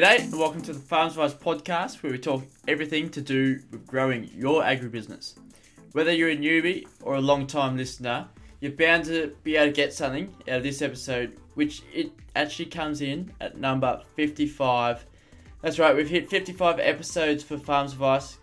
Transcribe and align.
G'day 0.00 0.20
and 0.20 0.38
welcome 0.38 0.62
to 0.62 0.72
the 0.72 0.80
Farms 0.80 1.12
Advice 1.12 1.34
podcast 1.34 2.02
where 2.02 2.10
we 2.10 2.16
talk 2.16 2.42
everything 2.66 3.10
to 3.10 3.20
do 3.20 3.60
with 3.70 3.86
growing 3.86 4.30
your 4.34 4.62
agribusiness. 4.62 5.34
Whether 5.92 6.10
you're 6.10 6.30
a 6.30 6.36
newbie 6.38 6.86
or 7.02 7.16
a 7.16 7.20
long 7.20 7.46
time 7.46 7.76
listener, 7.76 8.26
you're 8.60 8.72
bound 8.72 9.04
to 9.04 9.36
be 9.44 9.56
able 9.56 9.66
to 9.66 9.72
get 9.72 9.92
something 9.92 10.34
out 10.48 10.56
of 10.56 10.62
this 10.62 10.80
episode, 10.80 11.36
which 11.52 11.82
it 11.92 12.12
actually 12.34 12.70
comes 12.70 13.02
in 13.02 13.30
at 13.42 13.58
number 13.58 14.00
55. 14.16 15.04
That's 15.60 15.78
right, 15.78 15.94
we've 15.94 16.08
hit 16.08 16.30
55 16.30 16.80
episodes 16.80 17.44
for 17.44 17.58
Farms 17.58 17.92
Advice. 17.92 18.38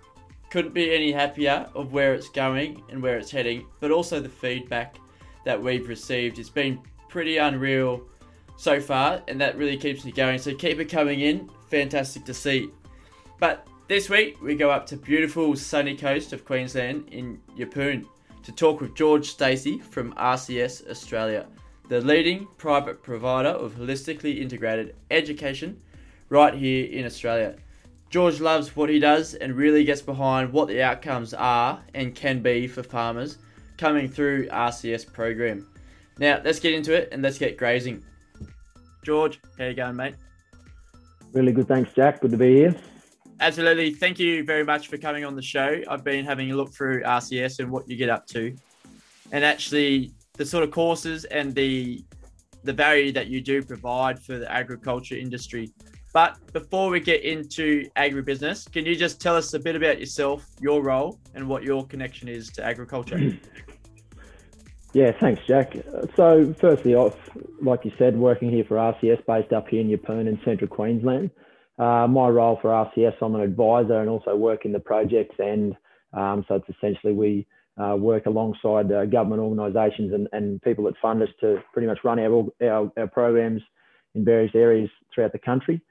Couldn't 0.52 0.76
be 0.76 0.94
any 0.94 1.12
happier 1.12 1.68
of 1.74 1.92
where 1.92 2.14
it's 2.14 2.30
going 2.30 2.84
and 2.92 3.02
where 3.02 3.18
it's 3.18 3.32
heading, 3.32 3.66
but 3.80 3.90
also 3.90 4.20
the 4.20 4.30
feedback 4.30 4.98
that 5.44 5.60
we've 5.60 5.88
received. 5.88 6.38
It's 6.38 6.50
been 6.50 6.80
pretty 7.10 7.38
unreal 7.38 8.04
so 8.58 8.82
far, 8.82 9.22
and 9.28 9.40
that 9.40 9.58
really 9.58 9.78
keeps 9.78 10.04
me 10.04 10.12
going. 10.12 10.40
So 10.40 10.54
keep 10.54 10.80
it 10.80 10.86
coming 10.86 11.22
in. 11.22 11.50
Fantastic 11.70 12.26
to 12.26 12.34
see. 12.34 12.70
But 13.40 13.66
this 13.88 14.10
week 14.10 14.42
we 14.42 14.56
go 14.56 14.70
up 14.70 14.86
to 14.88 14.98
beautiful 14.98 15.56
sunny 15.56 15.96
coast 15.96 16.34
of 16.34 16.44
Queensland 16.44 17.08
in 17.10 17.40
Yeppoon 17.58 18.06
to 18.44 18.52
talk 18.52 18.82
with 18.82 18.96
George 18.96 19.30
Stacey 19.30 19.78
from 19.80 20.14
RCS 20.14 20.90
Australia, 20.90 21.46
the 21.88 22.02
leading 22.02 22.48
private 22.58 23.02
provider 23.04 23.50
of 23.50 23.76
holistically 23.76 24.42
integrated 24.42 24.96
education 25.12 25.80
right 26.30 26.54
here 26.54 26.86
in 26.86 27.06
Australia. 27.06 27.56
George 28.10 28.40
loves 28.40 28.76
what 28.76 28.90
he 28.90 29.00
does 29.00 29.34
and 29.36 29.56
really 29.56 29.84
gets 29.84 30.02
behind 30.02 30.52
what 30.52 30.68
the 30.68 30.82
outcomes 30.82 31.34
are 31.34 31.82
and 31.94 32.16
can 32.16 32.42
be 32.42 32.68
for 32.68 32.82
farmers 32.82 33.38
coming 33.78 34.08
through 34.10 34.48
RCS 34.48 35.12
program. 35.12 35.68
Now 36.18 36.42
let's 36.44 36.60
get 36.60 36.74
into 36.74 36.94
it 36.94 37.10
and 37.12 37.22
let's 37.22 37.38
get 37.38 37.58
grazing. 37.58 38.04
George, 39.04 39.40
how 39.58 39.66
you 39.66 39.74
going, 39.74 39.96
mate? 39.96 40.16
Really 41.34 41.52
good, 41.52 41.68
thanks, 41.68 41.94
Jack. 41.94 42.22
Good 42.22 42.32
to 42.32 42.38
be 42.38 42.56
here. 42.56 42.76
Absolutely. 43.40 43.94
Thank 43.94 44.20
you 44.20 44.44
very 44.44 44.64
much 44.64 44.88
for 44.88 44.98
coming 44.98 45.24
on 45.24 45.36
the 45.36 45.42
show. 45.42 45.82
I've 45.88 46.04
been 46.04 46.26
having 46.26 46.52
a 46.52 46.56
look 46.56 46.74
through 46.74 47.04
RCS 47.04 47.60
and 47.60 47.70
what 47.70 47.88
you 47.88 47.96
get 47.96 48.10
up 48.10 48.26
to, 48.28 48.56
and 49.32 49.46
actually 49.46 50.12
the 50.34 50.46
sort 50.46 50.64
of 50.64 50.72
courses 50.72 51.26
and 51.26 51.54
the 51.54 52.04
the 52.64 52.74
value 52.74 53.12
that 53.12 53.28
you 53.28 53.40
do 53.40 53.62
provide 53.62 54.20
for 54.20 54.38
the 54.40 54.52
agriculture 54.52 55.16
industry. 55.16 55.72
But 56.14 56.38
before 56.52 56.90
we 56.90 57.00
get 57.00 57.24
into 57.24 57.88
agribusiness, 57.96 58.72
can 58.72 58.86
you 58.86 58.96
just 58.96 59.22
tell 59.22 59.36
us 59.36 59.54
a 59.54 59.60
bit 59.60 59.76
about 59.76 60.00
yourself, 60.00 60.48
your 60.60 60.82
role, 60.82 61.20
and 61.36 61.48
what 61.48 61.64
your 61.64 61.86
connection 61.86 62.28
is 62.28 62.50
to 62.52 62.64
agriculture? 62.64 63.38
Yeah, 64.94 65.12
thanks, 65.20 65.42
Jack. 65.46 65.74
So, 66.16 66.56
firstly 66.60 66.96
off, 66.96 67.16
like 67.62 67.86
you 67.86 67.92
said, 67.98 68.18
working 68.18 68.50
here 68.50 68.64
for 68.68 68.78
RCS 68.78 69.26
based 69.26 69.54
up 69.54 69.68
here 69.68 69.82
in 69.82 69.90
Yeppoon 69.90 70.28
in 70.28 70.40
central 70.46 70.68
Queensland. 70.68 71.30
Uh, 71.78 72.08
my 72.08 72.28
role 72.28 72.58
for 72.62 72.70
RCS, 72.70 73.16
I'm 73.22 73.36
an 73.36 73.42
advisor 73.42 74.00
and 74.00 74.10
also 74.10 74.36
work 74.36 74.66
in 74.66 74.72
the 74.72 74.80
projects 74.80 75.36
end. 75.40 75.76
Um, 76.14 76.46
so 76.48 76.56
it's 76.56 76.70
essentially 76.70 77.14
we 77.14 77.48
uh, 77.78 77.96
work 77.96 78.26
alongside 78.26 78.92
uh, 78.92 79.06
government 79.06 79.42
organisations 79.42 80.14
and, 80.14 80.28
and 80.32 80.62
people 80.64 80.86
that 80.86 80.96
fund 81.02 81.22
us 81.22 81.30
to 81.42 81.62
pretty 81.74 81.88
much 81.88 82.00
run 82.04 82.20
our, 82.20 82.46
our, 82.64 82.92
our 82.98 83.08
programs 83.08 83.62
in 84.16 84.26
various 84.26 84.52
areas 84.56 84.90
throughout 85.14 85.32
the 85.34 85.40
country. 85.40 85.82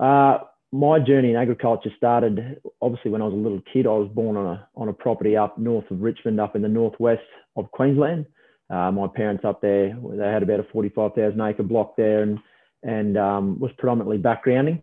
Uh, 0.00 0.38
my 0.72 0.98
journey 0.98 1.30
in 1.30 1.36
agriculture 1.36 1.90
started 1.96 2.60
obviously 2.80 3.10
when 3.10 3.20
I 3.20 3.26
was 3.26 3.34
a 3.34 3.36
little 3.36 3.62
kid. 3.72 3.86
I 3.86 3.90
was 3.90 4.10
born 4.12 4.36
on 4.36 4.46
a 4.46 4.68
on 4.74 4.88
a 4.88 4.92
property 4.92 5.36
up 5.36 5.58
north 5.58 5.90
of 5.90 6.00
Richmond, 6.00 6.40
up 6.40 6.56
in 6.56 6.62
the 6.62 6.68
northwest 6.68 7.22
of 7.56 7.70
Queensland. 7.70 8.26
Uh, 8.70 8.90
my 8.90 9.06
parents 9.06 9.44
up 9.44 9.60
there, 9.60 9.94
they 10.02 10.26
had 10.26 10.42
about 10.42 10.60
a 10.60 10.66
45,000 10.72 11.38
acre 11.40 11.62
block 11.62 11.94
there, 11.96 12.22
and 12.22 12.38
and 12.82 13.18
um, 13.18 13.60
was 13.60 13.70
predominantly 13.78 14.18
backgrounding. 14.18 14.82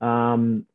Um, 0.00 0.66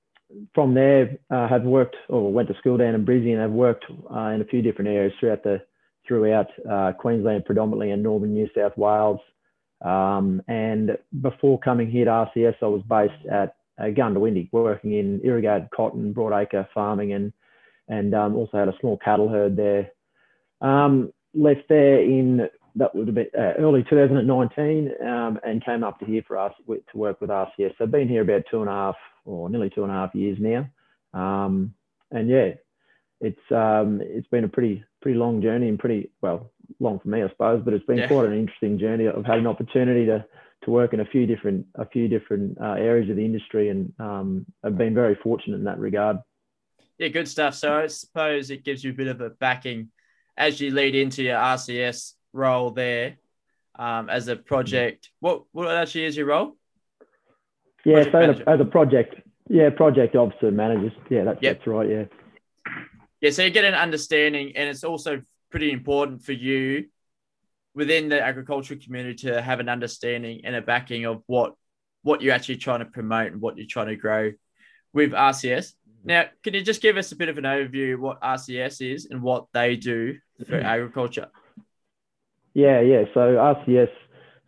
from 0.55 0.73
there, 0.73 1.19
uh, 1.29 1.47
have 1.47 1.61
worked 1.61 1.95
or 2.09 2.33
went 2.33 2.47
to 2.47 2.57
school 2.57 2.77
down 2.77 2.95
in 2.95 3.05
Brisbane. 3.05 3.37
Have 3.37 3.51
worked 3.51 3.85
uh, 4.11 4.29
in 4.29 4.41
a 4.41 4.45
few 4.45 4.63
different 4.63 4.89
areas 4.89 5.13
throughout 5.19 5.43
the 5.43 5.61
throughout 6.07 6.47
uh, 6.69 6.91
Queensland, 6.93 7.45
predominantly 7.45 7.91
in 7.91 8.01
northern 8.01 8.33
New 8.33 8.49
South 8.57 8.75
Wales. 8.77 9.19
Um, 9.81 10.41
and 10.47 10.97
before 11.21 11.59
coming 11.59 11.89
here 11.89 12.05
to 12.05 12.11
RCS, 12.11 12.55
I 12.61 12.65
was 12.65 12.81
based 12.89 13.25
at 13.31 13.55
uh, 13.79 13.85
Goondiwindi, 13.85 14.49
working 14.51 14.93
in 14.93 15.21
irrigated 15.23 15.69
cotton, 15.75 16.13
broadacre 16.13 16.67
farming, 16.73 17.13
and 17.13 17.33
and 17.87 18.13
um, 18.15 18.35
also 18.35 18.57
had 18.57 18.67
a 18.67 18.77
small 18.79 18.97
cattle 18.97 19.27
herd 19.27 19.57
there. 19.57 19.91
Um, 20.61 21.11
left 21.33 21.67
there 21.67 22.01
in 22.01 22.49
that 22.75 22.95
would 22.95 23.07
have 23.07 23.15
been 23.15 23.27
uh, 23.37 23.53
early 23.59 23.83
2019, 23.83 24.91
um, 25.05 25.39
and 25.43 25.63
came 25.63 25.83
up 25.83 25.99
to 25.99 26.05
here 26.05 26.23
for 26.27 26.37
us 26.37 26.53
to 26.67 26.97
work 26.97 27.21
with 27.21 27.29
RCS. 27.29 27.75
So 27.77 27.85
been 27.85 28.07
here 28.07 28.21
about 28.21 28.43
two 28.49 28.61
and 28.61 28.69
a 28.69 28.73
half 28.73 28.95
or 29.25 29.49
nearly 29.49 29.69
two 29.69 29.83
and 29.83 29.91
a 29.91 29.95
half 29.95 30.15
years 30.15 30.37
now, 30.39 30.67
um, 31.13 31.73
and 32.11 32.29
yeah, 32.29 32.51
it's 33.21 33.51
um, 33.51 34.01
it's 34.01 34.27
been 34.27 34.43
a 34.43 34.49
pretty 34.49 34.83
pretty 35.01 35.17
long 35.17 35.41
journey 35.41 35.69
and 35.69 35.79
pretty 35.79 36.09
well 36.21 36.51
long 36.79 36.99
for 36.99 37.09
me, 37.09 37.23
I 37.23 37.29
suppose, 37.29 37.61
but 37.63 37.73
it's 37.73 37.85
been 37.85 37.97
yeah. 37.97 38.07
quite 38.07 38.25
an 38.25 38.37
interesting 38.37 38.79
journey. 38.79 39.07
I've 39.07 39.25
had 39.25 39.39
an 39.39 39.47
opportunity 39.47 40.05
to 40.05 40.25
to 40.63 40.71
work 40.71 40.93
in 40.93 41.01
a 41.01 41.05
few 41.05 41.25
different 41.25 41.65
a 41.75 41.85
few 41.85 42.07
different 42.07 42.57
uh, 42.61 42.73
areas 42.73 43.09
of 43.09 43.15
the 43.15 43.25
industry, 43.25 43.69
and 43.69 43.93
um, 43.99 44.45
I've 44.63 44.77
been 44.77 44.93
very 44.93 45.15
fortunate 45.21 45.57
in 45.57 45.63
that 45.65 45.79
regard. 45.79 46.17
Yeah, 46.97 47.09
good 47.09 47.27
stuff. 47.27 47.55
So 47.55 47.73
I 47.75 47.87
suppose 47.87 48.49
it 48.49 48.63
gives 48.63 48.83
you 48.83 48.91
a 48.91 48.95
bit 48.95 49.07
of 49.07 49.21
a 49.21 49.29
backing 49.29 49.89
as 50.37 50.59
you 50.61 50.71
lead 50.71 50.95
into 50.95 51.23
your 51.23 51.37
RCS 51.37 52.13
role 52.33 52.71
there 52.71 53.17
um, 53.77 54.09
as 54.09 54.27
a 54.27 54.35
project. 54.35 55.09
What 55.19 55.43
what 55.51 55.67
actually 55.69 56.05
is 56.05 56.17
your 56.17 56.27
role? 56.27 56.55
Yeah, 57.85 58.09
project 58.09 58.43
so 58.45 58.53
as 58.53 58.59
a 58.59 58.65
project, 58.65 59.15
yeah, 59.49 59.69
project 59.69 60.15
officer 60.15 60.51
managers. 60.51 60.93
Yeah, 61.09 61.25
that's 61.25 61.41
yep. 61.41 61.57
that's 61.57 61.67
right. 61.67 61.89
Yeah. 61.89 62.03
Yeah, 63.21 63.29
so 63.29 63.43
you 63.43 63.51
get 63.51 63.63
an 63.65 63.73
understanding, 63.73 64.51
and 64.55 64.69
it's 64.69 64.83
also 64.83 65.21
pretty 65.53 65.71
important 65.71 66.23
for 66.23 66.31
you 66.31 66.85
within 67.75 68.09
the 68.09 68.19
agricultural 68.19 68.79
community 68.83 69.13
to 69.27 69.39
have 69.39 69.59
an 69.59 69.69
understanding 69.69 70.41
and 70.45 70.55
a 70.55 70.61
backing 70.63 71.05
of 71.05 71.21
what 71.27 71.53
what 72.01 72.23
you're 72.23 72.33
actually 72.33 72.57
trying 72.57 72.79
to 72.79 72.85
promote 72.85 73.31
and 73.31 73.39
what 73.39 73.55
you're 73.55 73.67
trying 73.67 73.85
to 73.87 73.95
grow 73.95 74.31
with 74.93 75.11
RCS. 75.11 75.73
Now, 76.03 76.25
can 76.43 76.55
you 76.55 76.61
just 76.63 76.81
give 76.81 76.97
us 76.97 77.11
a 77.11 77.15
bit 77.15 77.29
of 77.29 77.37
an 77.37 77.43
overview 77.43 77.93
of 77.93 77.99
what 78.01 78.19
RCS 78.21 78.81
is 78.93 79.05
and 79.11 79.21
what 79.21 79.45
they 79.53 79.75
do 79.75 80.17
for 80.39 80.55
Mm-hmm. 80.57 80.65
agriculture? 80.65 81.27
Yeah, 82.55 82.81
yeah. 82.81 83.03
So 83.13 83.19
RCS, 83.19 83.91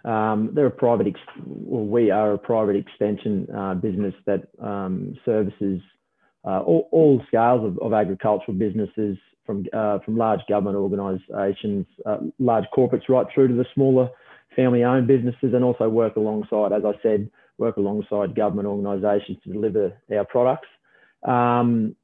um, 0.04 0.50
they're 0.54 0.66
a 0.66 0.72
private, 0.72 1.08
ex- 1.08 1.20
well, 1.46 1.86
we 1.86 2.10
are 2.12 2.34
a 2.34 2.38
private 2.38 2.76
extension 2.76 3.48
uh, 3.56 3.76
business 3.76 4.16
that 4.26 4.42
um, 4.60 5.16
services 5.24 5.82
uh, 6.44 6.60
all, 6.62 6.90
all 6.92 7.22
scales 7.28 7.64
of, 7.66 7.78
of 7.80 7.94
agricultural 7.94 8.58
businesses, 8.58 9.18
from 9.46 9.66
uh, 9.74 10.00
from 10.00 10.18
large 10.18 10.42
government 10.50 10.78
organisations, 10.78 11.86
uh, 12.06 12.18
large 12.40 12.66
corporates, 12.76 13.10
right 13.10 13.28
through 13.34 13.50
to 13.50 13.54
the 13.54 13.66
smaller 13.74 14.10
family-owned 14.56 15.08
businesses, 15.08 15.54
and 15.54 15.64
also 15.64 15.90
work 15.90 16.16
alongside, 16.16 16.72
as 16.72 16.84
I 16.86 16.94
said, 17.04 17.30
work 17.58 17.78
alongside 17.78 18.36
government 18.36 18.68
organisations 18.68 19.38
to 19.44 19.52
deliver 19.52 19.94
our 20.16 20.26
products. 20.26 20.68
Um, 21.24 21.96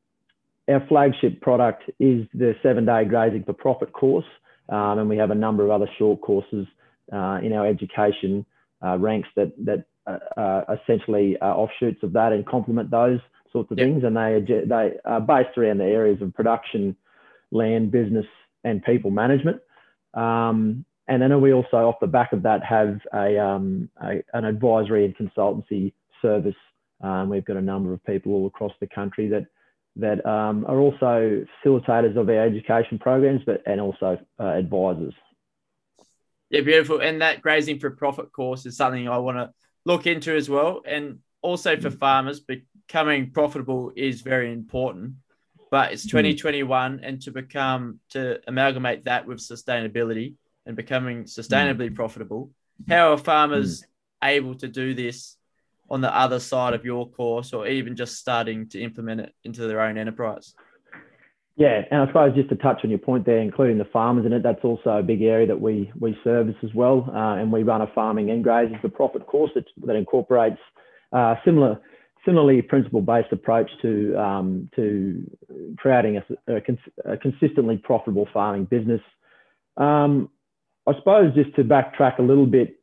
our 0.68 0.86
flagship 0.88 1.42
product 1.42 1.84
is 2.00 2.28
the 2.34 2.56
seven-day 2.64 3.06
grazing 3.06 3.44
for 3.44 3.54
profit 3.54 3.92
course. 3.94 4.26
Um, 4.70 5.00
and 5.00 5.10
we 5.10 5.18
have 5.18 5.32
a 5.32 5.36
number 5.36 5.66
of 5.66 5.72
other 5.72 5.90
short 5.98 6.22
courses 6.22 6.66
uh, 7.12 7.40
in 7.44 7.52
our 7.54 7.68
education 7.68 8.46
uh, 8.84 8.98
ranks 8.98 9.28
that 9.36 9.52
that 9.66 9.86
uh, 10.08 10.18
uh, 10.38 10.78
essentially 10.82 11.38
are 11.42 11.56
offshoots 11.56 12.02
of 12.04 12.14
that 12.14 12.32
and 12.32 12.46
complement 12.46 12.90
those 12.90 13.20
sorts 13.52 13.70
of 13.72 13.78
Yep. 13.78 13.86
things. 13.88 14.04
And 14.04 14.16
they 14.16 14.64
they 14.66 14.94
are 15.04 15.20
based 15.20 15.58
around 15.58 15.80
the 15.80 15.86
areas 15.86 16.22
of 16.22 16.34
production, 16.34 16.96
land, 17.52 17.92
business, 17.92 18.26
and 18.64 18.84
people 18.84 19.12
management. 19.12 19.62
Um, 20.14 20.86
and 21.08 21.22
then 21.22 21.42
we 21.42 21.54
also, 21.54 21.78
off 21.78 22.00
the 22.00 22.08
back 22.08 22.32
of 22.32 22.44
that, 22.44 22.64
have 22.64 23.00
a, 23.14 23.38
um, 23.38 23.90
a 24.02 24.24
an 24.34 24.46
advisory 24.46 25.06
and 25.06 25.16
consultancy 25.18 25.94
service. 26.22 26.56
Um, 27.02 27.30
we've 27.30 27.46
got 27.46 27.58
a 27.58 27.62
number 27.62 27.94
of 27.94 28.04
people 28.06 28.34
all 28.34 28.48
across 28.48 28.74
the 28.80 28.88
country 28.88 29.28
that 29.30 29.48
that 29.98 30.26
um, 30.26 30.66
are 30.68 30.80
also 30.80 31.46
facilitators 31.66 32.16
of 32.16 32.30
our 32.30 32.46
education 32.46 32.98
programs, 32.98 33.42
but 33.46 33.62
and 33.66 33.82
also 33.82 34.20
uh, 34.40 34.44
advisors. 34.44 35.14
Yeah, 36.50 36.62
beautiful. 36.62 37.02
And 37.02 37.22
that 37.22 37.42
grazing 37.42 37.80
for 37.80 37.90
profit 37.92 38.32
course 38.32 38.66
is 38.66 38.78
something 38.78 39.08
I 39.08 39.18
want 39.18 39.38
to 39.38 39.52
look 39.86 40.06
into 40.06 40.36
as 40.36 40.50
well. 40.50 40.82
And 40.86 41.20
also 41.42 41.78
for 41.78 41.90
farmers, 41.90 42.40
becoming 42.40 43.32
profitable 43.32 43.92
is 43.96 44.22
very 44.22 44.52
important. 44.52 45.16
But 45.72 45.94
it's 45.94 46.06
2021, 46.06 47.00
and 47.02 47.22
to 47.22 47.32
become 47.32 48.00
to 48.10 48.40
amalgamate 48.46 49.06
that 49.06 49.26
with 49.26 49.40
sustainability 49.40 50.36
and 50.66 50.76
becoming 50.76 51.24
sustainably 51.24 51.96
profitable, 51.96 52.52
how 52.90 53.14
are 53.14 53.18
farmers 53.18 53.84
able 54.24 54.56
to 54.56 54.68
do 54.68 54.94
this 54.94 55.38
on 55.90 56.02
the 56.02 56.16
other 56.16 56.40
side 56.40 56.74
of 56.74 56.86
your 56.86 57.10
course, 57.10 57.54
or 57.54 57.68
even 57.68 57.96
just 57.96 58.18
starting 58.18 58.68
to 58.70 58.82
implement 58.82 59.22
it 59.22 59.34
into 59.46 59.66
their 59.68 59.82
own 59.82 59.98
enterprise? 59.98 60.54
Yeah, 61.58 61.84
and 61.90 62.02
I 62.02 62.08
suppose 62.08 62.36
just 62.36 62.50
to 62.50 62.56
touch 62.56 62.82
on 62.84 62.90
your 62.90 63.00
point 63.00 63.26
there, 63.26 63.40
including 63.40 63.78
the 63.78 63.86
farmers 63.86 64.26
in 64.26 64.34
it, 64.34 64.42
that's 64.44 64.64
also 64.64 64.98
a 64.98 65.04
big 65.04 65.22
area 65.22 65.48
that 65.48 65.60
we 65.60 65.92
we 66.00 66.18
service 66.24 66.56
as 66.64 66.74
well, 66.74 67.10
uh, 67.14 67.36
and 67.36 67.52
we 67.52 67.64
run 67.64 67.82
a 67.82 67.88
farming 67.94 68.30
and 68.30 68.44
grazing 68.44 68.80
for 68.82 68.90
profit 68.90 69.26
course 69.26 69.52
that, 69.56 69.66
that 69.86 69.96
incorporates 69.96 70.60
uh, 71.14 71.36
similar 71.46 71.80
similarly 72.26 72.62
principle 72.62 73.02
based 73.02 73.32
approach 73.32 73.70
to 73.82 74.16
um, 74.18 74.70
to 74.76 75.30
creating 75.78 76.18
a, 76.18 76.56
a, 76.56 76.62
cons- 76.62 76.80
a 77.06 77.18
consistently 77.18 77.78
profitable 77.78 78.28
farming 78.34 78.66
business. 78.66 79.02
Um, 79.78 80.30
I 80.88 80.94
suppose 80.98 81.34
just 81.36 81.56
to 81.56 81.64
backtrack 81.64 82.20
a 82.20 82.24
little 82.24 82.46
bit, 82.46 82.80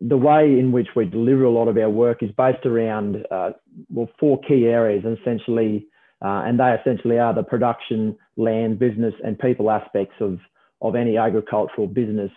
the 0.00 0.16
way 0.16 0.58
in 0.58 0.72
which 0.72 0.88
we 0.96 1.04
deliver 1.04 1.44
a 1.44 1.50
lot 1.50 1.68
of 1.68 1.76
our 1.76 1.90
work 1.90 2.22
is 2.22 2.30
based 2.36 2.66
around 2.66 3.26
uh, 3.30 3.50
well 3.90 4.08
four 4.18 4.40
key 4.40 4.66
areas, 4.66 5.04
and 5.04 5.18
essentially, 5.18 5.86
uh, 6.24 6.42
and 6.46 6.58
they 6.58 6.76
essentially 6.80 7.18
are 7.18 7.34
the 7.34 7.42
production, 7.42 8.16
land, 8.36 8.78
business, 8.78 9.14
and 9.24 9.38
people 9.38 9.70
aspects 9.70 10.14
of 10.20 10.38
of 10.80 10.94
any 10.94 11.16
agricultural 11.16 11.86
business. 11.86 12.30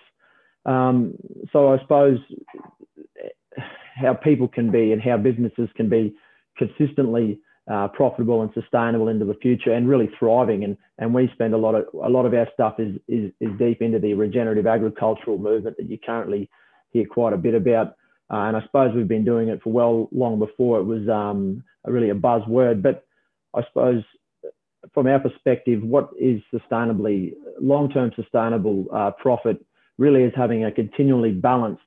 Um, 0.66 1.16
so 1.52 1.74
I 1.74 1.80
suppose 1.80 2.20
how 3.96 4.14
people 4.14 4.48
can 4.48 4.72
be 4.72 4.92
and 4.92 5.02
how 5.02 5.18
businesses 5.18 5.70
can 5.76 5.90
be 5.90 6.16
consistently 6.58 7.40
uh, 7.72 7.88
profitable 7.90 8.42
and 8.42 8.52
sustainable 8.54 9.08
into 9.08 9.26
the 9.26 9.36
future 9.36 9.72
and 9.74 9.88
really 9.88 10.10
thriving. 10.18 10.64
And, 10.64 10.78
and 10.98 11.14
we 11.14 11.30
spend 11.34 11.54
a 11.54 11.58
lot 11.58 11.76
of 11.76 11.86
a 11.94 12.10
lot 12.10 12.26
of 12.26 12.34
our 12.34 12.48
stuff 12.54 12.80
is, 12.80 12.96
is, 13.08 13.32
is 13.40 13.50
deep 13.60 13.82
into 13.82 14.00
the 14.00 14.14
regenerative 14.14 14.68
agricultural 14.68 15.38
movement 15.38 15.78
that 15.78 15.90
you 15.90 15.98
currently 15.98 16.50
hear 16.92 17.06
quite 17.06 17.34
a 17.34 17.38
bit 17.38 17.54
about. 17.54 17.96
Uh, 18.32 18.48
and 18.48 18.58
I 18.58 18.62
suppose 18.64 18.96
we've 18.96 19.08
been 19.08 19.26
doing 19.26 19.50
it 19.50 19.62
for 19.62 19.72
well 19.72 20.10
long 20.12 20.40
before 20.40 20.80
it 20.80 20.84
was 20.84 21.08
um, 21.10 21.64
a 21.86 21.92
really 21.92 22.10
a 22.10 22.16
buzzword. 22.16 22.82
But 22.82 23.06
I 23.56 23.64
suppose 23.68 24.04
from 24.94 25.08
our 25.08 25.20
perspective, 25.20 25.84
what 25.84 26.10
is 26.20 26.42
sustainably 26.54 27.34
long-term 27.60 28.12
sustainable 28.16 28.88
uh, 28.94 29.12
profit 29.12 29.64
really 29.98 30.24
is 30.24 30.34
having 30.36 30.66
a 30.66 30.72
continually 30.72 31.32
balanced 31.32 31.82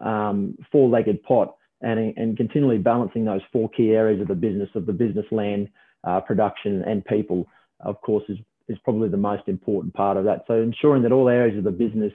um, 0.00 0.56
four-legged 0.72 1.22
pot 1.22 1.54
and, 1.82 2.14
and 2.16 2.36
continually 2.36 2.78
balancing 2.78 3.24
those 3.24 3.40
four 3.52 3.68
key 3.70 3.90
areas 3.90 4.20
of 4.20 4.28
the 4.28 4.34
business 4.34 4.68
of 4.74 4.86
the 4.86 4.92
business 4.92 5.26
land, 5.30 5.68
uh, 6.04 6.20
production 6.20 6.82
and 6.84 7.04
people, 7.04 7.46
of 7.80 8.00
course, 8.02 8.24
is, 8.28 8.38
is 8.68 8.78
probably 8.84 9.08
the 9.08 9.16
most 9.16 9.42
important 9.46 9.94
part 9.94 10.16
of 10.16 10.24
that. 10.24 10.44
So 10.46 10.54
ensuring 10.54 11.02
that 11.02 11.12
all 11.12 11.28
areas 11.28 11.56
of 11.58 11.64
the 11.64 11.70
business 11.70 12.12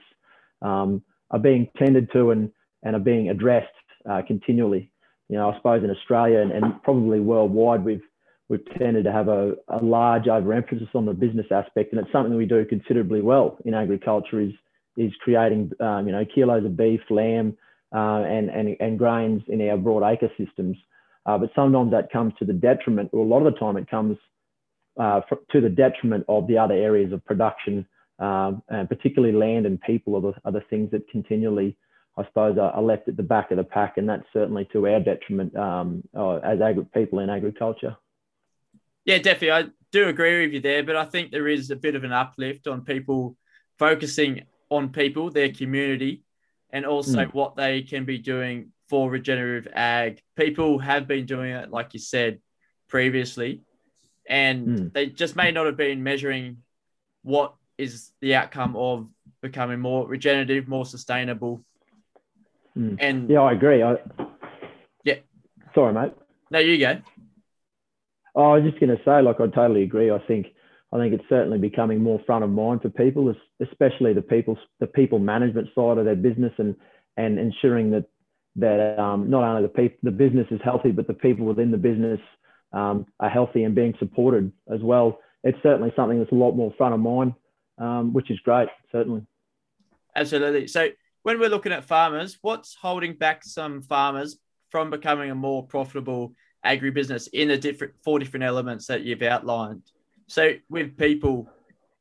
um, 0.61 1.01
are 1.31 1.39
being 1.39 1.69
tended 1.77 2.11
to 2.13 2.31
and, 2.31 2.51
and 2.83 2.95
are 2.95 2.99
being 2.99 3.29
addressed 3.29 3.67
uh, 4.09 4.21
continually. 4.25 4.91
You 5.29 5.37
know, 5.37 5.49
I 5.49 5.57
suppose 5.57 5.83
in 5.83 5.89
Australia 5.89 6.39
and, 6.39 6.51
and 6.51 6.81
probably 6.83 7.19
worldwide, 7.19 7.83
we've 7.83 8.03
we've 8.47 8.65
tended 8.77 9.05
to 9.05 9.11
have 9.11 9.27
a, 9.27 9.53
a 9.69 9.83
large 9.83 10.27
overemphasis 10.27 10.89
on 10.93 11.07
the 11.07 11.13
business 11.13 11.47
aspect, 11.51 11.91
and 11.91 12.01
it's 12.01 12.11
something 12.11 12.35
we 12.35 12.45
do 12.45 12.63
considerably 12.65 13.21
well 13.21 13.57
in 13.65 13.73
agriculture. 13.73 14.39
Is 14.39 14.53
is 14.97 15.11
creating 15.21 15.71
um, 15.79 16.05
you 16.05 16.11
know 16.11 16.23
kilos 16.25 16.63
of 16.63 16.77
beef, 16.77 17.01
lamb, 17.09 17.57
uh, 17.93 18.23
and, 18.23 18.49
and, 18.49 18.75
and 18.79 18.97
grains 18.97 19.41
in 19.47 19.61
our 19.69 19.77
broadacre 19.77 20.29
systems. 20.37 20.77
Uh, 21.25 21.37
but 21.37 21.49
sometimes 21.55 21.91
that 21.91 22.11
comes 22.11 22.33
to 22.39 22.45
the 22.45 22.53
detriment, 22.53 23.09
or 23.13 23.25
a 23.25 23.27
lot 23.27 23.45
of 23.45 23.53
the 23.53 23.59
time 23.59 23.77
it 23.77 23.89
comes 23.89 24.17
uh, 24.99 25.21
to 25.51 25.59
the 25.59 25.69
detriment 25.69 26.23
of 26.29 26.47
the 26.47 26.57
other 26.57 26.75
areas 26.75 27.11
of 27.11 27.25
production, 27.25 27.85
um, 28.19 28.61
and 28.69 28.87
particularly 28.87 29.35
land 29.35 29.65
and 29.65 29.81
people 29.81 30.15
are 30.15 30.21
the, 30.21 30.33
are 30.45 30.51
the 30.51 30.65
things 30.69 30.91
that 30.91 31.07
continually, 31.09 31.75
I 32.17 32.25
suppose, 32.25 32.57
are, 32.57 32.71
are, 32.71 32.81
left 32.81 33.07
at 33.07 33.17
the 33.17 33.23
back 33.23 33.51
of 33.51 33.57
the 33.57 33.63
pack. 33.63 33.97
And 33.97 34.07
that's 34.07 34.25
certainly 34.31 34.67
to 34.71 34.87
our 34.87 34.99
detriment 34.99 35.55
um, 35.55 36.03
as 36.43 36.61
agri- 36.61 36.87
people 36.93 37.19
in 37.19 37.29
agriculture. 37.29 37.97
Yeah, 39.03 39.17
definitely. 39.17 39.51
I 39.51 39.63
do 39.91 40.07
agree 40.07 40.45
with 40.45 40.53
you 40.53 40.61
there, 40.61 40.83
but 40.83 40.95
I 40.95 41.05
think 41.05 41.31
there 41.31 41.47
is 41.47 41.71
a 41.71 41.75
bit 41.75 41.95
of 41.95 42.03
an 42.03 42.11
uplift 42.11 42.67
on 42.67 42.81
people 42.81 43.35
focusing 43.77 44.43
on 44.69 44.89
people, 44.89 45.29
their 45.29 45.51
community, 45.51 46.23
and 46.71 46.85
also 46.85 47.25
mm. 47.25 47.33
what 47.33 47.55
they 47.55 47.81
can 47.81 48.05
be 48.05 48.17
doing 48.17 48.71
for 48.89 49.09
regenerative 49.09 49.71
ag. 49.73 50.21
People 50.35 50.79
have 50.79 51.07
been 51.07 51.25
doing 51.25 51.51
it, 51.51 51.71
like 51.71 51.93
you 51.93 51.99
said 51.99 52.39
previously, 52.87 53.61
and 54.27 54.67
mm. 54.67 54.93
they 54.93 55.07
just 55.07 55.35
may 55.35 55.51
not 55.51 55.65
have 55.65 55.77
been 55.77 56.03
measuring 56.03 56.57
what 57.23 57.55
is 57.77 58.11
the 58.21 58.35
outcome 58.35 58.75
of 58.75 59.07
becoming 59.41 59.79
more 59.79 60.07
regenerative, 60.07 60.67
more 60.67 60.85
sustainable. 60.85 61.63
Mm. 62.77 62.97
And 62.99 63.29
yeah, 63.29 63.41
I 63.41 63.53
agree. 63.53 63.81
I, 63.81 63.95
yeah. 65.03 65.15
Sorry, 65.73 65.93
mate. 65.93 66.13
No, 66.51 66.59
you 66.59 66.77
go. 66.77 67.01
Oh, 68.35 68.51
I 68.51 68.59
was 68.59 68.69
just 68.69 68.79
going 68.79 68.95
to 68.95 69.01
say, 69.03 69.21
like, 69.21 69.39
I 69.39 69.47
totally 69.47 69.83
agree. 69.83 70.11
I 70.11 70.19
think 70.19 70.47
I 70.95 70.97
think 70.97 71.13
it's 71.13 71.27
certainly 71.27 71.57
becoming 71.57 72.01
more 72.01 72.21
front 72.25 72.45
of 72.45 72.49
mind 72.49 72.81
for 72.81 72.89
people, 72.89 73.33
especially 73.61 74.13
the 74.13 74.21
people 74.21 74.57
the 74.79 74.87
people 74.87 75.19
management 75.19 75.67
side 75.75 75.97
of 75.97 76.05
their 76.05 76.15
business, 76.15 76.53
and 76.57 76.75
and 77.17 77.37
ensuring 77.37 77.91
that 77.91 78.05
that 78.55 78.97
um, 78.97 79.29
not 79.29 79.43
only 79.43 79.61
the 79.61 79.67
people 79.67 79.97
the 80.03 80.11
business 80.11 80.47
is 80.51 80.61
healthy, 80.63 80.91
but 80.91 81.07
the 81.07 81.13
people 81.13 81.45
within 81.45 81.71
the 81.71 81.77
business 81.77 82.19
um, 82.71 83.05
are 83.19 83.29
healthy 83.29 83.63
and 83.63 83.75
being 83.75 83.93
supported 83.99 84.53
as 84.73 84.81
well. 84.81 85.19
It's 85.43 85.57
certainly 85.61 85.91
something 85.97 86.17
that's 86.17 86.31
a 86.31 86.35
lot 86.35 86.53
more 86.53 86.73
front 86.77 86.93
of 86.93 87.01
mind, 87.01 87.33
um, 87.77 88.13
which 88.13 88.31
is 88.31 88.39
great, 88.39 88.69
certainly. 88.91 89.25
Absolutely. 90.15 90.67
So 90.67 90.89
when 91.23 91.39
we're 91.39 91.49
looking 91.49 91.73
at 91.73 91.83
farmers, 91.83 92.37
what's 92.41 92.73
holding 92.73 93.15
back 93.15 93.43
some 93.43 93.81
farmers 93.81 94.37
from 94.69 94.89
becoming 94.89 95.29
a 95.29 95.35
more 95.35 95.67
profitable 95.67 96.33
agribusiness 96.65 97.27
in 97.33 97.49
the 97.49 97.57
different 97.57 97.93
four 98.03 98.17
different 98.17 98.45
elements 98.45 98.87
that 98.87 99.01
you've 99.01 99.21
outlined? 99.21 99.83
So 100.27 100.53
with 100.69 100.97
people, 100.97 101.49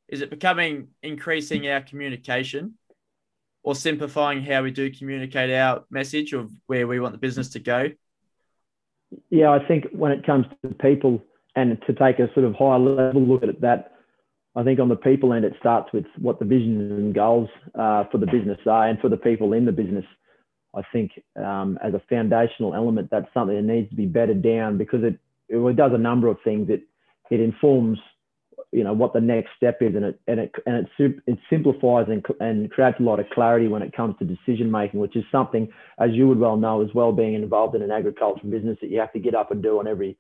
is 0.09 0.21
it 0.23 0.31
becoming 0.31 0.89
increasing 1.03 1.69
our 1.69 1.81
communication 1.81 2.75
or 3.63 3.75
simplifying 3.75 4.43
how 4.43 4.63
we 4.63 4.71
do 4.71 4.91
communicate 4.91 5.51
our 5.51 5.85
message 5.91 6.33
of 6.33 6.51
where 6.67 6.87
we 6.87 7.01
want 7.01 7.13
the 7.13 7.19
business 7.19 7.51
to 7.51 7.59
go? 7.59 7.91
Yeah, 9.31 9.51
I 9.51 9.67
think 9.67 9.87
when 9.93 10.13
it 10.13 10.25
comes 10.27 10.47
to 10.63 10.75
people 10.75 11.23
and 11.57 11.79
to 11.87 11.93
take 11.93 12.19
a 12.19 12.33
sort 12.35 12.47
of 12.47 12.55
higher 12.55 12.79
level 12.79 13.23
look 13.23 13.43
at 13.43 13.61
that, 13.61 13.93
I 14.57 14.63
think 14.63 14.79
on 14.81 14.89
the 14.89 14.97
people 14.97 15.33
end, 15.33 15.45
it 15.45 15.55
starts 15.59 15.93
with 15.93 16.05
what 16.19 16.39
the 16.39 16.45
visions 16.45 16.93
and 16.93 17.15
goals 17.15 17.49
uh, 17.75 18.05
for 18.11 18.19
the 18.19 18.27
business 18.27 18.59
are, 18.67 18.89
and 18.89 18.99
for 19.01 19.09
the 19.09 19.17
people 19.17 19.53
in 19.53 19.65
the 19.65 19.73
business. 19.73 20.05
I 20.77 20.83
think 20.93 21.13
um, 21.37 21.79
as 21.83 21.95
a 21.95 22.03
foundational 22.09 22.75
element, 22.75 23.09
that's 23.11 23.33
something 23.35 23.57
that 23.57 23.63
needs 23.63 23.91
to 23.91 23.97
be 23.97 24.07
bedded 24.07 24.43
down 24.43 24.79
because 24.79 25.03
it, 25.03 25.19
it 25.49 25.77
does 25.77 25.93
a 25.93 25.99
number 25.99 26.29
of 26.29 26.39
things. 26.45 26.71
It 26.71 26.83
it 27.31 27.41
informs 27.41 27.99
you 28.75 28.83
know 28.83 28.93
what 28.93 29.13
the 29.13 29.21
next 29.21 29.51
step 29.57 29.79
is 29.81 29.95
and 29.95 30.05
it 30.05 30.21
and 30.27 30.41
it 30.41 30.53
and 30.67 30.89
it, 30.99 31.15
it 31.27 31.39
simplifies 31.49 32.07
and, 32.09 32.25
and 32.41 32.71
creates 32.73 32.99
a 32.99 33.03
lot 33.03 33.21
of 33.21 33.31
clarity 33.31 33.69
when 33.69 33.83
it 33.83 33.93
comes 33.93 34.17
to 34.19 34.25
decision 34.25 34.69
making 34.71 34.99
which 34.99 35.15
is 35.15 35.25
something 35.31 35.69
as 35.99 36.11
you 36.11 36.27
would 36.27 36.39
well 36.39 36.57
know 36.57 36.83
as 36.83 36.93
well 36.93 37.13
being 37.13 37.35
involved 37.35 37.77
in 37.77 37.83
an 37.83 37.93
agricultural 37.93 38.51
business 38.51 38.77
that 38.81 38.91
you 38.91 38.99
have 38.99 39.13
to 39.13 39.21
get 39.21 39.35
up 39.35 39.53
and 39.53 39.63
do 39.63 39.79
on 39.79 39.87
every 39.87 40.17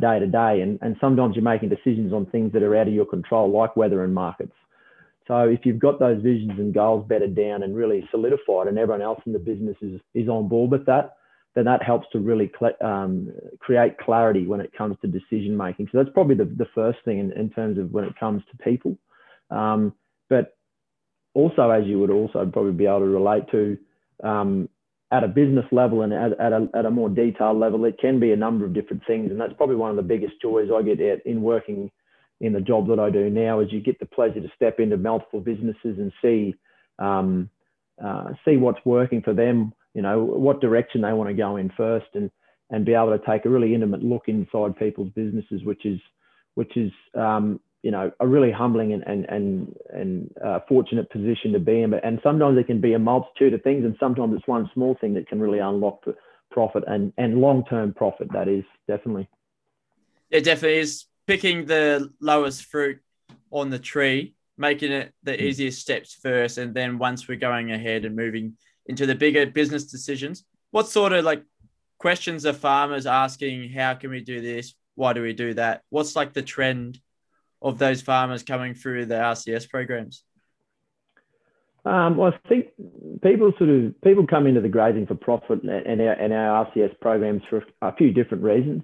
day 0.00 0.18
to 0.20 0.26
day 0.26 0.60
and 0.60 0.78
and 0.80 0.96
sometimes 1.00 1.34
you're 1.34 1.42
making 1.42 1.68
decisions 1.68 2.12
on 2.12 2.24
things 2.26 2.52
that 2.52 2.62
are 2.62 2.76
out 2.76 2.86
of 2.86 2.94
your 2.94 3.06
control 3.06 3.50
like 3.50 3.76
weather 3.76 4.04
and 4.04 4.14
markets. 4.14 4.54
So 5.26 5.40
if 5.40 5.66
you've 5.66 5.78
got 5.78 5.98
those 5.98 6.22
visions 6.22 6.52
and 6.58 6.72
goals 6.72 7.06
bedded 7.06 7.34
down 7.36 7.62
and 7.62 7.76
really 7.76 8.08
solidified 8.10 8.66
and 8.68 8.78
everyone 8.78 9.02
else 9.02 9.20
in 9.26 9.32
the 9.32 9.38
business 9.38 9.76
is 9.82 10.00
is 10.14 10.28
on 10.28 10.48
board 10.48 10.70
with 10.70 10.86
that 10.86 11.17
then 11.58 11.64
that 11.64 11.82
helps 11.82 12.06
to 12.12 12.20
really 12.20 12.50
um, 12.80 13.32
create 13.58 13.98
clarity 13.98 14.46
when 14.46 14.60
it 14.60 14.72
comes 14.72 14.96
to 15.02 15.08
decision 15.08 15.56
making. 15.56 15.88
So 15.90 15.98
that's 15.98 16.14
probably 16.14 16.36
the, 16.36 16.44
the 16.44 16.68
first 16.72 16.98
thing 17.04 17.18
in, 17.18 17.32
in 17.32 17.50
terms 17.50 17.78
of 17.78 17.90
when 17.90 18.04
it 18.04 18.18
comes 18.18 18.42
to 18.50 18.64
people. 18.64 18.96
Um, 19.50 19.92
but 20.30 20.56
also, 21.34 21.70
as 21.70 21.84
you 21.84 21.98
would 21.98 22.10
also 22.10 22.48
probably 22.52 22.72
be 22.72 22.86
able 22.86 23.00
to 23.00 23.06
relate 23.06 23.50
to, 23.50 23.76
um, 24.22 24.68
at 25.10 25.24
a 25.24 25.28
business 25.28 25.64
level 25.72 26.02
and 26.02 26.12
at, 26.12 26.38
at, 26.38 26.52
a, 26.52 26.68
at 26.74 26.86
a 26.86 26.90
more 26.90 27.08
detailed 27.08 27.58
level, 27.58 27.84
it 27.86 27.98
can 27.98 28.20
be 28.20 28.30
a 28.30 28.36
number 28.36 28.64
of 28.64 28.72
different 28.74 29.02
things. 29.06 29.30
And 29.30 29.40
that's 29.40 29.54
probably 29.54 29.76
one 29.76 29.90
of 29.90 29.96
the 29.96 30.02
biggest 30.02 30.34
joys 30.40 30.68
I 30.72 30.82
get 30.82 31.00
in 31.00 31.42
working 31.42 31.90
in 32.40 32.52
the 32.52 32.60
job 32.60 32.86
that 32.88 33.00
I 33.00 33.10
do 33.10 33.28
now 33.30 33.58
is 33.58 33.72
you 33.72 33.80
get 33.80 33.98
the 33.98 34.06
pleasure 34.06 34.40
to 34.40 34.52
step 34.54 34.78
into 34.78 34.96
multiple 34.96 35.40
businesses 35.40 35.98
and 35.98 36.12
see 36.22 36.54
um, 37.00 37.50
uh, 38.04 38.32
see 38.44 38.56
what's 38.56 38.84
working 38.84 39.22
for 39.22 39.34
them, 39.34 39.72
you 39.94 40.02
know, 40.02 40.22
what 40.22 40.60
direction 40.60 41.02
they 41.02 41.12
want 41.12 41.28
to 41.28 41.34
go 41.34 41.56
in 41.56 41.70
first 41.76 42.06
and, 42.14 42.30
and 42.70 42.84
be 42.84 42.94
able 42.94 43.16
to 43.16 43.24
take 43.26 43.44
a 43.44 43.48
really 43.48 43.74
intimate 43.74 44.02
look 44.02 44.24
inside 44.28 44.76
people's 44.78 45.10
businesses, 45.14 45.64
which 45.64 45.86
is, 45.86 46.00
which 46.54 46.76
is, 46.76 46.92
um, 47.14 47.60
you 47.82 47.90
know, 47.90 48.10
a 48.20 48.26
really 48.26 48.50
humbling 48.50 48.92
and, 48.92 49.02
and, 49.04 49.24
and, 49.26 49.74
and 49.90 50.30
uh, 50.44 50.60
fortunate 50.68 51.10
position 51.10 51.52
to 51.52 51.58
be 51.58 51.82
in. 51.82 51.90
But, 51.90 52.04
and 52.04 52.20
sometimes 52.22 52.58
it 52.58 52.66
can 52.66 52.80
be 52.80 52.94
a 52.94 52.98
multitude 52.98 53.54
of 53.54 53.62
things 53.62 53.84
and 53.84 53.96
sometimes 54.00 54.34
it's 54.36 54.48
one 54.48 54.70
small 54.74 54.96
thing 55.00 55.14
that 55.14 55.28
can 55.28 55.40
really 55.40 55.60
unlock 55.60 56.04
profit 56.50 56.84
and, 56.86 57.12
and 57.16 57.40
long-term 57.40 57.94
profit. 57.94 58.28
That 58.32 58.48
is 58.48 58.64
definitely. 58.86 59.28
It 60.30 60.44
definitely 60.44 60.78
is 60.78 61.06
picking 61.26 61.66
the 61.66 62.12
lowest 62.20 62.64
fruit 62.64 63.00
on 63.50 63.70
the 63.70 63.78
tree, 63.78 64.34
making 64.56 64.92
it 64.92 65.14
the 65.22 65.34
hmm. 65.34 65.42
easiest 65.42 65.80
steps 65.80 66.14
first. 66.14 66.58
And 66.58 66.74
then 66.74 66.98
once 66.98 67.28
we're 67.28 67.36
going 67.36 67.72
ahead 67.72 68.04
and 68.04 68.16
moving 68.16 68.56
into 68.88 69.06
the 69.06 69.14
bigger 69.14 69.46
business 69.46 69.84
decisions. 69.84 70.44
What 70.70 70.88
sort 70.88 71.12
of 71.12 71.24
like 71.24 71.44
questions 71.98 72.46
are 72.46 72.52
farmers 72.52 73.06
asking? 73.06 73.70
How 73.70 73.94
can 73.94 74.10
we 74.10 74.20
do 74.20 74.40
this? 74.40 74.74
Why 74.94 75.12
do 75.12 75.22
we 75.22 75.32
do 75.32 75.54
that? 75.54 75.82
What's 75.90 76.16
like 76.16 76.32
the 76.32 76.42
trend 76.42 76.98
of 77.62 77.78
those 77.78 78.02
farmers 78.02 78.42
coming 78.42 78.74
through 78.74 79.06
the 79.06 79.14
RCS 79.14 79.68
programs? 79.68 80.24
Um, 81.84 82.16
well, 82.16 82.32
I 82.32 82.48
think 82.48 82.66
people 83.22 83.52
sort 83.56 83.70
of 83.70 84.00
people 84.02 84.26
come 84.26 84.46
into 84.46 84.60
the 84.60 84.68
grazing 84.68 85.06
for 85.06 85.14
profit 85.14 85.62
and 85.62 86.00
our, 86.00 86.12
and 86.12 86.32
our 86.32 86.66
RCS 86.66 86.98
programs 87.00 87.42
for 87.48 87.64
a 87.80 87.94
few 87.94 88.12
different 88.12 88.42
reasons. 88.42 88.82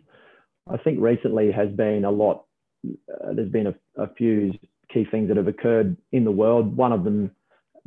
I 0.71 0.79
think 0.79 1.01
recently 1.01 1.53
has 1.53 1.71
been 1.71 2.05
a 2.05 2.11
lot. 2.11 2.45
Uh, 2.87 3.35
there's 3.35 3.51
been 3.51 3.67
a, 3.67 3.75
a 3.97 4.09
few 4.15 4.53
key 4.93 5.07
things 5.11 5.29
that 5.29 5.37
have 5.37 5.49
occurred 5.49 5.97
in 6.13 6.25
the 6.25 6.31
world. 6.31 6.77
One 6.77 6.93
of 6.93 7.05
them 7.05 7.33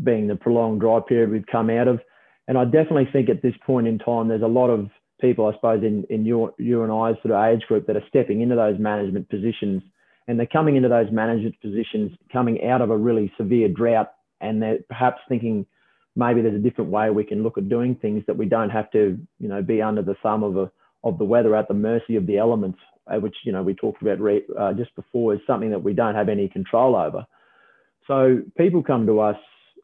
being 0.04 0.27
the 0.27 0.36
prolonged 0.36 0.82
dry 0.82 1.00
period 1.08 1.32
we've 1.32 1.46
come 1.51 1.70
out 1.70 1.88
of. 1.88 2.00
And 2.48 2.58
I 2.58 2.66
definitely 2.66 3.10
think 3.12 3.30
at 3.30 3.42
this 3.42 3.56
point 3.66 3.88
in 3.88 4.00
time, 4.00 4.27
there's 4.27 4.42
a 4.42 4.48
lot 4.48 4.70
of 4.70 4.89
people, 5.20 5.48
I 5.48 5.54
suppose, 5.54 5.84
in, 5.84 6.06
in 6.10 6.25
your, 6.25 6.54
you 6.58 6.84
and 6.84 6.92
I 6.92 7.13
sort 7.22 7.32
of 7.32 7.44
age 7.46 7.68
group 7.68 7.88
that 7.88 7.98
are 7.98 8.04
stepping 8.08 8.42
into 8.42 8.56
those 8.56 8.80
management 8.80 9.30
positions. 9.30 9.82
And 10.27 10.39
they're 10.39 10.46
coming 10.46 10.75
into 10.75 10.89
those 10.89 11.12
management 11.12 11.60
positions 11.62 12.12
coming 12.32 12.63
out 12.66 12.82
of 12.82 12.89
a 12.89 12.98
really 12.98 13.32
severe 13.38 13.68
drought. 13.70 14.12
And 14.39 14.62
they're 14.62 14.80
perhaps 14.88 15.20
thinking 15.27 15.66
maybe 16.16 16.42
there's 16.42 16.56
a 16.56 16.60
different 16.60 16.92
way 16.92 17.10
we 17.10 17.24
can 17.24 17.44
look 17.44 17.58
at 17.58 17.70
doing 17.70 17.96
things 17.96 18.24
that 18.27 18.38
we 18.38 18.46
don't 18.46 18.70
have 18.70 18.89
to, 18.92 19.18
you 19.39 19.48
know, 19.48 19.62
be 19.62 19.82
under 19.82 20.01
the 20.01 20.16
thumb 20.22 20.44
of, 20.44 20.58
a, 20.58 20.72
of 21.04 21.18
the 21.18 21.25
weather 21.25 21.56
at 21.56 21.68
the 21.68 21.74
mercy 21.74 22.16
of 22.16 22.27
the 22.27 22.38
elements, 22.38 22.80
uh, 23.08 23.20
which, 23.20 23.36
you 23.46 23.51
know, 23.51 23.63
we 23.63 23.74
talked 23.74 24.01
about 24.01 24.20
re, 24.20 24.42
uh, 24.60 24.74
just 24.74 24.96
before 24.96 25.34
is 25.34 25.39
something 25.48 25.70
that 25.70 25.84
we 25.84 25.94
don't 25.94 26.16
have 26.16 26.30
any 26.30 26.48
control 26.48 26.96
over. 26.96 27.25
So 28.08 28.42
people 28.58 28.84
come 28.84 29.06
to 29.06 29.20
us 29.20 29.38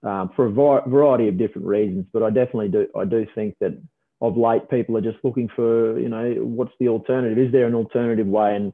um, 0.04 0.32
for 0.36 0.46
a 0.46 0.52
variety 0.90 1.28
of 1.28 1.38
different 1.38 1.68
reasons. 1.68 2.06
But 2.12 2.24
I 2.24 2.30
definitely 2.30 2.70
do 2.70 2.88
I 2.98 3.06
do 3.06 3.26
think 3.36 3.56
that 3.60 3.80
of 4.22 4.38
late 4.38 4.70
people 4.70 4.98
are 4.98 5.02
just 5.02 5.18
looking 5.24 5.50
for 5.56 6.00
you 6.00 6.10
know 6.10 6.34
what's 6.40 6.74
the 6.80 6.90
alternative? 6.90 7.38
Is 7.38 7.52
there 7.52 7.68
an 7.68 7.76
alternative 7.76 8.28
way? 8.28 8.56
And 8.56 8.74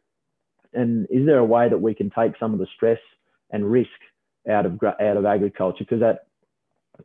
and 0.73 1.07
is 1.09 1.25
there 1.25 1.39
a 1.39 1.45
way 1.45 1.69
that 1.69 1.81
we 1.81 1.93
can 1.93 2.11
take 2.11 2.33
some 2.39 2.53
of 2.53 2.59
the 2.59 2.67
stress 2.75 2.99
and 3.51 3.69
risk 3.69 3.89
out 4.49 4.65
of 4.65 4.79
out 4.83 5.17
of 5.17 5.25
agriculture? 5.25 5.85
Because 5.87 6.01
at 6.01 6.27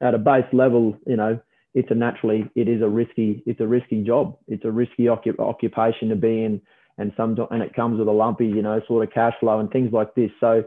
at 0.00 0.14
a 0.14 0.19
base 0.19 0.45
level, 0.52 0.97
you 1.07 1.16
know, 1.16 1.38
it's 1.75 1.90
a 1.90 1.95
naturally 1.95 2.49
it 2.54 2.69
is 2.69 2.83
a 2.83 2.88
risky 2.88 3.43
it's 3.47 3.61
a 3.61 3.66
risky 3.66 4.02
job. 4.02 4.37
It's 4.49 4.64
a 4.64 4.71
risky 4.71 5.04
occup- 5.04 5.38
occupation 5.38 6.09
to 6.11 6.16
be 6.16 6.45
in, 6.45 6.61
and 6.99 7.12
some 7.16 7.37
and 7.50 7.62
it 7.62 7.75
comes 7.75 7.99
with 7.99 8.09
a 8.09 8.12
lumpy 8.12 8.47
you 8.47 8.62
know 8.62 8.81
sort 8.87 9.07
of 9.07 9.12
cash 9.12 9.35
flow 9.40 9.59
and 9.59 9.71
things 9.71 9.93
like 9.93 10.14
this. 10.14 10.31
So 10.40 10.64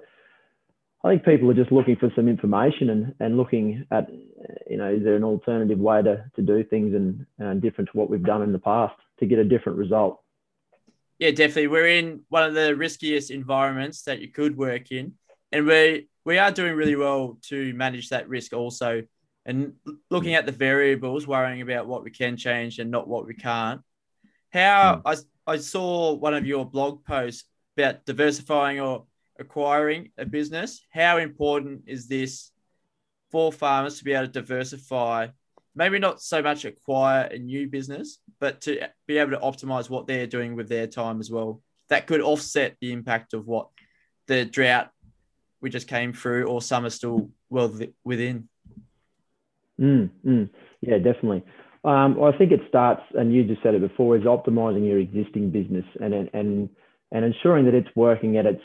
I 1.08 1.12
think 1.12 1.24
people 1.24 1.50
are 1.50 1.54
just 1.54 1.72
looking 1.72 1.96
for 1.96 2.12
some 2.16 2.28
information 2.28 2.90
and, 2.90 3.16
and 3.22 3.38
looking 3.38 3.86
at, 3.92 4.10
you 4.70 4.76
know, 4.76 4.92
is 4.92 5.04
there 5.04 5.16
an 5.16 5.24
alternative 5.24 5.80
way 5.80 6.02
to, 6.02 6.26
to 6.36 6.42
do 6.42 6.64
things 6.66 6.94
and 6.94 7.26
uh, 7.42 7.54
different 7.54 7.90
to 7.92 7.98
what 7.98 8.10
we've 8.10 8.24
done 8.24 8.42
in 8.42 8.52
the 8.52 8.60
past 8.60 8.96
to 9.20 9.26
get 9.26 9.40
a 9.40 9.46
different 9.46 9.78
result? 9.78 10.22
Yeah, 11.18 11.32
definitely. 11.32 11.68
We're 11.68 11.88
in 11.88 12.22
one 12.28 12.44
of 12.44 12.54
the 12.54 12.76
riskiest 12.76 13.32
environments 13.32 14.04
that 14.04 14.20
you 14.20 14.28
could 14.28 14.58
work 14.58 14.92
in, 14.92 15.14
and 15.52 15.66
we 15.66 16.10
we 16.26 16.38
are 16.38 16.52
doing 16.52 16.76
really 16.76 16.96
well 16.96 17.40
to 17.44 17.74
manage 17.74 18.10
that 18.10 18.30
risk 18.30 18.54
also, 18.54 19.02
and 19.46 19.74
looking 20.12 20.36
at 20.36 20.46
the 20.46 20.52
variables, 20.52 21.26
worrying 21.26 21.62
about 21.62 21.88
what 21.88 22.04
we 22.04 22.12
can 22.12 22.38
change 22.38 22.78
and 22.78 22.92
not 22.92 23.08
what 23.08 23.26
we 23.26 23.34
can't. 23.34 23.82
How 24.52 25.02
mm. 25.04 25.24
I 25.48 25.54
I 25.54 25.58
saw 25.58 26.14
one 26.14 26.36
of 26.36 26.46
your 26.46 26.66
blog 26.66 27.04
posts 27.04 27.46
about 27.76 28.06
diversifying 28.06 28.80
or 28.80 29.07
acquiring 29.39 30.12
a 30.17 30.25
business. 30.25 30.82
How 30.89 31.17
important 31.17 31.84
is 31.88 32.08
this 32.08 32.51
for 33.32 33.51
farmers 33.51 33.98
to 33.98 34.03
be 34.03 34.13
able 34.13 34.27
to 34.27 34.32
diversify? 34.32 35.27
Maybe 35.75 36.00
not 36.00 36.22
so 36.22 36.41
much 36.41 36.65
acquire 36.65 37.25
a 37.25 37.38
new 37.38 37.67
business, 37.67 38.20
but 38.39 38.62
to 38.62 38.88
be 39.06 39.17
able 39.17 39.32
to 39.32 39.38
optimize 39.38 39.89
what 39.89 40.08
they're 40.08 40.27
doing 40.27 40.56
with 40.56 40.70
their 40.70 40.88
time 40.88 41.20
as 41.20 41.29
well. 41.29 41.62
That 41.89 42.08
could 42.08 42.22
offset 42.22 42.75
the 42.82 42.91
impact 42.91 43.34
of 43.34 43.48
what 43.48 43.70
the 44.27 44.46
drought 44.46 44.89
we 45.62 45.70
just 45.70 45.88
came 45.88 46.13
through, 46.13 46.46
or 46.46 46.62
some 46.62 46.86
are 46.86 46.89
still 46.89 47.29
well 47.50 47.74
within. 48.03 48.50
Mm, 49.79 50.10
mm. 50.25 50.50
Yeah, 50.82 50.98
definitely. 50.98 51.44
Um, 51.84 52.22
I 52.22 52.38
think 52.38 52.51
it 52.51 52.62
starts, 52.67 53.01
and 53.17 53.34
you 53.34 53.44
just 53.44 53.63
said 53.63 53.75
it 53.75 53.82
before, 53.82 54.17
is 54.17 54.24
optimizing 54.24 54.86
your 54.86 55.00
existing 55.00 55.51
business 55.51 55.86
and 56.01 56.13
and 56.13 56.70
and 57.12 57.25
ensuring 57.25 57.65
that 57.65 57.74
it's 57.74 57.88
working 57.96 58.38
at 58.38 58.46
its 58.46 58.62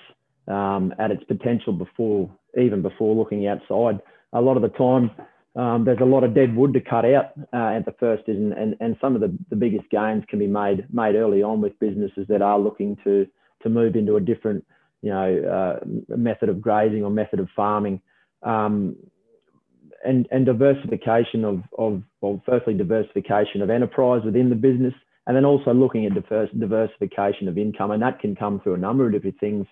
um, 0.48 0.94
at 0.98 1.10
its 1.10 1.24
potential 1.24 1.72
before 1.72 2.30
even 2.60 2.82
before 2.82 3.14
looking 3.14 3.46
outside. 3.46 4.00
A 4.32 4.40
lot 4.40 4.56
of 4.56 4.62
the 4.62 4.68
time, 4.68 5.10
um, 5.56 5.84
there's 5.84 6.00
a 6.00 6.04
lot 6.04 6.24
of 6.24 6.34
dead 6.34 6.54
wood 6.54 6.72
to 6.74 6.80
cut 6.80 7.04
out 7.04 7.32
uh, 7.52 7.76
at 7.76 7.84
the 7.84 7.94
first, 7.98 8.24
and, 8.26 8.52
and, 8.52 8.76
and 8.80 8.96
some 9.00 9.14
of 9.14 9.20
the, 9.20 9.36
the 9.50 9.56
biggest 9.56 9.88
gains 9.90 10.24
can 10.28 10.38
be 10.38 10.46
made 10.46 10.86
made 10.92 11.14
early 11.14 11.42
on 11.42 11.60
with 11.60 11.78
businesses 11.78 12.26
that 12.28 12.42
are 12.42 12.58
looking 12.58 12.96
to 13.04 13.26
to 13.62 13.68
move 13.68 13.94
into 13.94 14.16
a 14.16 14.20
different 14.20 14.64
you 15.02 15.10
know 15.10 15.78
uh, 15.80 16.16
method 16.16 16.48
of 16.48 16.60
grazing 16.60 17.04
or 17.04 17.10
method 17.10 17.40
of 17.40 17.48
farming. 17.54 18.00
Um, 18.42 18.96
and, 20.04 20.26
and 20.32 20.44
diversification 20.44 21.44
of, 21.44 21.62
of, 21.78 22.02
well, 22.20 22.42
firstly, 22.44 22.74
diversification 22.74 23.62
of 23.62 23.70
enterprise 23.70 24.22
within 24.24 24.50
the 24.50 24.56
business, 24.56 24.94
and 25.28 25.36
then 25.36 25.44
also 25.44 25.72
looking 25.72 26.06
at 26.06 26.14
diverse, 26.14 26.50
diversification 26.58 27.46
of 27.46 27.56
income. 27.56 27.92
And 27.92 28.02
that 28.02 28.18
can 28.18 28.34
come 28.34 28.60
through 28.60 28.74
a 28.74 28.78
number 28.78 29.06
of 29.06 29.12
different 29.12 29.38
things 29.38 29.64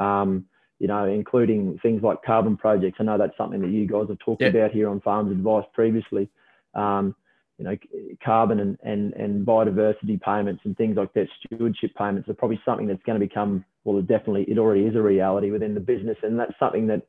um, 0.00 0.46
you 0.78 0.88
know, 0.88 1.04
including 1.06 1.78
things 1.82 2.02
like 2.02 2.22
carbon 2.22 2.56
projects. 2.56 2.98
I 3.00 3.04
know 3.04 3.18
that's 3.18 3.36
something 3.36 3.60
that 3.60 3.70
you 3.70 3.86
guys 3.86 4.08
have 4.08 4.18
talked 4.18 4.42
yep. 4.42 4.54
about 4.54 4.70
here 4.70 4.88
on 4.88 5.00
Farms 5.00 5.30
Advice 5.30 5.66
previously. 5.74 6.28
Um, 6.74 7.14
you 7.58 7.64
know, 7.66 7.76
carbon 8.24 8.60
and, 8.60 8.78
and, 8.82 9.12
and 9.12 9.46
biodiversity 9.46 10.18
payments 10.22 10.62
and 10.64 10.74
things 10.78 10.96
like 10.96 11.12
that, 11.12 11.28
stewardship 11.44 11.94
payments 11.94 12.26
are 12.30 12.34
probably 12.34 12.58
something 12.64 12.86
that's 12.86 13.02
going 13.02 13.20
to 13.20 13.26
become, 13.26 13.62
well, 13.84 13.98
it 13.98 14.08
definitely, 14.08 14.44
it 14.48 14.56
already 14.56 14.84
is 14.84 14.96
a 14.96 15.02
reality 15.02 15.50
within 15.50 15.74
the 15.74 15.80
business. 15.80 16.16
And 16.22 16.40
that's 16.40 16.58
something 16.58 16.86
that, 16.86 17.02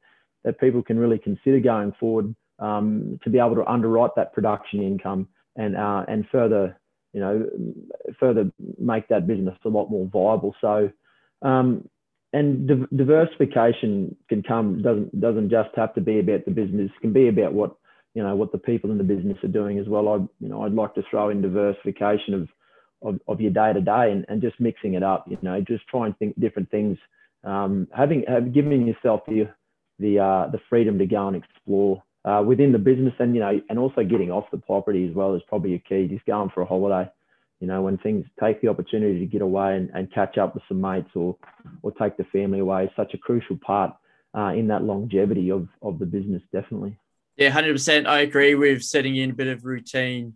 that 0.43 0.59
people 0.59 0.83
can 0.83 0.99
really 0.99 1.19
consider 1.19 1.61
going 1.61 1.93
forward 1.97 2.35
um, 2.59 3.17
to 3.23 3.29
be 3.29 3.39
able 3.39 3.55
to 3.55 3.65
underwrite 3.65 4.11
that 4.17 4.33
production 4.33 4.83
income 4.83 5.29
and, 5.55 5.77
uh, 5.77 6.03
and 6.09 6.27
further, 6.29 6.77
you 7.13 7.21
know, 7.21 7.47
further 8.19 8.51
make 8.77 9.07
that 9.07 9.27
business 9.27 9.57
a 9.63 9.69
lot 9.69 9.89
more 9.89 10.05
viable. 10.07 10.53
So, 10.59 10.91
um, 11.43 11.87
and 12.33 12.87
diversification 12.95 14.15
can 14.29 14.41
come 14.43 14.81
doesn't 14.81 15.19
doesn't 15.19 15.49
just 15.49 15.69
have 15.75 15.93
to 15.95 16.01
be 16.01 16.19
about 16.19 16.45
the 16.45 16.51
business. 16.51 16.89
Can 17.01 17.11
be 17.11 17.27
about 17.27 17.53
what 17.53 17.75
you 18.13 18.23
know 18.23 18.35
what 18.35 18.51
the 18.51 18.57
people 18.57 18.91
in 18.91 18.97
the 18.97 19.03
business 19.03 19.37
are 19.43 19.49
doing 19.49 19.79
as 19.79 19.87
well. 19.87 20.07
I 20.07 20.15
you 20.39 20.49
know 20.49 20.63
I'd 20.63 20.73
like 20.73 20.95
to 20.95 21.03
throw 21.09 21.29
in 21.29 21.41
diversification 21.41 22.33
of 22.33 22.47
of, 23.03 23.19
of 23.27 23.41
your 23.41 23.51
day 23.51 23.73
to 23.73 23.81
day 23.81 24.11
and 24.11 24.25
and 24.29 24.41
just 24.41 24.59
mixing 24.59 24.93
it 24.93 25.03
up. 25.03 25.25
You 25.29 25.37
know, 25.41 25.59
just 25.61 25.87
try 25.87 26.05
and 26.05 26.17
think 26.17 26.39
different 26.39 26.71
things. 26.71 26.97
Um, 27.43 27.87
having 27.93 28.23
have, 28.27 28.53
giving 28.53 28.87
yourself 28.87 29.21
the 29.27 29.49
the 29.99 30.19
uh, 30.19 30.47
the 30.51 30.59
freedom 30.69 30.97
to 30.99 31.05
go 31.05 31.27
and 31.27 31.35
explore 31.35 32.01
uh, 32.23 32.43
within 32.45 32.71
the 32.71 32.79
business 32.79 33.13
and 33.19 33.35
you 33.35 33.41
know 33.41 33.59
and 33.69 33.77
also 33.77 34.03
getting 34.03 34.31
off 34.31 34.45
the 34.51 34.57
property 34.57 35.05
as 35.05 35.13
well 35.13 35.35
is 35.35 35.41
probably 35.49 35.73
a 35.73 35.79
key. 35.79 36.07
Just 36.07 36.25
going 36.25 36.49
for 36.53 36.61
a 36.61 36.65
holiday 36.65 37.09
you 37.61 37.67
know, 37.67 37.83
when 37.83 37.99
things 37.99 38.25
take 38.39 38.59
the 38.59 38.67
opportunity 38.67 39.19
to 39.19 39.25
get 39.27 39.43
away 39.43 39.77
and, 39.77 39.91
and 39.93 40.11
catch 40.11 40.39
up 40.39 40.55
with 40.55 40.63
some 40.67 40.81
mates 40.81 41.11
or 41.15 41.37
or 41.83 41.91
take 41.91 42.17
the 42.17 42.23
family 42.25 42.59
away 42.59 42.85
is 42.85 42.89
such 42.95 43.13
a 43.13 43.17
crucial 43.19 43.55
part 43.57 43.95
uh, 44.35 44.51
in 44.55 44.67
that 44.67 44.83
longevity 44.83 45.51
of 45.51 45.67
of 45.81 45.99
the 45.99 46.05
business, 46.05 46.41
definitely. 46.51 46.97
Yeah, 47.37 47.49
hundred 47.49 47.73
percent. 47.73 48.07
I 48.07 48.21
agree 48.21 48.55
with 48.55 48.83
setting 48.83 49.15
in 49.15 49.29
a 49.29 49.33
bit 49.33 49.47
of 49.47 49.63
routine. 49.63 50.33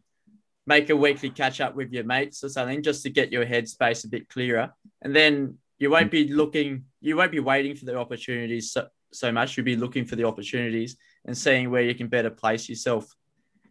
Make 0.67 0.89
a 0.89 0.95
weekly 0.95 1.31
catch 1.31 1.61
up 1.61 1.75
with 1.75 1.91
your 1.91 2.03
mates 2.03 2.43
or 2.43 2.49
something 2.49 2.81
just 2.81 3.03
to 3.03 3.09
get 3.09 3.31
your 3.31 3.45
headspace 3.45 4.05
a 4.05 4.07
bit 4.07 4.29
clearer, 4.29 4.71
and 5.01 5.15
then 5.15 5.57
you 5.79 5.89
won't 5.89 6.11
be 6.11 6.27
looking, 6.27 6.85
you 7.01 7.17
won't 7.17 7.31
be 7.31 7.39
waiting 7.39 7.75
for 7.75 7.85
the 7.85 7.97
opportunities 7.97 8.71
so, 8.71 8.87
so 9.11 9.31
much. 9.31 9.57
You'll 9.57 9.65
be 9.65 9.75
looking 9.75 10.05
for 10.05 10.15
the 10.15 10.23
opportunities 10.23 10.95
and 11.25 11.37
seeing 11.37 11.69
where 11.69 11.81
you 11.81 11.95
can 11.95 12.07
better 12.07 12.29
place 12.29 12.69
yourself. 12.69 13.13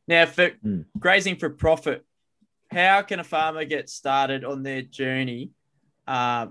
Now, 0.06 0.26
for 0.26 0.50
mm. 0.50 0.84
grazing 0.98 1.36
for 1.36 1.48
profit, 1.48 2.04
how 2.74 3.02
can 3.02 3.20
a 3.20 3.24
farmer 3.24 3.64
get 3.64 3.88
started 3.88 4.44
on 4.44 4.62
their 4.62 4.82
journey? 4.82 5.50
Uh, 6.06 6.48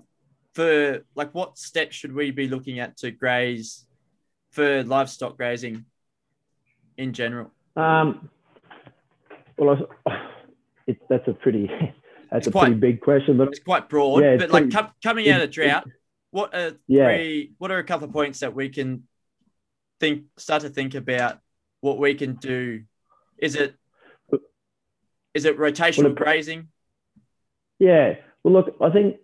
for 0.53 1.03
like, 1.15 1.33
what 1.33 1.57
steps 1.57 1.95
should 1.95 2.13
we 2.13 2.31
be 2.31 2.47
looking 2.47 2.79
at 2.79 2.97
to 2.97 3.11
graze 3.11 3.85
for 4.51 4.83
livestock 4.83 5.37
grazing 5.37 5.85
in 6.97 7.13
general? 7.13 7.51
Um, 7.75 8.29
well, 9.57 9.87
it, 10.87 10.97
that's 11.09 11.27
a 11.27 11.33
pretty 11.33 11.67
that's 12.31 12.47
it's 12.47 12.47
a 12.47 12.51
quite, 12.51 12.65
pretty 12.65 12.79
big 12.79 13.01
question, 13.01 13.37
but 13.37 13.49
it's 13.49 13.59
quite 13.59 13.89
broad. 13.89 14.23
Yeah, 14.23 14.37
but 14.37 14.49
pretty, 14.49 14.71
like 14.71 14.91
coming 15.03 15.29
out 15.29 15.41
of 15.41 15.51
drought, 15.51 15.87
what 16.31 16.55
are 16.55 16.73
yeah. 16.87 17.05
three, 17.05 17.53
what 17.57 17.71
are 17.71 17.79
a 17.79 17.83
couple 17.83 18.07
of 18.07 18.13
points 18.13 18.39
that 18.39 18.55
we 18.55 18.69
can 18.69 19.03
think 19.99 20.25
start 20.37 20.61
to 20.63 20.69
think 20.69 20.95
about 20.95 21.39
what 21.81 21.97
we 21.97 22.13
can 22.15 22.35
do? 22.35 22.83
Is 23.37 23.55
it 23.55 23.75
is 25.33 25.45
it 25.45 25.57
rotational 25.57 26.05
well, 26.05 26.13
grazing? 26.13 26.67
Yeah. 27.79 28.15
Well, 28.43 28.53
look, 28.53 28.75
I 28.81 28.89
think 28.89 29.17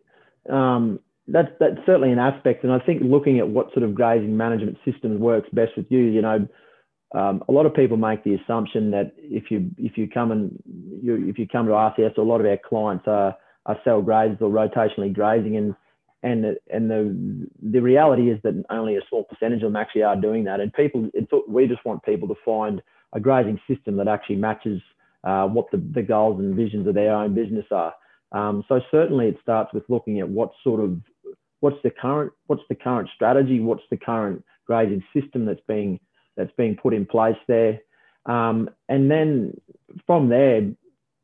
um, 0.50 1.00
that's 1.28 1.50
that's 1.60 1.78
certainly 1.86 2.12
an 2.12 2.20
aspect, 2.20 2.64
and 2.64 2.74
I 2.74 2.80
think 2.80 3.02
looking 3.04 3.40
at 3.40 3.48
what 3.48 3.72
sort 3.74 3.84
of 3.84 3.94
grazing 3.94 4.36
management 4.36 4.78
systems 4.86 5.20
works 5.20 5.50
best 5.54 5.72
with 5.78 5.86
you, 5.90 6.00
you 6.00 6.22
know, 6.22 6.48
um, 7.14 7.44
a 7.48 7.52
lot 7.52 7.66
of 7.66 7.74
people 7.74 7.98
make 7.98 8.24
the 8.24 8.36
assumption 8.36 8.92
that 8.92 9.14
if 9.18 9.50
you 9.50 9.72
if 9.78 9.98
you 9.98 10.08
come 10.08 10.32
and 10.32 10.62
you 11.04 11.28
if 11.28 11.40
you 11.40 11.48
come 11.48 11.66
to 11.66 11.72
RCS, 11.72 12.18
a 12.18 12.22
lot 12.22 12.40
of 12.40 12.46
our 12.46 12.58
clients 12.58 13.06
are 13.08 13.36
are 13.66 13.78
cell 13.84 14.02
grazers 14.02 14.42
or 14.42 14.50
rotationally 14.50 15.14
grazing, 15.14 15.58
and 15.58 15.76
and 16.24 16.58
and 16.72 16.90
the 16.90 17.48
the 17.62 17.82
reality 17.82 18.30
is 18.30 18.40
that 18.44 18.64
only 18.70 18.96
a 18.96 19.02
small 19.10 19.24
percentage 19.24 19.64
of 19.64 19.72
them 19.72 19.76
actually 19.76 20.04
are 20.04 20.16
doing 20.16 20.44
that. 20.46 20.60
And 20.60 20.74
people, 20.74 21.10
it's, 21.14 21.32
we 21.48 21.68
just 21.68 21.84
want 21.86 22.04
people 22.04 22.28
to 22.28 22.36
find 22.46 22.82
a 23.14 23.20
grazing 23.20 23.60
system 23.68 23.98
that 23.98 24.08
actually 24.08 24.36
matches 24.36 24.82
uh, 25.24 25.48
what 25.48 25.70
the, 25.72 25.78
the 25.94 26.02
goals 26.02 26.40
and 26.40 26.56
visions 26.56 26.88
of 26.88 26.94
their 26.94 27.14
own 27.14 27.34
business 27.34 27.66
are. 27.72 27.94
Um, 28.32 28.64
so 28.68 28.80
certainly 28.92 29.28
it 29.28 29.38
starts 29.42 29.74
with 29.74 29.84
looking 29.90 30.20
at 30.20 30.30
what 30.30 30.52
sort 30.64 30.80
of 30.80 31.00
what's 31.62 31.82
the 31.84 31.90
current 31.90 32.32
what's 32.48 32.62
the 32.70 32.76
current 32.76 33.10
strategy, 33.16 33.60
what's 33.60 33.84
the 33.90 33.98
current 33.98 34.44
grazing 34.66 35.04
system 35.14 35.46
that's 35.46 35.62
being 35.68 36.00
that's 36.38 36.52
being 36.58 36.76
put 36.76 36.94
in 36.94 37.06
place 37.06 37.36
there, 37.48 37.80
um, 38.26 38.70
and 38.88 39.10
then 39.10 39.60
from 40.06 40.30
there, 40.30 40.70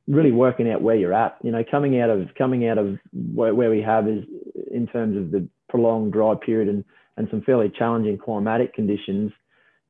really 0.07 0.31
working 0.31 0.69
out 0.69 0.81
where 0.81 0.95
you're 0.95 1.13
at. 1.13 1.37
You 1.43 1.51
know, 1.51 1.63
coming 1.69 1.99
out 2.01 2.09
of 2.09 2.29
coming 2.37 2.67
out 2.67 2.77
of 2.77 2.97
where, 3.13 3.53
where 3.53 3.69
we 3.69 3.81
have 3.81 4.07
is 4.07 4.23
in 4.71 4.87
terms 4.87 5.15
of 5.15 5.31
the 5.31 5.47
prolonged 5.69 6.13
dry 6.13 6.33
period 6.43 6.69
and 6.69 6.83
and 7.17 7.27
some 7.29 7.41
fairly 7.41 7.69
challenging 7.69 8.17
climatic 8.17 8.73
conditions. 8.73 9.31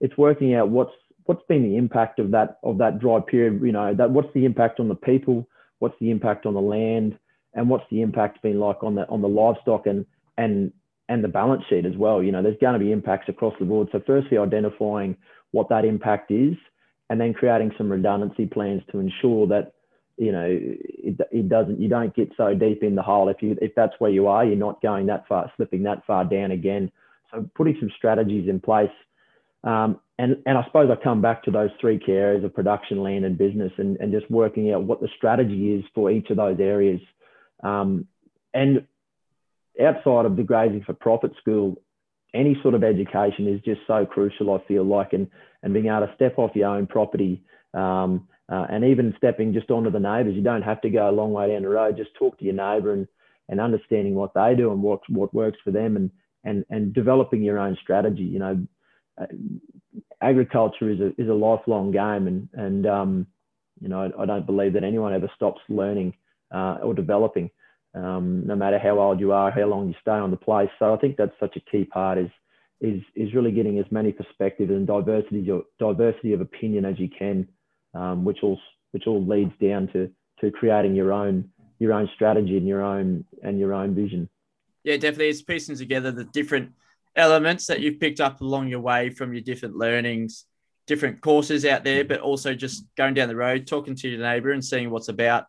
It's 0.02 0.18
working 0.18 0.54
out 0.54 0.70
what's 0.70 0.92
what's 1.26 1.44
been 1.48 1.64
the 1.64 1.78
impact 1.78 2.20
of 2.20 2.32
that 2.32 2.60
of 2.64 2.78
that 2.78 3.00
dry 3.00 3.20
period? 3.20 3.62
You 3.62 3.72
know, 3.72 3.94
that 3.94 4.12
what's 4.12 4.34
the 4.34 4.46
impact 4.46 4.80
on 4.80 4.88
the 4.88 4.96
people? 4.96 5.48
What's 5.80 5.96
the 6.00 6.12
impact 6.12 6.46
on 6.46 6.54
the 6.54 6.62
land? 6.62 7.18
And 7.54 7.70
what's 7.70 7.86
the 7.90 8.02
impact 8.02 8.42
been 8.42 8.60
like 8.60 8.84
on 8.84 8.96
the 8.96 9.08
on 9.08 9.22
the 9.22 9.28
livestock 9.28 9.88
and 9.88 10.06
and 10.38 10.72
and 11.10 11.24
the 11.24 11.28
balance 11.28 11.64
sheet 11.70 11.86
as 11.86 11.98
well? 11.98 12.24
You 12.24 12.32
know, 12.32 12.42
there's 12.42 12.58
going 12.60 12.74
to 12.74 12.86
be 12.86 12.92
impacts 12.92 13.30
across 13.30 13.54
the 13.60 13.66
board. 13.66 13.90
So 13.92 14.02
firstly, 14.06 14.38
identifying 14.38 15.18
what 15.52 15.70
that 15.70 15.86
impact 15.86 16.32
is, 16.32 16.56
and 17.10 17.20
then 17.20 17.34
creating 17.34 17.72
some 17.78 17.92
redundancy 17.92 18.46
plans 18.46 18.82
to 18.92 19.00
ensure 19.00 19.48
that 19.48 19.74
you 20.18 20.32
know 20.32 20.46
it, 20.48 21.20
it 21.32 21.50
doesn't 21.50 21.80
you 21.80 21.90
don't 21.90 22.16
get 22.16 22.32
so 22.38 22.54
deep 22.54 22.84
in 22.84 22.96
the 22.96 23.02
hole 23.02 23.28
if 23.28 23.42
you 23.42 23.58
if 23.62 23.76
that's 23.76 23.94
where 24.00 24.12
you 24.12 24.28
are 24.28 24.46
you're 24.46 24.56
not 24.56 24.82
going 24.82 25.06
that 25.08 25.28
far 25.28 25.52
slipping 25.58 25.84
that 25.84 26.06
far 26.06 26.24
down 26.24 26.52
again 26.52 26.90
so 27.32 27.46
putting 27.54 27.76
some 27.82 27.92
strategies 27.98 28.48
in 28.48 28.60
place 28.60 28.90
um, 29.66 30.00
and, 30.18 30.38
and 30.46 30.58
I 30.58 30.64
suppose 30.66 30.90
I 30.90 31.04
come 31.04 31.22
back 31.22 31.44
to 31.44 31.52
those 31.52 31.72
three 31.82 32.00
key 32.00 32.14
areas 32.14 32.46
of 32.46 32.54
production, 32.54 33.04
land, 33.04 33.26
and 33.26 33.38
business, 33.38 33.74
and, 33.78 33.98
and 33.98 34.14
just 34.14 34.30
working 34.32 34.72
out 34.72 34.84
what 34.84 35.02
the 35.02 35.10
strategy 35.18 35.74
is 35.74 35.84
for 35.94 36.10
each 36.10 36.30
of 36.30 36.38
those 36.38 36.60
areas. 36.60 37.02
Um, 37.64 38.08
and 38.54 38.86
outside 39.84 40.26
of 40.26 40.38
the 40.38 40.44
grazing 40.44 40.84
for 40.86 40.94
profit 40.94 41.32
school, 41.42 41.82
any 42.34 42.58
sort 42.62 42.76
of 42.76 42.84
education 42.84 43.48
is 43.48 43.62
just 43.62 43.82
so 43.88 44.06
crucial. 44.06 44.54
I 44.54 44.66
feel 44.68 44.84
like, 44.84 45.14
and 45.14 45.28
and 45.64 45.74
being 45.74 45.88
able 45.88 46.08
to 46.08 46.16
step 46.16 46.38
off 46.38 46.56
your 46.56 46.70
own 46.70 46.86
property, 46.86 47.44
um, 47.74 48.28
uh, 48.52 48.68
and 48.70 48.86
even 48.86 49.16
stepping 49.18 49.54
just 49.54 49.72
onto 49.72 49.90
the 49.90 50.00
neighbours. 50.00 50.36
You 50.36 50.44
don't 50.44 50.62
have 50.62 50.82
to 50.82 50.90
go 50.90 51.10
a 51.10 51.12
long 51.12 51.32
way 51.32 51.50
down 51.50 51.64
the 51.64 51.70
road. 51.70 51.98
Just 51.98 52.14
talk 52.16 52.38
to 52.38 52.46
your 52.46 52.54
neighbour 52.54 52.94
and 52.94 53.08
and 53.50 53.60
understanding 53.60 54.16
what 54.16 54.34
they 54.34 54.54
do 54.56 54.72
and 54.72 54.82
what 54.82 55.02
what 55.10 55.34
works 55.34 55.58
for 55.64 55.72
them, 55.72 55.96
and 55.98 56.12
and 56.44 56.66
and 56.70 56.94
developing 56.94 57.42
your 57.42 57.60
own 57.60 57.78
strategy. 57.82 58.24
You 58.24 58.40
know, 58.40 58.68
agriculture 60.22 60.90
is 60.90 61.00
a 61.00 61.22
is 61.22 61.30
a 61.30 61.34
lifelong 61.34 61.92
game, 61.92 62.28
and 62.28 62.50
and 62.54 62.88
um, 62.88 63.28
you 63.82 63.88
know 63.88 64.12
I, 64.18 64.24
I, 64.24 64.26
don't 64.26 64.46
believe 64.46 64.74
that 64.74 64.84
anyone 64.84 65.14
ever 65.14 65.30
stops 65.36 65.62
learning 65.70 66.14
uh, 66.54 66.78
or 66.84 66.94
developing, 66.94 67.50
um, 67.94 68.46
no 68.46 68.56
matter 68.56 68.80
how 68.80 69.00
old 69.00 69.20
you 69.20 69.32
are, 69.32 69.52
how 69.52 69.66
long 69.66 69.88
you 69.88 69.96
stay 70.02 70.12
on 70.12 70.32
the 70.32 70.38
place. 70.38 70.70
So 70.80 70.94
I 70.94 70.98
think 70.98 71.18
that's 71.18 71.40
such 71.40 71.56
a 71.56 71.72
key 71.72 71.86
part 71.86 72.18
is 72.18 72.30
is 72.82 73.02
is 73.16 73.34
really 73.34 73.52
getting 73.52 73.80
as 73.80 73.86
many 73.92 74.12
perspectives 74.12 74.72
and 74.72 74.86
diversity 74.86 75.50
diversity 75.80 76.34
of 76.34 76.42
opinion 76.42 76.86
as 76.86 77.00
you 77.00 77.10
can, 77.10 77.48
um, 77.94 78.26
which 78.26 78.40
all 78.44 78.60
which 78.92 79.08
all 79.08 79.26
leads 79.26 79.54
down 79.62 79.88
to 79.94 80.10
to 80.42 80.52
creating 80.52 80.96
your 80.96 81.14
own 81.14 81.50
your 81.80 81.94
own 81.94 82.10
strategy 82.16 82.58
and 82.58 82.68
your 82.68 82.82
own 82.82 83.26
and 83.44 83.60
your 83.60 83.74
own 83.74 83.96
vision. 83.96 84.30
Yeah, 84.84 84.98
definitely. 84.98 85.30
It's 85.30 85.42
piecing 85.42 85.78
together 85.78 86.12
the 86.12 86.26
different 86.26 86.72
elements 87.16 87.68
that 87.68 87.80
you've 87.80 88.00
picked 88.00 88.20
up 88.20 88.42
along 88.42 88.68
your 88.68 88.82
way 88.82 89.10
from 89.10 89.34
your 89.34 89.42
different 89.42 89.76
learnings, 89.76 90.46
different 90.88 91.22
courses 91.22 91.66
out 91.66 91.84
there, 91.84 92.04
but 92.04 92.20
also 92.20 92.54
just 92.54 92.86
going 92.96 93.14
down 93.14 93.30
the 93.30 93.36
road, 93.36 93.68
talking 93.68 93.96
to 93.96 94.10
your 94.10 94.20
neighbor 94.20 94.52
and 94.52 94.64
seeing 94.64 94.90
what's 94.90 95.10
about. 95.10 95.46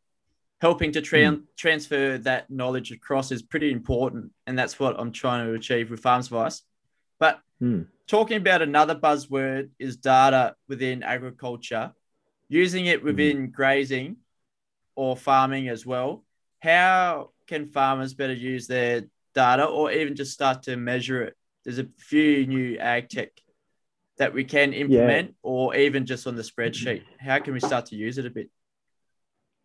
Helping 0.60 0.92
to 0.92 1.02
tra- 1.02 1.18
mm. 1.18 1.42
transfer 1.56 2.16
that 2.18 2.50
knowledge 2.50 2.90
across 2.90 3.30
is 3.30 3.42
pretty 3.42 3.70
important. 3.70 4.30
And 4.46 4.58
that's 4.58 4.78
what 4.80 4.98
I'm 4.98 5.12
trying 5.12 5.46
to 5.46 5.52
achieve 5.52 5.90
with 5.90 6.00
Farms 6.00 6.26
Advice. 6.26 6.62
But 7.18 7.40
mm. 7.62 7.86
talking 8.06 8.38
about 8.38 8.62
another 8.62 8.94
buzzword 8.94 9.70
is 9.78 9.98
data 9.98 10.54
within 10.66 11.02
agriculture, 11.02 11.92
using 12.48 12.86
it 12.86 13.04
within 13.04 13.48
mm. 13.48 13.52
grazing 13.52 14.16
or 14.94 15.14
farming 15.14 15.68
as 15.68 15.84
well. 15.84 16.24
How 16.60 17.32
can 17.46 17.66
farmers 17.66 18.14
better 18.14 18.32
use 18.32 18.66
their 18.66 19.04
data 19.34 19.66
or 19.66 19.92
even 19.92 20.16
just 20.16 20.32
start 20.32 20.62
to 20.62 20.76
measure 20.76 21.22
it 21.24 21.36
there's 21.66 21.80
a 21.80 21.88
few 21.98 22.46
new 22.46 22.78
ag 22.78 23.08
tech 23.08 23.30
that 24.18 24.32
we 24.32 24.44
can 24.44 24.72
implement 24.72 25.28
yeah. 25.28 25.34
or 25.42 25.74
even 25.74 26.06
just 26.06 26.26
on 26.26 26.36
the 26.36 26.42
spreadsheet. 26.42 27.02
How 27.18 27.40
can 27.40 27.52
we 27.52 27.60
start 27.60 27.86
to 27.86 27.96
use 27.96 28.18
it 28.18 28.24
a 28.24 28.30
bit? 28.30 28.48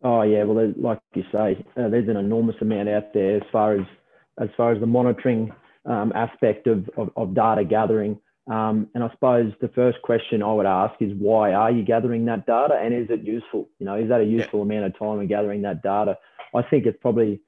Oh 0.02 0.22
yeah, 0.22 0.42
well, 0.42 0.74
like 0.76 0.98
you 1.14 1.22
say, 1.30 1.64
uh, 1.76 1.88
there's 1.88 2.08
an 2.08 2.16
enormous 2.16 2.56
amount 2.60 2.88
out 2.88 3.14
there 3.14 3.36
as 3.36 3.42
far 3.52 3.76
as 3.76 3.86
as 4.40 4.48
far 4.56 4.72
as 4.72 4.80
the 4.80 4.86
monitoring 4.86 5.52
um, 5.86 6.12
aspect 6.14 6.66
of, 6.66 6.90
of, 6.96 7.10
of, 7.16 7.34
data 7.34 7.64
gathering. 7.64 8.18
Um, 8.50 8.88
and 8.94 9.04
I 9.04 9.10
suppose 9.10 9.52
the 9.60 9.68
first 9.68 10.00
question 10.02 10.42
I 10.42 10.52
would 10.52 10.66
ask 10.66 10.94
is 11.00 11.12
why 11.16 11.52
are 11.52 11.70
you 11.70 11.84
gathering 11.84 12.24
that 12.24 12.46
data 12.46 12.74
and 12.74 12.92
is 12.94 13.08
it 13.10 13.22
useful? 13.22 13.68
You 13.78 13.86
know, 13.86 13.96
is 13.96 14.08
that 14.08 14.20
a 14.20 14.24
useful 14.24 14.60
yeah. 14.60 14.64
amount 14.64 14.86
of 14.86 14.98
time 14.98 15.20
in 15.20 15.28
gathering 15.28 15.62
that 15.62 15.82
data? 15.82 16.18
I 16.54 16.62
think 16.62 16.86
it's 16.86 16.98
probably, 17.00 17.40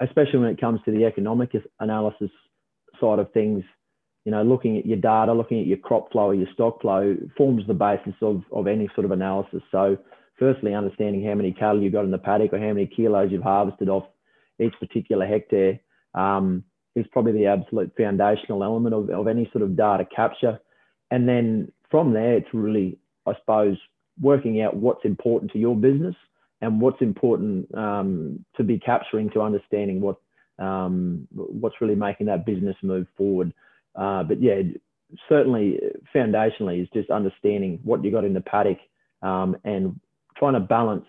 especially 0.00 0.40
when 0.40 0.50
it 0.50 0.60
comes 0.60 0.80
to 0.84 0.92
the 0.92 1.06
economic 1.06 1.52
analysis 1.80 2.30
side 3.00 3.18
of 3.18 3.32
things, 3.32 3.64
you 4.26 4.32
know, 4.32 4.42
looking 4.42 4.76
at 4.76 4.84
your 4.84 4.96
data, 4.96 5.32
looking 5.32 5.60
at 5.60 5.66
your 5.66 5.78
crop 5.78 6.10
flow 6.10 6.26
or 6.26 6.34
your 6.34 6.52
stock 6.52 6.82
flow 6.82 7.16
forms 7.36 7.64
the 7.68 7.74
basis 7.74 8.14
of, 8.20 8.42
of 8.52 8.66
any 8.66 8.90
sort 8.96 9.04
of 9.04 9.12
analysis. 9.12 9.62
So, 9.70 9.96
firstly, 10.36 10.74
understanding 10.74 11.24
how 11.24 11.34
many 11.34 11.52
cattle 11.52 11.80
you've 11.80 11.92
got 11.92 12.04
in 12.04 12.10
the 12.10 12.18
paddock 12.18 12.52
or 12.52 12.58
how 12.58 12.72
many 12.72 12.88
kilos 12.88 13.30
you've 13.30 13.44
harvested 13.44 13.88
off 13.88 14.02
each 14.58 14.74
particular 14.80 15.26
hectare. 15.26 15.78
Um, 16.14 16.64
is 16.96 17.06
probably 17.12 17.32
the 17.32 17.46
absolute 17.46 17.92
foundational 17.96 18.64
element 18.64 18.94
of, 18.94 19.10
of 19.10 19.28
any 19.28 19.48
sort 19.52 19.62
of 19.62 19.76
data 19.76 20.04
capture. 20.04 20.58
And 21.10 21.28
then 21.28 21.70
from 21.90 22.12
there, 22.12 22.36
it's 22.36 22.48
really, 22.52 22.98
I 23.26 23.34
suppose, 23.38 23.76
working 24.20 24.60
out 24.62 24.74
what's 24.74 25.04
important 25.04 25.52
to 25.52 25.58
your 25.58 25.76
business 25.76 26.16
and 26.62 26.80
what's 26.80 27.02
important 27.02 27.72
um, 27.76 28.44
to 28.56 28.64
be 28.64 28.78
capturing 28.78 29.30
to 29.30 29.42
understanding 29.42 30.00
what 30.00 30.16
um, 30.58 31.28
what's 31.34 31.82
really 31.82 31.94
making 31.94 32.26
that 32.26 32.46
business 32.46 32.74
move 32.82 33.06
forward. 33.16 33.52
Uh, 33.96 34.22
but 34.22 34.40
yeah, 34.42 34.62
certainly 35.28 35.80
foundationally 36.14 36.82
is 36.82 36.88
just 36.92 37.10
understanding 37.10 37.80
what 37.84 38.04
you 38.04 38.10
got 38.10 38.24
in 38.24 38.34
the 38.34 38.40
paddock 38.40 38.78
um, 39.22 39.56
and 39.64 39.98
trying 40.36 40.54
to 40.54 40.60
balance. 40.60 41.06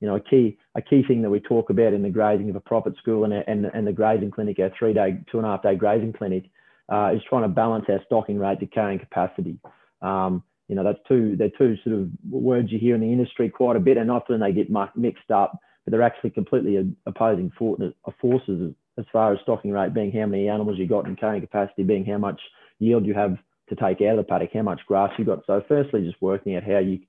You 0.00 0.06
know, 0.06 0.14
a 0.14 0.20
key 0.20 0.56
a 0.76 0.82
key 0.82 1.02
thing 1.02 1.22
that 1.22 1.30
we 1.30 1.40
talk 1.40 1.70
about 1.70 1.92
in 1.92 2.02
the 2.02 2.10
grazing 2.10 2.48
of 2.50 2.54
a 2.54 2.60
profit 2.60 2.96
school 2.98 3.24
and 3.24 3.32
and, 3.32 3.66
and 3.66 3.86
the 3.86 3.92
grazing 3.92 4.30
clinic, 4.30 4.58
our 4.60 4.70
three 4.78 4.92
day, 4.94 5.18
two 5.30 5.38
and 5.38 5.46
a 5.46 5.50
half 5.50 5.62
day 5.62 5.74
grazing 5.74 6.12
clinic, 6.12 6.44
uh, 6.88 7.10
is 7.14 7.22
trying 7.28 7.42
to 7.42 7.48
balance 7.48 7.86
our 7.88 8.00
stocking 8.06 8.38
rate 8.38 8.60
to 8.60 8.66
carrying 8.66 9.00
capacity. 9.00 9.58
Um, 10.00 10.44
you 10.68 10.76
know, 10.76 10.84
that's 10.84 11.00
two 11.08 11.34
they're 11.36 11.50
two 11.58 11.76
sort 11.82 11.96
of 11.96 12.08
words 12.30 12.70
you 12.70 12.78
hear 12.78 12.94
in 12.94 13.00
the 13.00 13.10
industry 13.10 13.48
quite 13.48 13.76
a 13.76 13.80
bit, 13.80 13.96
and 13.96 14.10
often 14.10 14.38
they 14.38 14.52
get 14.52 14.70
mixed 14.94 15.30
up, 15.32 15.58
but 15.84 15.90
they're 15.90 16.02
actually 16.02 16.30
completely 16.30 16.94
opposing 17.06 17.50
forces 17.58 18.74
as 18.98 19.04
far 19.12 19.32
as 19.32 19.38
stocking 19.42 19.70
rate 19.70 19.94
being 19.94 20.12
how 20.12 20.26
many 20.26 20.48
animals 20.48 20.78
you 20.78 20.86
got 20.86 21.06
and 21.06 21.18
carrying 21.18 21.40
capacity 21.40 21.84
being 21.84 22.04
how 22.04 22.18
much 22.18 22.40
yield 22.78 23.06
you 23.06 23.14
have 23.14 23.36
to 23.68 23.76
take 23.76 24.00
out 24.00 24.18
of 24.18 24.24
the 24.24 24.24
paddock, 24.24 24.50
how 24.52 24.62
much 24.62 24.80
grass 24.86 25.12
you 25.18 25.24
got. 25.24 25.44
So 25.46 25.62
firstly, 25.68 26.02
just 26.02 26.20
working 26.20 26.56
out 26.56 26.64
how 26.64 26.78
you 26.78 27.00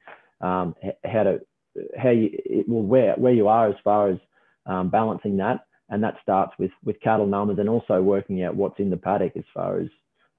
um, 0.42 0.76
how 1.04 1.24
to 1.24 1.40
how 1.98 2.10
you 2.10 2.32
well 2.68 2.84
where 2.84 3.14
where 3.16 3.34
you 3.34 3.48
are 3.48 3.70
as 3.70 3.76
far 3.84 4.10
as 4.10 4.18
um, 4.66 4.90
balancing 4.90 5.38
that, 5.38 5.66
and 5.90 6.04
that 6.04 6.16
starts 6.22 6.54
with 6.60 6.72
with 6.84 7.00
cattle 7.02 7.28
numbers 7.28 7.60
and 7.60 7.70
also 7.70 8.02
working 8.02 8.44
out 8.44 8.56
what's 8.56 8.80
in 8.80 8.90
the 8.90 8.98
paddock 8.98 9.34
as 9.36 9.44
far 9.54 9.80
as 9.80 9.88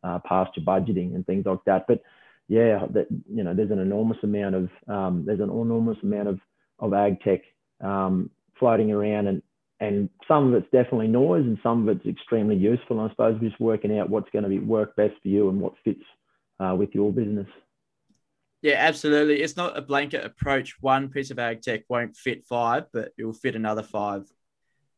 uh, 0.04 0.18
pasture 0.20 0.60
budgeting 0.60 1.14
and 1.14 1.26
things 1.26 1.46
like 1.46 1.64
that. 1.66 1.86
But 1.88 2.02
yeah, 2.48 2.86
that 2.92 3.06
you 3.32 3.44
know, 3.44 3.54
there's 3.54 3.70
an 3.70 3.78
enormous 3.78 4.18
amount 4.22 4.54
of 4.54 4.68
um, 4.88 5.24
there's 5.26 5.40
an 5.40 5.50
enormous 5.50 5.98
amount 6.02 6.28
of 6.28 6.40
of 6.78 6.94
ag 6.94 7.20
tech 7.20 7.40
um, 7.80 8.30
floating 8.58 8.90
around, 8.92 9.26
and 9.26 9.42
and 9.80 10.10
some 10.28 10.48
of 10.48 10.54
it's 10.54 10.70
definitely 10.70 11.08
noise, 11.08 11.44
and 11.44 11.58
some 11.62 11.88
of 11.88 11.96
it's 11.96 12.06
extremely 12.06 12.56
useful. 12.56 13.00
And 13.00 13.08
I 13.08 13.12
suppose 13.12 13.40
just 13.40 13.58
working 13.60 13.98
out 13.98 14.10
what's 14.10 14.30
going 14.30 14.42
to 14.42 14.48
be 14.48 14.58
work 14.58 14.94
best 14.94 15.14
for 15.22 15.28
you 15.28 15.48
and 15.48 15.60
what 15.60 15.72
fits 15.84 16.02
uh, 16.60 16.74
with 16.78 16.94
your 16.94 17.12
business. 17.12 17.48
Yeah, 18.62 18.74
absolutely. 18.74 19.40
It's 19.40 19.56
not 19.56 19.78
a 19.78 19.82
blanket 19.82 20.24
approach. 20.24 20.76
One 20.82 21.08
piece 21.08 21.30
of 21.30 21.38
ag 21.38 21.62
tech 21.62 21.84
won't 21.88 22.14
fit 22.14 22.44
five, 22.44 22.84
but 22.92 23.12
it 23.16 23.24
will 23.24 23.32
fit 23.32 23.56
another 23.56 23.82
five 23.82 24.30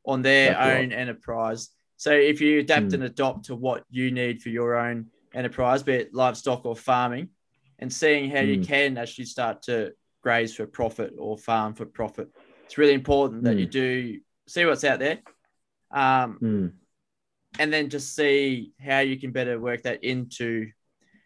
on 0.05 0.23
their 0.23 0.51
That's 0.51 0.67
own 0.67 0.89
right. 0.89 0.93
enterprise. 0.93 1.71
So 1.97 2.11
if 2.11 2.41
you 2.41 2.59
adapt 2.59 2.89
mm. 2.89 2.95
and 2.95 3.05
adopt 3.05 3.45
to 3.45 3.55
what 3.55 3.85
you 3.89 4.11
need 4.11 4.43
for 4.43 4.49
your 4.49 4.75
own 4.77 5.07
enterprise, 5.33 5.85
be 5.85 5.93
it 5.93 6.13
livestock 6.13 6.67
or 6.67 6.75
farming, 6.75 7.29
and 7.79 7.93
seeing 7.93 8.31
how 8.31 8.39
mm. 8.39 8.49
you 8.49 8.57
hmm. 8.57 8.63
can 8.63 8.99
actually 8.99 9.27
start 9.27 9.63
to 9.63 9.93
graze 10.23 10.55
for 10.57 10.67
profit 10.67 11.15
or 11.17 11.39
farm 11.39 11.75
for 11.75 11.87
profit. 11.87 12.29
It's 12.65 12.79
really 12.79 12.95
important 12.95 13.43
mm. 13.43 13.45
that 13.45 13.59
you 13.59 13.67
hmm. 13.67 13.71
do 13.71 14.21
see 14.53 14.67
what's 14.67 14.85
out 14.85 14.99
there. 14.99 15.21
Um, 15.91 16.39
mm. 16.43 16.73
and 17.59 17.73
then 17.73 17.91
just 17.91 18.15
see 18.15 18.73
how 18.83 19.01
you 19.01 19.19
can 19.19 19.31
better 19.31 19.59
work 19.59 19.83
that 19.83 20.05
into 20.05 20.71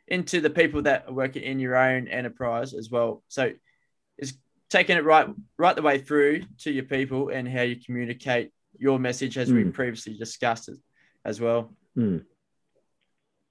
into 0.08 0.40
the 0.40 0.50
people 0.50 0.82
that 0.82 1.06
are 1.08 1.12
working 1.12 1.42
in 1.42 1.58
your 1.58 1.76
own 1.76 2.08
enterprise 2.08 2.74
as 2.74 2.90
well. 2.90 3.22
So 3.28 3.52
it's 4.18 4.34
taking 4.70 4.96
it 4.96 5.04
right 5.04 5.28
right 5.56 5.76
the 5.76 5.82
way 5.82 5.98
through 5.98 6.42
to 6.60 6.70
your 6.70 6.84
people 6.84 7.28
and 7.28 7.48
how 7.48 7.62
you 7.62 7.76
communicate 7.76 8.52
your 8.78 8.98
message 8.98 9.38
as 9.38 9.52
we 9.52 9.62
hmm. 9.62 9.70
previously 9.70 10.16
discussed 10.16 10.68
it 10.68 10.78
as 11.24 11.40
well. 11.40 11.72
Mm. 11.96 12.24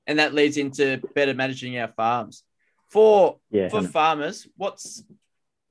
And 0.07 0.19
that 0.19 0.33
leads 0.33 0.57
into 0.57 1.01
better 1.15 1.33
managing 1.33 1.77
our 1.77 1.87
farms 1.87 2.43
for 2.89 3.39
yeah, 3.51 3.69
for 3.69 3.81
farmers, 3.83 4.47
what's 4.55 5.03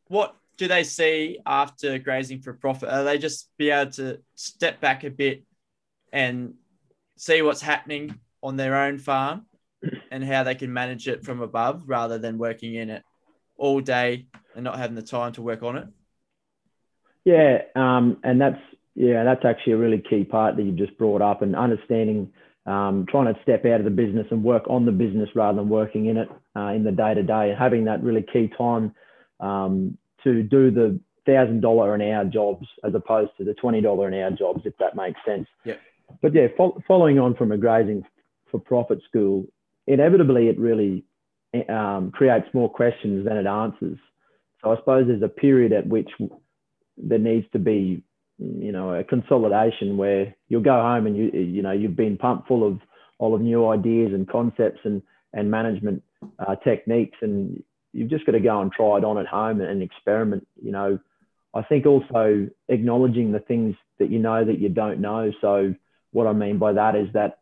what 0.08 0.36
do 0.56 0.68
they 0.68 0.84
see 0.84 1.38
after 1.46 1.98
grazing 1.98 2.40
for 2.40 2.52
profit? 2.52 2.88
Are 2.88 3.04
they 3.04 3.18
just 3.18 3.50
be 3.56 3.70
able 3.70 3.92
to 3.92 4.20
step 4.34 4.80
back 4.80 5.04
a 5.04 5.10
bit 5.10 5.42
and 6.12 6.54
see 7.16 7.42
what's 7.42 7.60
happening 7.60 8.18
on 8.42 8.56
their 8.56 8.76
own 8.76 8.98
farm 8.98 9.46
and 10.10 10.24
how 10.24 10.42
they 10.42 10.54
can 10.54 10.72
manage 10.72 11.08
it 11.08 11.24
from 11.24 11.40
above 11.40 11.84
rather 11.86 12.18
than 12.18 12.38
working 12.38 12.74
in 12.74 12.90
it 12.90 13.02
all 13.56 13.80
day 13.80 14.26
and 14.54 14.64
not 14.64 14.78
having 14.78 14.94
the 14.94 15.02
time 15.02 15.32
to 15.32 15.42
work 15.42 15.62
on 15.62 15.76
it? 15.76 15.88
Yeah, 17.24 17.62
um, 17.74 18.18
and 18.22 18.40
that's 18.40 18.60
yeah, 18.94 19.24
that's 19.24 19.44
actually 19.44 19.72
a 19.72 19.78
really 19.78 20.02
key 20.08 20.24
part 20.24 20.56
that 20.56 20.62
you've 20.62 20.76
just 20.76 20.96
brought 20.98 21.20
up 21.20 21.42
and 21.42 21.56
understanding 21.56 22.32
um, 22.66 23.06
trying 23.08 23.32
to 23.32 23.40
step 23.42 23.64
out 23.66 23.80
of 23.80 23.84
the 23.84 23.90
business 23.90 24.26
and 24.30 24.44
work 24.44 24.62
on 24.68 24.86
the 24.86 24.92
business 24.92 25.28
rather 25.34 25.58
than 25.58 25.68
working 25.68 26.06
in 26.06 26.16
it 26.16 26.28
uh, 26.56 26.68
in 26.68 26.84
the 26.84 26.92
day 26.92 27.12
to 27.14 27.22
day 27.22 27.54
having 27.58 27.86
that 27.86 28.02
really 28.02 28.24
key 28.32 28.50
time 28.56 28.94
um, 29.40 29.98
to 30.24 30.42
do 30.42 30.70
the 30.70 30.98
thousand 31.26 31.60
dollar 31.60 31.94
an 31.94 32.02
hour 32.02 32.24
jobs 32.24 32.66
as 32.84 32.94
opposed 32.94 33.30
to 33.38 33.44
the 33.44 33.54
twenty 33.54 33.80
dollar 33.80 34.08
an 34.08 34.14
hour 34.14 34.30
jobs, 34.30 34.62
if 34.64 34.76
that 34.78 34.96
makes 34.96 35.20
sense. 35.26 35.46
Yeah. 35.64 35.76
But 36.20 36.34
yeah, 36.34 36.48
fo- 36.56 36.82
following 36.87 37.18
on 37.18 37.34
from 37.34 37.52
a 37.52 37.56
grazing 37.56 38.04
for 38.50 38.60
profit 38.60 39.00
school, 39.08 39.46
inevitably 39.87 40.48
it 40.48 40.58
really 40.58 41.04
um, 41.68 42.10
creates 42.10 42.46
more 42.52 42.68
questions 42.68 43.26
than 43.26 43.37
it 43.37 43.46
answers. 43.46 43.98
So 44.62 44.72
I 44.72 44.76
suppose 44.76 45.06
there's 45.06 45.22
a 45.22 45.28
period 45.28 45.72
at 45.72 45.87
which 45.87 46.10
there 46.96 47.18
needs 47.18 47.46
to 47.52 47.58
be 47.58 48.02
you 48.38 48.72
know 48.72 48.94
a 48.94 49.04
consolidation 49.04 49.96
where 49.96 50.34
you'll 50.48 50.62
go 50.62 50.80
home 50.80 51.06
and 51.06 51.16
you 51.16 51.30
you 51.32 51.62
know 51.62 51.70
you've 51.70 51.96
been 51.96 52.16
pumped 52.16 52.48
full 52.48 52.66
of 52.66 52.80
all 53.18 53.34
of 53.34 53.40
new 53.40 53.68
ideas 53.68 54.12
and 54.12 54.28
concepts 54.28 54.80
and 54.84 55.02
and 55.32 55.50
management 55.50 56.02
uh, 56.38 56.56
techniques 56.56 57.18
and 57.22 57.62
you've 57.94 58.11
just 58.11 58.26
got 58.26 58.33
to 58.33 58.40
go 58.40 58.61
and 58.61 58.72
try 58.72 58.98
it 58.98 59.04
on 59.04 59.18
at 59.18 59.26
home 59.26 59.61
and 59.61 59.83
experiment 59.83 60.46
you 60.62 60.72
know. 60.72 60.98
I 61.57 61.62
think 61.62 61.87
also 61.87 62.48
acknowledging 62.68 63.30
the 63.30 63.38
things 63.38 63.76
that 64.00 64.11
you 64.11 64.18
know 64.18 64.44
that 64.44 64.59
you 64.59 64.68
don't 64.68 65.00
know. 65.00 65.30
So 65.40 65.74
what 66.14 66.26
i 66.28 66.33
mean 66.33 66.59
by 66.59 66.72
that 66.72 66.96
is 66.96 67.09
that 67.12 67.38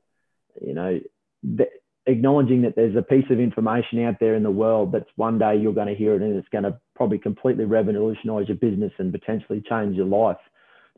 you 0.61 0.75
know 0.75 0.99
the, 1.45 1.67
acknowledging 2.07 2.63
that 2.63 2.75
there's 2.75 2.97
a 2.97 3.03
piece 3.03 3.27
of 3.31 3.39
information 3.39 4.05
out 4.05 4.17
there 4.19 4.35
in 4.35 4.43
the 4.43 4.51
world 4.51 4.91
that's 4.91 5.09
one 5.17 5.39
day 5.39 5.57
you're 5.57 5.75
going 5.75 5.87
to 5.87 5.95
hear 5.95 6.15
it 6.15 6.23
and 6.23 6.37
it's 6.37 6.49
going 6.49 6.65
to 6.65 6.77
probably 6.97 7.19
completely 7.19 7.65
revolutionize 7.65 8.49
your 8.49 8.57
business 8.57 8.93
and 8.99 9.13
potentially 9.13 9.63
change 9.69 9.97
your 9.97 10.07
life. 10.07 10.39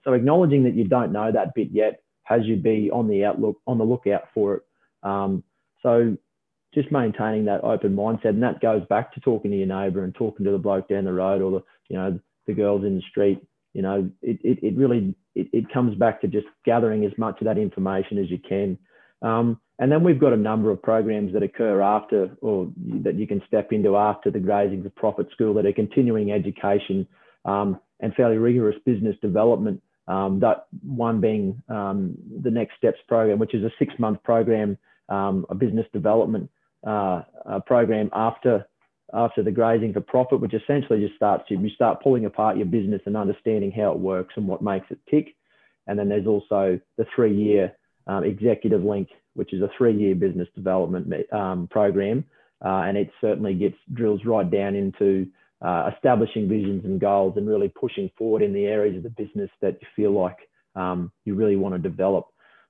So 0.05 0.15
acknowledging 0.15 0.65
that 0.65 0.75
you 0.75 0.85
don't 0.85 1.13
know 1.13 1.31
that 1.31 1.55
bit 1.55 1.69
yet 1.73 2.03
has 2.23 2.43
you 2.45 2.57
be 2.57 2.91
on 2.91 3.09
the 3.09 3.25
outlook 3.25 3.61
on 3.67 3.77
the 3.77 3.85
lookout 3.85 4.29
for 4.33 4.55
it. 4.57 4.63
Um, 5.03 5.45
so 5.83 6.17
just 6.75 6.93
maintaining 6.93 7.45
that 7.47 7.65
open 7.65 7.95
mindset, 7.95 8.31
and 8.31 8.43
that 8.43 8.61
goes 8.61 8.83
back 8.89 9.13
to 9.15 9.21
talking 9.21 9.51
to 9.51 9.57
your 9.57 9.67
neighbour 9.67 10.05
and 10.05 10.15
talking 10.15 10.45
to 10.45 10.53
the 10.53 10.59
bloke 10.59 10.89
down 10.89 11.05
the 11.05 11.13
road 11.13 11.43
or 11.43 11.51
the 11.51 11.65
you 11.89 11.97
know 11.97 12.19
the 12.47 12.55
girls 12.55 12.85
in 12.85 12.97
the 12.97 13.03
street. 13.11 13.41
You 13.73 13.83
know, 13.83 14.11
it 14.23 14.39
it, 14.43 14.63
it 14.63 14.77
really 14.77 15.15
it, 15.35 15.49
it 15.53 15.73
comes 15.73 15.97
back 15.97 16.21
to 16.21 16.29
just 16.29 16.47
gathering 16.65 17.05
as 17.05 17.13
much 17.17 17.41
of 17.41 17.47
that 17.47 17.59
information 17.59 18.19
as 18.19 18.31
you 18.31 18.39
can. 18.39 18.79
Um, 19.23 19.61
and 19.79 19.91
then 19.91 20.05
we've 20.05 20.21
got 20.21 20.33
a 20.33 20.37
number 20.37 20.71
of 20.71 20.81
programs 20.83 21.33
that 21.33 21.43
occur 21.43 21.81
after, 21.81 22.31
or 22.41 22.71
that 23.03 23.17
you 23.17 23.27
can 23.27 23.43
step 23.47 23.73
into 23.73 23.97
after 23.97 24.31
the 24.31 24.39
Grazing 24.39 24.83
for 24.83 24.91
Profit 24.91 25.29
School 25.33 25.55
that 25.55 25.67
are 25.67 25.73
continuing 25.73 26.31
education 26.31 27.09
um, 27.45 27.81
and 28.01 28.15
fairly 28.15 28.37
rigorous 28.37 28.77
business 28.85 29.17
development 29.21 29.83
um, 30.07 30.41
that 30.41 30.67
one 30.83 31.21
being 31.21 31.63
um, 31.69 32.15
the 32.43 32.51
Next 32.51 32.77
Steps 32.77 32.99
program, 33.09 33.39
which 33.39 33.55
is 33.55 33.65
a 33.65 33.71
six 33.79 33.95
month 33.99 34.23
program, 34.23 34.77
um, 35.09 35.47
a 35.49 35.55
business 35.55 35.87
development 35.93 36.51
uh, 36.87 37.23
program 37.67 38.11
after 38.13 38.67
after 39.13 39.43
the 39.43 39.51
grazing 39.51 39.93
for 39.93 40.01
profit, 40.01 40.41
which 40.41 40.55
essentially 40.55 41.01
just 41.01 41.15
starts 41.15 41.45
you, 41.49 41.71
start 41.71 42.03
pulling 42.03 42.25
apart 42.25 42.57
your 42.57 42.67
business 42.67 43.01
and 43.07 43.17
understanding 43.17 43.71
how 43.71 43.93
it 43.93 43.99
works 43.99 44.35
and 44.37 44.49
what 44.49 44.63
makes 44.63 44.87
it 44.91 44.99
tick. 45.09 45.35
And 45.87 45.99
then 45.99 46.09
there's 46.09 46.27
also 46.27 46.81
the 46.97 47.07
three 47.15 47.35
year 47.35 47.73
um, 48.07 48.25
executive 48.25 48.83
link, 48.83 49.09
which 49.35 49.53
is 49.53 49.63
a 49.63 49.71
three 49.77 49.97
year 49.97 50.15
business 50.15 50.49
development 50.55 51.13
um, 51.33 51.69
program. 51.71 52.25
Uh, 52.65 52.85
and 52.87 52.97
it 52.97 53.11
certainly 53.21 53.55
gets 53.55 53.77
drills 53.93 54.23
right 54.25 54.51
down 54.51 54.75
into 54.75 55.27
uh, 55.61 55.91
establishing 55.95 56.49
visions 56.49 56.85
and 56.85 57.01
goals 57.01 57.35
and 57.37 57.49
really 57.49 57.69
pushing 57.69 58.11
forward 58.17 58.43
in 58.43 58.53
the 58.53 58.65
areas 58.65 58.97
of 58.97 59.03
the 59.03 59.11
business 59.11 59.51
that 59.61 59.79
you 59.81 59.87
feel 59.95 60.13
like 60.13 60.39
um, 60.77 61.13
you 61.25 61.35
really 61.35 61.57
want 61.57 61.75
to 61.75 61.79
develop. 61.79 62.27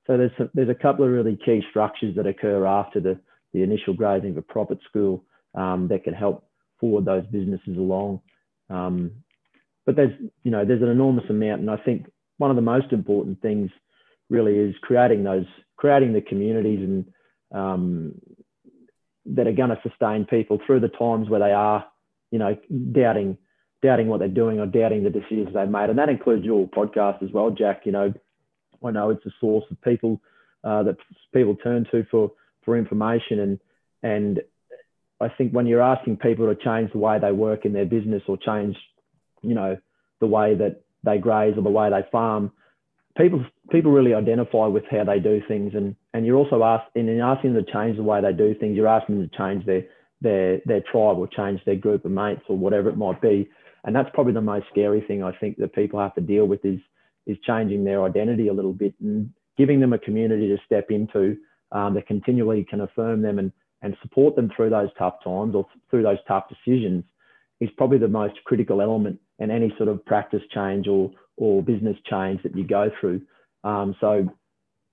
So 0.07 0.17
there's 0.19 0.51
there's 0.53 0.69
a 0.69 0.75
couple 0.75 1.05
of 1.05 1.11
really 1.11 1.39
key 1.45 1.63
structures 1.71 2.15
that 2.17 2.27
occur 2.27 2.67
after 2.67 3.01
the, 3.01 3.19
the 3.55 3.63
initial 3.63 3.95
grazing 3.95 4.35
for 4.35 4.43
profit 4.43 4.79
school 4.89 5.25
um, 5.55 5.89
that 5.89 6.05
can 6.05 6.13
help 6.13 6.47
forward 6.79 7.07
those 7.07 7.25
businesses 7.27 7.79
along. 7.79 8.21
Um, 8.69 9.13
but 9.87 9.97
there's 9.97 10.13
you 10.43 10.51
know 10.51 10.65
there's 10.67 10.83
an 10.83 10.89
enormous 10.89 11.25
amount, 11.31 11.63
and 11.63 11.71
I 11.71 11.77
think 11.79 12.07
one 12.37 12.51
of 12.51 12.57
the 12.57 12.63
most 12.63 12.93
important 12.93 13.41
things 13.41 13.71
really 14.29 14.59
is 14.59 14.75
creating 14.83 15.25
those 15.25 15.47
creating 15.77 16.13
the 16.13 16.21
communities 16.21 16.81
and 16.81 17.07
um, 17.59 18.15
that 19.27 19.47
are 19.47 19.53
going 19.53 19.71
to 19.71 19.81
sustain 19.83 20.27
people 20.27 20.59
through 20.67 20.81
the 20.81 20.89
times 20.89 21.31
where 21.31 21.41
they 21.41 21.53
are 21.53 21.87
you 22.35 22.41
know, 22.41 22.57
doubting 22.91 23.39
doubting 23.81 24.09
what 24.09 24.19
they're 24.19 24.29
doing 24.29 24.59
or 24.59 24.67
doubting 24.67 25.05
the 25.05 25.11
decisions 25.11 25.51
they've 25.55 25.69
made. 25.69 25.89
And 25.89 25.99
that 26.01 26.09
includes 26.09 26.45
your 26.45 26.67
podcast 26.67 27.23
as 27.23 27.31
well, 27.31 27.51
Jack. 27.51 27.83
You 27.85 27.93
know, 27.93 28.13
I 28.85 28.91
know 28.91 29.11
it's 29.11 29.25
a 29.25 29.31
source 29.41 29.65
of 29.71 29.81
people 29.83 30.21
uh, 30.65 30.83
that 30.83 30.97
people 31.33 31.55
turn 31.55 31.87
to 31.93 32.05
for 32.11 32.33
for 32.65 32.77
information. 32.77 33.41
And 33.41 33.61
and 34.03 34.41
I 35.21 35.29
think 35.29 35.53
when 35.53 35.67
you're 35.67 35.83
asking 35.83 36.19
people 36.19 36.47
to 36.47 36.55
change 36.63 36.93
the 36.93 36.99
way 36.99 37.19
they 37.19 37.33
work 37.33 37.65
in 37.65 37.73
their 37.73 37.87
business 37.87 38.23
or 38.29 38.37
change, 38.37 38.77
you 39.43 39.55
know, 39.55 39.77
the 40.21 40.27
way 40.27 40.55
that 40.55 40.83
they 41.05 41.19
graze 41.19 41.57
or 41.57 41.63
the 41.63 41.71
way 41.71 41.91
they 41.91 42.05
farm, 42.11 42.53
people 43.17 43.45
people 43.71 43.93
really 43.93 44.15
identify 44.15 44.67
with 44.67 44.85
how 44.91 45.05
they 45.05 45.19
do 45.19 45.41
things, 45.47 45.73
and 45.75 45.97
and 46.13 46.27
you're 46.27 46.37
also 46.37 46.63
asking 46.63 47.09
in 47.09 47.21
asking 47.21 47.55
them 47.55 47.65
to 47.65 47.73
change 47.73 47.97
the 47.97 48.03
way 48.03 48.21
they 48.21 48.33
do 48.33 48.55
things, 48.55 48.77
you're 48.77 48.89
asking 48.89 49.19
them 49.19 49.29
to 49.29 49.37
change 49.37 49.65
their 49.67 49.85
their 50.21 50.61
their 50.67 50.81
tribe 50.81 51.19
or 51.19 51.29
change 51.29 51.61
their 51.65 51.77
group 51.77 52.05
of 52.05 52.11
mates 52.11 52.43
or 52.49 52.57
whatever 52.57 52.89
it 52.89 52.97
might 52.97 53.21
be, 53.21 53.49
and 53.85 53.95
that's 53.95 54.11
probably 54.15 54.33
the 54.33 54.41
most 54.41 54.67
scary 54.71 55.01
thing 55.03 55.23
I 55.23 55.33
think 55.33 55.57
that 55.59 55.75
people 55.75 56.01
have 56.01 56.15
to 56.15 56.21
deal 56.21 56.47
with 56.47 56.65
is 56.65 56.81
is 57.27 57.39
changing 57.47 57.85
their 57.85 58.05
identity 58.05 58.49
a 58.49 58.53
little 58.53 58.73
bit 58.73 58.95
and 59.01 59.31
giving 59.57 59.81
them 59.81 59.93
a 59.93 59.99
community 59.99 60.49
to 60.49 60.59
step 60.67 60.91
into 60.91 61.37
um, 61.75 61.95
that 61.95 62.07
continually 62.07 62.65
can 62.65 62.81
affirm 62.81 63.21
them 63.21 63.39
and 63.39 63.53
and 63.83 63.95
support 64.01 64.35
them 64.35 64.51
through 64.57 64.71
those 64.71 64.89
tough 64.99 65.17
times 65.23 65.55
or 65.55 65.67
through 65.91 66.03
those 66.03 66.17
tough 66.27 66.45
decisions 66.49 67.05
is 67.61 67.69
probably 67.77 67.99
the 67.99 68.09
most 68.09 68.35
critical 68.45 68.81
element 68.81 69.21
in 69.39 69.51
any 69.51 69.75
sort 69.77 69.91
of 69.91 70.03
practice 70.07 70.43
change 70.55 70.89
or 70.89 71.11
or 71.37 71.63
business 71.63 71.97
change 72.09 72.43
that 72.43 72.57
you 72.57 72.67
go 72.67 72.91
through. 73.01 73.21
Um, 73.63 73.95
so 74.01 74.29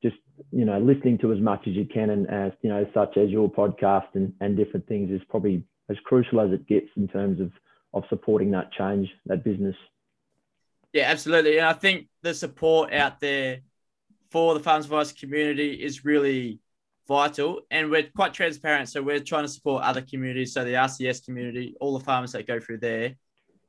just 0.04 0.17
you 0.52 0.65
know 0.65 0.80
listening 0.80 1.17
to 1.20 1.32
as 1.32 1.39
much 1.39 1.62
as 1.67 1.74
you 1.74 1.86
can 1.86 2.10
and 2.10 2.30
as 2.30 2.52
you 2.62 2.70
know 2.70 2.86
such 2.94 3.15
as 3.17 3.30
your 3.30 3.50
podcast 3.50 4.08
and, 4.15 4.34
and 4.41 4.58
different 4.58 4.88
things 4.88 5.12
is 5.12 5.22
probably 5.30 5.63
as 5.89 5.98
crucial 6.04 6.41
as 6.41 6.52
it 6.52 6.67
gets 6.67 6.88
in 6.98 7.08
terms 7.08 7.39
of 7.39 7.52
of 7.94 8.04
supporting 8.10 8.52
that 8.52 8.72
change 8.72 9.08
that 9.26 9.44
business 9.44 9.76
yeah 10.94 11.04
absolutely 11.04 11.58
and 11.58 11.67
i 11.67 11.74
think 11.74 12.08
the 12.24 12.34
support 12.34 12.91
out 12.91 13.20
there 13.20 13.60
for 14.32 14.54
the 14.54 14.62
farms 14.62 14.86
advice 14.86 15.12
community 15.12 15.74
is 15.74 16.04
really 16.06 16.61
vital 17.12 17.62
and 17.71 17.89
we're 17.89 18.08
quite 18.15 18.34
transparent 18.34 18.88
so 18.88 19.02
we're 19.02 19.19
trying 19.19 19.43
to 19.43 19.50
support 19.50 19.84
other 19.84 20.02
communities 20.02 20.54
so 20.54 20.63
the 20.63 20.74
rcs 20.74 21.24
community 21.26 21.76
all 21.82 21.97
the 21.97 22.04
farmers 22.04 22.32
that 22.32 22.47
go 22.47 22.60
through 22.60 22.78
there 22.78 23.15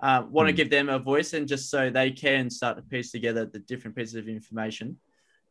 uh, 0.00 0.22
want 0.30 0.48
to 0.48 0.52
mm. 0.52 0.56
give 0.56 0.70
them 0.70 0.88
a 0.88 0.98
voice 0.98 1.32
and 1.32 1.48
just 1.48 1.70
so 1.70 1.90
they 1.90 2.10
can 2.10 2.50
start 2.50 2.76
to 2.76 2.82
piece 2.82 3.10
together 3.10 3.44
the 3.44 3.58
different 3.60 3.96
pieces 3.96 4.14
of 4.14 4.28
information 4.28 4.96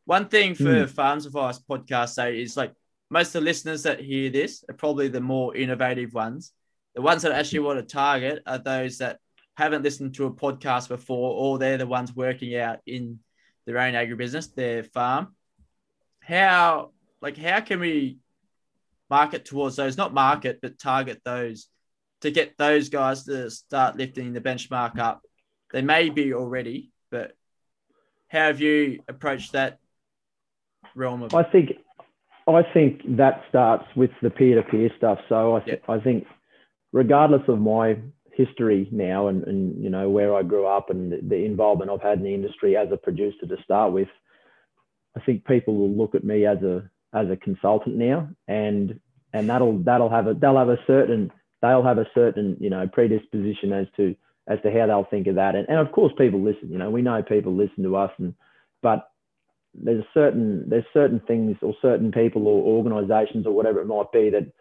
one 0.06 0.28
thing 0.28 0.56
for 0.56 0.64
mm. 0.64 0.90
Farms 0.90 1.26
Advice 1.26 1.60
podcast 1.60 2.10
say 2.10 2.42
is 2.42 2.58
like 2.58 2.74
most 3.10 3.28
of 3.36 3.42
the 3.42 3.46
listeners 3.46 3.84
that 3.84 4.00
hear 4.00 4.30
this 4.30 4.64
are 4.70 4.74
probably 4.74 5.10
the 5.10 5.22
more 5.22 5.56
innovative 5.56 6.14
ones. 6.14 6.54
The 6.96 7.02
ones 7.02 7.22
that 7.22 7.34
actually 7.34 7.60
want 7.60 7.80
to 7.80 7.86
target 7.86 8.42
are 8.48 8.58
those 8.58 8.98
that 9.00 9.20
haven't 9.58 9.84
listened 9.84 10.16
to 10.16 10.26
a 10.26 10.32
podcast 10.32 10.88
before, 10.88 11.36
or 11.36 11.60
they're 11.60 11.78
the 11.78 11.86
ones 11.86 12.16
working 12.16 12.56
out 12.56 12.80
in 12.86 13.20
their 13.66 13.78
own 13.78 13.94
agribusiness, 13.94 14.56
their 14.56 14.84
farm. 14.84 15.36
How 16.22 16.92
like 17.22 17.38
how 17.38 17.60
can 17.62 17.80
we 17.80 18.18
market 19.10 19.46
towards 19.46 19.76
those? 19.76 19.98
Not 19.98 20.14
market, 20.14 20.60
but 20.62 20.80
target 20.80 21.22
those 21.24 21.68
to 22.22 22.32
get 22.32 22.58
those 22.58 22.90
guys 22.90 23.24
to 23.26 23.50
start 23.50 23.98
lifting 23.98 24.34
the 24.34 24.42
benchmark 24.42 24.98
up. 25.00 25.22
They 25.72 25.82
may 25.82 26.10
be 26.10 26.34
already, 26.34 26.92
but 27.10 27.34
how 28.28 28.46
have 28.46 28.62
you 28.62 29.02
approached 29.08 29.54
that 29.54 29.80
realm 30.96 31.24
of? 31.24 31.34
I 31.34 31.44
think, 31.44 31.72
I 32.48 32.62
think 32.74 33.02
that 33.18 33.44
starts 33.50 33.86
with 33.96 34.12
the 34.22 34.30
peer-to-peer 34.30 34.92
stuff. 34.98 35.20
So 35.30 35.56
I, 35.56 35.60
th- 35.62 35.82
I 35.88 36.00
think, 36.00 36.26
regardless 36.92 37.44
of 37.48 37.60
my 37.60 37.98
history 38.34 38.88
now 38.92 39.28
and, 39.28 39.44
and 39.44 39.84
you 39.84 39.90
know 39.90 40.10
where 40.10 40.36
I 40.36 40.44
grew 40.44 40.66
up 40.66 40.90
and 40.90 41.12
the, 41.12 41.20
the 41.22 41.46
involvement 41.46 41.92
I've 41.92 42.02
had 42.02 42.20
in 42.20 42.24
the 42.24 42.34
industry 42.34 42.78
as 42.78 42.88
a 42.92 42.98
producer 42.98 43.46
to 43.48 43.58
start 43.64 43.92
with, 43.92 44.08
I 45.18 45.20
think 45.22 45.46
people 45.46 45.76
will 45.76 45.92
look 45.92 46.16
at 46.16 46.24
me 46.24 46.46
as 46.46 46.62
a 46.64 46.90
as 47.14 47.30
a 47.30 47.36
consultant 47.36 47.96
now, 47.96 48.30
and 48.48 49.00
and 49.34 49.50
that'll 49.50 49.80
that'll 49.80 50.10
have 50.10 50.28
a 50.28 50.34
they'll 50.34 50.58
have 50.58 50.70
a 50.70 50.80
certain 50.88 51.32
they'll 51.62 51.84
have 51.84 51.98
a 51.98 52.08
certain 52.14 52.58
you 52.60 52.70
know 52.70 52.88
predisposition 52.88 53.74
as 53.74 53.88
to 53.98 54.16
as 54.48 54.60
to 54.64 54.72
how 54.72 54.88
they'll 54.88 55.08
think 55.10 55.28
of 55.28 55.36
that, 55.36 55.56
and 55.56 55.68
and 55.70 55.80
of 55.80 55.92
course 55.92 56.14
people 56.18 56.42
listen. 56.42 56.72
You 56.72 56.78
know 56.78 56.90
we 56.90 57.02
know 57.02 57.22
people 57.22 57.56
listen 57.56 57.84
to 57.84 57.96
us, 57.96 58.12
and 58.18 58.34
but 58.82 59.10
there's 59.74 60.04
certain 60.14 60.68
there's 60.70 60.86
certain 60.94 61.22
things 61.28 61.58
or 61.62 61.74
certain 61.82 62.12
people 62.12 62.48
or 62.48 62.62
organisations 62.64 63.46
or 63.46 63.54
whatever 63.54 63.80
it 63.80 63.88
might 63.88 64.12
be 64.12 64.30
that 64.30 64.52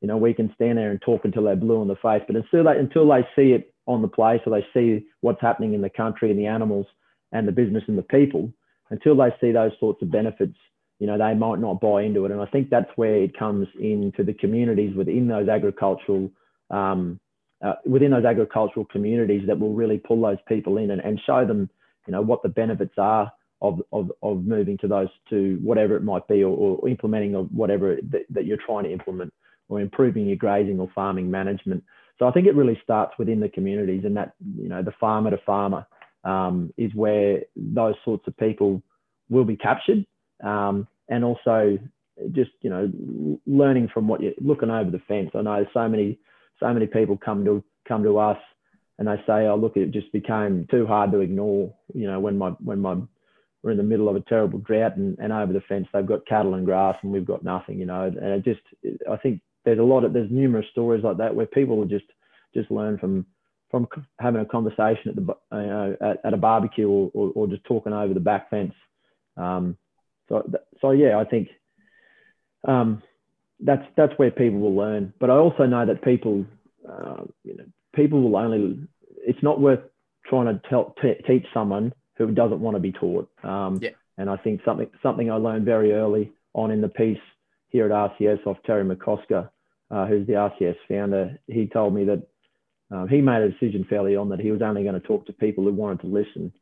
you 0.00 0.08
know 0.08 0.16
we 0.16 0.34
can 0.34 0.52
stand 0.54 0.78
there 0.78 0.90
and 0.90 1.00
talk 1.02 1.24
until 1.24 1.44
they're 1.44 1.56
blue 1.56 1.82
in 1.82 1.88
the 1.88 1.96
face, 1.96 2.22
but 2.26 2.36
until 2.36 2.64
they 2.64 2.78
until 2.78 3.08
they 3.08 3.26
see 3.36 3.52
it 3.52 3.72
on 3.86 4.02
the 4.02 4.08
place 4.08 4.40
or 4.46 4.50
they 4.50 4.66
see 4.72 5.04
what's 5.20 5.40
happening 5.40 5.74
in 5.74 5.80
the 5.80 5.90
country 5.90 6.30
and 6.30 6.38
the 6.38 6.46
animals 6.46 6.86
and 7.32 7.46
the 7.46 7.52
business 7.52 7.84
and 7.88 7.98
the 7.98 8.02
people, 8.02 8.52
until 8.90 9.16
they 9.16 9.30
see 9.40 9.52
those 9.52 9.72
sorts 9.80 10.02
of 10.02 10.10
benefits, 10.10 10.56
you 11.00 11.08
know 11.08 11.18
they 11.18 11.34
might 11.34 11.58
not 11.58 11.80
buy 11.80 12.02
into 12.02 12.24
it. 12.24 12.30
And 12.30 12.40
I 12.40 12.46
think 12.46 12.70
that's 12.70 12.90
where 12.94 13.16
it 13.16 13.36
comes 13.36 13.66
into 13.80 14.22
the 14.22 14.34
communities 14.34 14.94
within 14.94 15.26
those 15.26 15.48
agricultural 15.48 16.30
um, 16.70 17.18
uh, 17.64 17.74
within 17.84 18.12
those 18.12 18.24
agricultural 18.24 18.86
communities 18.86 19.42
that 19.48 19.58
will 19.58 19.74
really 19.74 19.98
pull 19.98 20.22
those 20.22 20.38
people 20.46 20.78
in 20.78 20.92
and, 20.92 21.00
and 21.00 21.20
show 21.26 21.44
them 21.44 21.68
you 22.06 22.12
know 22.12 22.22
what 22.22 22.42
the 22.44 22.48
benefits 22.48 22.94
are 22.96 23.32
of, 23.62 23.80
of, 23.92 24.10
of 24.22 24.44
moving 24.44 24.78
to 24.78 24.88
those 24.88 25.08
to 25.28 25.58
whatever 25.62 25.96
it 25.96 26.02
might 26.02 26.26
be 26.28 26.42
or, 26.42 26.56
or 26.56 26.88
implementing 26.88 27.34
of 27.34 27.50
whatever 27.52 27.96
that, 28.10 28.22
that 28.30 28.46
you're 28.46 28.58
trying 28.64 28.84
to 28.84 28.92
implement 28.92 29.32
or 29.68 29.80
improving 29.80 30.26
your 30.26 30.36
grazing 30.36 30.80
or 30.80 30.88
farming 30.94 31.30
management. 31.30 31.84
So 32.18 32.26
I 32.26 32.32
think 32.32 32.46
it 32.46 32.54
really 32.54 32.78
starts 32.82 33.14
within 33.18 33.40
the 33.40 33.48
communities 33.48 34.02
and 34.04 34.16
that, 34.16 34.32
you 34.56 34.68
know, 34.68 34.82
the 34.82 34.92
farmer 34.98 35.30
to 35.30 35.38
farmer 35.44 35.86
um, 36.24 36.72
is 36.76 36.94
where 36.94 37.42
those 37.56 37.94
sorts 38.04 38.26
of 38.26 38.36
people 38.36 38.82
will 39.28 39.44
be 39.44 39.56
captured. 39.56 40.04
Um, 40.42 40.86
and 41.08 41.24
also 41.24 41.78
just, 42.32 42.50
you 42.60 42.70
know, 42.70 43.38
learning 43.46 43.88
from 43.92 44.08
what 44.08 44.20
you're 44.20 44.32
looking 44.40 44.70
over 44.70 44.90
the 44.90 45.00
fence. 45.08 45.30
I 45.34 45.42
know 45.42 45.66
so 45.72 45.88
many, 45.88 46.18
so 46.60 46.72
many 46.72 46.86
people 46.86 47.16
come 47.16 47.44
to, 47.44 47.64
come 47.86 48.02
to 48.04 48.18
us 48.18 48.38
and 48.98 49.08
they 49.08 49.16
say, 49.26 49.46
oh, 49.46 49.56
look, 49.56 49.76
it 49.76 49.90
just 49.90 50.12
became 50.12 50.66
too 50.70 50.86
hard 50.86 51.10
to 51.12 51.20
ignore, 51.20 51.74
you 51.94 52.06
know, 52.06 52.20
when 52.20 52.36
my, 52.38 52.50
when 52.62 52.80
my 52.80 52.96
we're 53.62 53.72
in 53.72 53.76
the 53.76 53.82
middle 53.82 54.08
of 54.08 54.16
a 54.16 54.20
terrible 54.20 54.58
drought 54.58 54.96
and, 54.96 55.18
and 55.18 55.32
over 55.32 55.52
the 55.52 55.60
fence 55.68 55.86
they've 55.92 56.06
got 56.06 56.26
cattle 56.26 56.54
and 56.54 56.64
grass 56.64 56.96
and 57.02 57.12
we've 57.12 57.26
got 57.26 57.44
nothing, 57.44 57.78
you 57.78 57.86
know. 57.86 58.04
And 58.04 58.16
it 58.18 58.44
just, 58.44 58.60
I 59.10 59.16
think 59.16 59.40
there's 59.64 59.78
a 59.78 59.82
lot 59.82 60.04
of, 60.04 60.12
there's 60.12 60.30
numerous 60.30 60.66
stories 60.70 61.04
like 61.04 61.18
that 61.18 61.34
where 61.34 61.46
people 61.46 61.76
will 61.76 61.86
just, 61.86 62.06
just 62.54 62.70
learn 62.70 62.98
from, 62.98 63.26
from 63.70 63.86
having 64.18 64.40
a 64.40 64.46
conversation 64.46 65.08
at 65.08 65.16
the, 65.16 65.22
you 65.52 65.66
know, 65.66 65.96
at, 66.00 66.24
at 66.24 66.34
a 66.34 66.38
barbecue 66.38 66.88
or, 66.88 67.10
or, 67.12 67.32
or, 67.34 67.46
just 67.46 67.64
talking 67.64 67.92
over 67.92 68.14
the 68.14 68.20
back 68.20 68.50
fence. 68.50 68.74
Um, 69.36 69.76
so, 70.30 70.50
so 70.80 70.90
yeah, 70.92 71.18
I 71.18 71.24
think 71.24 71.48
um, 72.66 73.02
that's, 73.58 73.84
that's 73.96 74.14
where 74.16 74.30
people 74.30 74.60
will 74.60 74.76
learn. 74.76 75.12
But 75.20 75.28
I 75.28 75.34
also 75.34 75.66
know 75.66 75.84
that 75.84 76.02
people, 76.02 76.46
uh, 76.88 77.24
you 77.44 77.56
know, 77.56 77.64
people 77.94 78.22
will 78.22 78.36
only, 78.36 78.88
it's 79.18 79.42
not 79.42 79.60
worth 79.60 79.80
trying 80.26 80.46
to 80.46 80.62
tell, 80.70 80.94
t- 81.02 81.20
teach 81.26 81.44
someone 81.52 81.92
who 82.16 82.30
doesn't 82.30 82.60
want 82.60 82.76
to 82.76 82.80
be 82.80 82.92
taught. 82.92 83.28
Um, 83.42 83.80
yeah. 83.82 83.90
And 84.16 84.28
I 84.28 84.36
think 84.36 84.60
something 84.64 84.90
something 85.02 85.30
I 85.30 85.36
learned 85.36 85.64
very 85.64 85.92
early 85.92 86.32
on 86.52 86.70
in 86.70 86.82
the 86.82 86.88
piece 86.88 87.18
here 87.68 87.86
at 87.86 87.90
RCS 87.90 88.46
off 88.46 88.58
Terry 88.66 88.84
McCosker, 88.84 89.48
uh, 89.90 90.06
who's 90.06 90.26
the 90.26 90.34
RCS 90.34 90.76
founder. 90.88 91.38
He 91.46 91.66
told 91.66 91.94
me 91.94 92.04
that 92.04 92.26
um, 92.90 93.08
he 93.08 93.22
made 93.22 93.42
a 93.42 93.50
decision 93.50 93.86
fairly 93.88 94.16
on 94.16 94.28
that 94.28 94.40
he 94.40 94.50
was 94.50 94.60
only 94.60 94.82
going 94.82 95.00
to 95.00 95.06
talk 95.06 95.24
to 95.26 95.32
people 95.32 95.64
who 95.64 95.72
wanted 95.72 96.00
to 96.00 96.06
listen. 96.08 96.52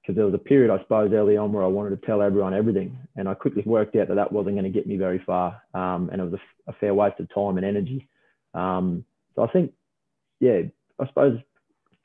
Because 0.00 0.16
there 0.16 0.24
was 0.24 0.34
a 0.34 0.38
period, 0.38 0.72
I 0.72 0.82
suppose, 0.82 1.12
early 1.12 1.36
on 1.36 1.52
where 1.52 1.62
I 1.62 1.68
wanted 1.68 1.90
to 1.90 2.06
tell 2.06 2.22
everyone 2.22 2.54
everything, 2.54 2.98
and 3.16 3.28
I 3.28 3.34
quickly 3.34 3.62
worked 3.66 3.96
out 3.96 4.08
that 4.08 4.14
that 4.14 4.32
wasn't 4.32 4.54
going 4.54 4.64
to 4.64 4.70
get 4.70 4.86
me 4.86 4.96
very 4.96 5.22
far, 5.24 5.60
um, 5.74 6.08
and 6.10 6.20
it 6.20 6.24
was 6.24 6.34
a, 6.34 6.70
a, 6.70 6.74
fair 6.80 6.94
waste 6.94 7.20
of 7.20 7.32
time 7.34 7.58
and 7.58 7.66
energy. 7.66 8.08
Um, 8.54 9.04
so 9.34 9.42
I 9.42 9.48
think, 9.48 9.72
yeah, 10.40 10.62
I 10.98 11.06
suppose 11.06 11.38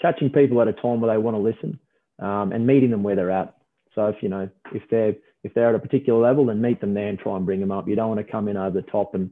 catching 0.01 0.29
people 0.29 0.61
at 0.61 0.67
a 0.67 0.73
time 0.73 0.99
where 0.99 1.13
they 1.13 1.17
want 1.17 1.35
to 1.35 1.41
listen 1.41 1.79
um, 2.19 2.51
and 2.51 2.67
meeting 2.67 2.91
them 2.91 3.03
where 3.03 3.15
they're 3.15 3.31
at. 3.31 3.55
So 3.93 4.07
if 4.07 4.21
you 4.21 4.29
know 4.29 4.49
if 4.73 4.83
they're 4.89 5.15
if 5.43 5.53
they're 5.53 5.69
at 5.69 5.75
a 5.75 5.79
particular 5.79 6.19
level, 6.19 6.45
then 6.45 6.61
meet 6.61 6.81
them 6.81 6.93
there 6.93 7.07
and 7.07 7.17
try 7.17 7.35
and 7.37 7.45
bring 7.45 7.59
them 7.61 7.71
up. 7.71 7.87
You 7.87 7.95
don't 7.95 8.09
want 8.09 8.25
to 8.25 8.31
come 8.31 8.47
in 8.47 8.57
over 8.57 8.81
the 8.81 8.87
top 8.87 9.15
and 9.15 9.31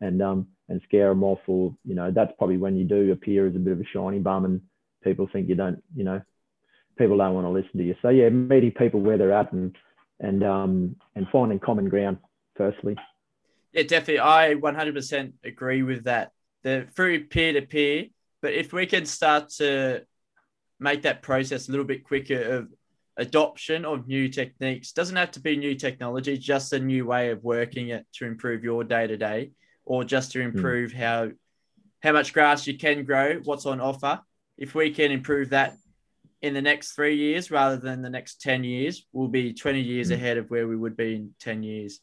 and 0.00 0.22
um 0.22 0.46
and 0.68 0.80
scare 0.84 1.08
them 1.10 1.24
off, 1.24 1.40
or 1.46 1.74
you 1.84 1.94
know 1.94 2.10
that's 2.10 2.32
probably 2.38 2.56
when 2.56 2.76
you 2.76 2.84
do 2.84 3.12
appear 3.12 3.46
as 3.46 3.54
a 3.54 3.58
bit 3.58 3.72
of 3.72 3.80
a 3.80 3.84
shiny 3.92 4.18
bum 4.18 4.44
and 4.44 4.60
people 5.04 5.28
think 5.32 5.48
you 5.48 5.54
don't 5.54 5.82
you 5.94 6.04
know 6.04 6.20
people 6.98 7.16
don't 7.16 7.34
want 7.34 7.46
to 7.46 7.50
listen 7.50 7.78
to 7.78 7.84
you. 7.84 7.94
So 8.02 8.08
yeah, 8.08 8.28
meeting 8.28 8.72
people 8.72 9.00
where 9.00 9.18
they're 9.18 9.32
at 9.32 9.52
and 9.52 9.76
and 10.20 10.42
um 10.42 10.96
and 11.14 11.26
finding 11.30 11.58
common 11.58 11.88
ground 11.88 12.18
firstly. 12.56 12.96
Yeah, 13.72 13.84
definitely. 13.84 14.20
I 14.20 14.54
100% 14.54 15.32
agree 15.44 15.82
with 15.82 16.04
that. 16.04 16.32
The 16.62 16.88
through 16.94 17.26
peer 17.26 17.52
to 17.52 17.62
peer, 17.62 18.06
but 18.42 18.52
if 18.52 18.72
we 18.72 18.86
can 18.86 19.06
start 19.06 19.50
to 19.58 20.02
make 20.80 21.02
that 21.02 21.22
process 21.22 21.68
a 21.68 21.70
little 21.70 21.86
bit 21.86 22.04
quicker 22.04 22.40
of 22.40 22.68
adoption 23.18 23.84
of 23.84 24.06
new 24.06 24.28
techniques. 24.28 24.92
Doesn't 24.92 25.16
have 25.16 25.32
to 25.32 25.40
be 25.40 25.56
new 25.56 25.74
technology, 25.74 26.38
just 26.38 26.72
a 26.72 26.78
new 26.78 27.04
way 27.04 27.30
of 27.30 27.42
working 27.42 27.88
it 27.88 28.06
to 28.14 28.24
improve 28.24 28.64
your 28.64 28.84
day 28.84 29.06
to 29.06 29.16
day, 29.16 29.50
or 29.84 30.04
just 30.04 30.32
to 30.32 30.40
hmm. 30.40 30.56
improve 30.56 30.92
mm. 30.92 30.96
how 30.96 31.30
how 32.00 32.12
much 32.12 32.32
grass 32.32 32.66
you 32.66 32.78
can 32.78 33.04
grow, 33.04 33.40
what's 33.42 33.66
on 33.66 33.80
offer. 33.80 34.20
If 34.56 34.74
we 34.74 34.90
can 34.90 35.10
improve 35.10 35.50
that 35.50 35.74
in 36.42 36.54
the 36.54 36.62
next 36.62 36.92
three 36.92 37.16
years 37.16 37.50
rather 37.50 37.76
than 37.76 38.02
the 38.02 38.10
next 38.10 38.40
10 38.40 38.64
years, 38.64 39.06
we'll 39.12 39.28
be 39.28 39.52
20 39.52 39.80
years 39.80 40.10
mm. 40.10 40.14
ahead 40.14 40.38
of 40.38 40.50
where 40.50 40.68
we 40.68 40.76
would 40.76 40.96
be 40.96 41.16
in 41.16 41.34
10 41.40 41.62
years. 41.62 42.00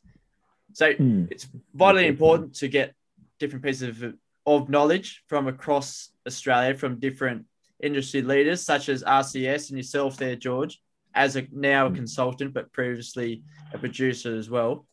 So 0.73 0.93
mm. 0.93 1.31
it's 1.31 1.47
vitally 1.73 2.07
important 2.07 2.55
to 2.55 2.67
get 2.67 2.93
different 3.39 3.63
pieces 3.63 4.01
of, 4.01 4.13
of 4.45 4.69
knowledge 4.69 5.23
from 5.27 5.47
across 5.47 6.09
Australia 6.27 6.75
from 6.75 6.99
different 6.99 7.45
industry 7.81 8.21
leaders, 8.21 8.61
such 8.61 8.89
as 8.89 9.03
RCS 9.03 9.69
and 9.69 9.77
yourself 9.77 10.17
there, 10.17 10.35
George, 10.35 10.81
as 11.13 11.35
a 11.35 11.47
now 11.51 11.85
a 11.85 11.89
hmm. 11.89 11.95
consultant, 11.95 12.53
but 12.53 12.71
previously 12.73 13.43
a 13.73 13.77
producer 13.77 14.35
as 14.35 14.49
well. 14.49 14.85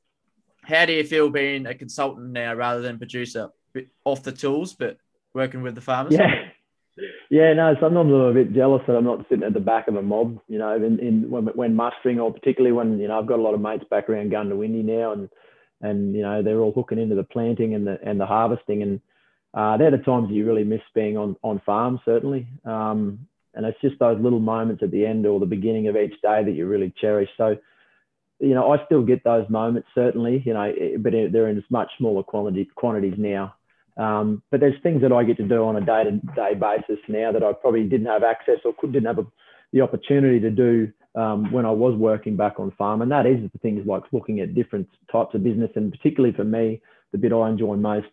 How 0.62 0.86
do 0.86 0.92
you 0.92 1.02
feel 1.02 1.30
being 1.30 1.66
a 1.66 1.74
consultant 1.74 2.30
now 2.30 2.54
rather 2.54 2.82
than 2.82 2.98
producer? 2.98 3.48
Off 4.04 4.22
the 4.22 4.32
tools, 4.32 4.74
but 4.74 4.98
working 5.34 5.62
with 5.62 5.74
the 5.74 5.80
farmers? 5.80 6.14
Yeah. 6.14 6.50
Yeah, 7.32 7.54
no, 7.54 7.74
sometimes 7.80 8.12
I'm 8.12 8.12
a 8.12 8.34
bit 8.34 8.52
jealous 8.52 8.82
that 8.86 8.94
I'm 8.94 9.06
not 9.06 9.24
sitting 9.30 9.42
at 9.42 9.54
the 9.54 9.58
back 9.58 9.88
of 9.88 9.96
a 9.96 10.02
mob, 10.02 10.38
you 10.48 10.58
know, 10.58 10.76
in, 10.76 10.98
in 10.98 11.30
when, 11.30 11.46
when 11.46 11.74
mustering 11.74 12.20
or 12.20 12.30
particularly 12.30 12.72
when, 12.72 12.98
you 12.98 13.08
know, 13.08 13.18
I've 13.18 13.26
got 13.26 13.38
a 13.38 13.42
lot 13.42 13.54
of 13.54 13.60
mates 13.62 13.84
back 13.88 14.10
around 14.10 14.30
Goondiwindi 14.30 14.84
now 14.84 15.12
and, 15.12 15.30
and, 15.80 16.14
you 16.14 16.20
know, 16.20 16.42
they're 16.42 16.60
all 16.60 16.74
hooking 16.74 16.98
into 16.98 17.14
the 17.14 17.22
planting 17.22 17.74
and 17.74 17.86
the, 17.86 17.98
and 18.04 18.20
the 18.20 18.26
harvesting. 18.26 18.82
And 18.82 19.00
uh, 19.54 19.78
they're 19.78 19.90
the 19.90 20.04
times 20.04 20.28
you 20.30 20.46
really 20.46 20.62
miss 20.62 20.82
being 20.94 21.16
on, 21.16 21.34
on 21.42 21.62
farm, 21.64 22.00
certainly. 22.04 22.48
Um, 22.66 23.20
and 23.54 23.64
it's 23.64 23.80
just 23.80 23.98
those 23.98 24.20
little 24.20 24.38
moments 24.38 24.82
at 24.82 24.90
the 24.90 25.06
end 25.06 25.24
or 25.24 25.40
the 25.40 25.46
beginning 25.46 25.88
of 25.88 25.96
each 25.96 26.20
day 26.20 26.44
that 26.44 26.52
you 26.52 26.66
really 26.66 26.92
cherish. 27.00 27.30
So, 27.38 27.56
you 28.40 28.52
know, 28.52 28.70
I 28.72 28.84
still 28.84 29.04
get 29.04 29.24
those 29.24 29.48
moments, 29.48 29.88
certainly, 29.94 30.42
you 30.44 30.52
know, 30.52 30.70
but 30.98 31.14
they're 31.32 31.48
in 31.48 31.64
much 31.70 31.92
smaller 31.96 32.24
quantity, 32.24 32.68
quantities 32.74 33.14
now. 33.16 33.54
Um, 33.96 34.42
but 34.50 34.60
there's 34.60 34.80
things 34.82 35.02
that 35.02 35.12
I 35.12 35.24
get 35.24 35.36
to 35.36 35.48
do 35.48 35.64
on 35.64 35.76
a 35.76 35.80
day 35.80 36.04
to 36.04 36.12
day 36.34 36.54
basis 36.54 37.02
now 37.08 37.32
that 37.32 37.42
I 37.42 37.52
probably 37.52 37.84
didn't 37.84 38.06
have 38.06 38.22
access 38.22 38.58
or 38.64 38.72
could, 38.78 38.92
didn't 38.92 39.06
have 39.06 39.18
a, 39.18 39.26
the 39.72 39.82
opportunity 39.82 40.40
to 40.40 40.50
do 40.50 40.92
um, 41.14 41.52
when 41.52 41.66
I 41.66 41.70
was 41.70 41.94
working 41.96 42.36
back 42.36 42.58
on 42.58 42.70
farm. 42.72 43.02
And 43.02 43.10
that 43.10 43.26
is 43.26 43.38
the 43.52 43.58
things 43.58 43.86
like 43.86 44.04
looking 44.12 44.40
at 44.40 44.54
different 44.54 44.88
types 45.10 45.34
of 45.34 45.42
business. 45.44 45.70
And 45.74 45.92
particularly 45.92 46.34
for 46.34 46.44
me, 46.44 46.80
the 47.12 47.18
bit 47.18 47.32
I 47.32 47.48
enjoy 47.48 47.76
most 47.76 48.08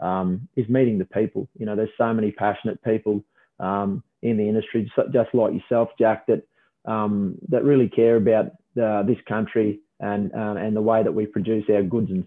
um, 0.00 0.48
is 0.56 0.68
meeting 0.68 0.98
the 0.98 1.04
people. 1.04 1.48
You 1.58 1.66
know, 1.66 1.76
there's 1.76 1.90
so 1.96 2.12
many 2.12 2.32
passionate 2.32 2.82
people 2.82 3.22
um, 3.60 4.02
in 4.22 4.36
the 4.36 4.48
industry, 4.48 4.90
just 5.12 5.34
like 5.34 5.52
yourself, 5.54 5.90
Jack, 5.98 6.26
that 6.26 6.42
um, 6.86 7.36
that 7.48 7.62
really 7.62 7.88
care 7.88 8.16
about 8.16 8.46
uh, 8.82 9.02
this 9.02 9.18
country 9.28 9.80
and 10.00 10.32
uh, 10.34 10.54
and 10.58 10.74
the 10.74 10.80
way 10.80 11.02
that 11.02 11.12
we 11.12 11.26
produce 11.26 11.64
our 11.68 11.82
goods 11.82 12.10
and 12.10 12.24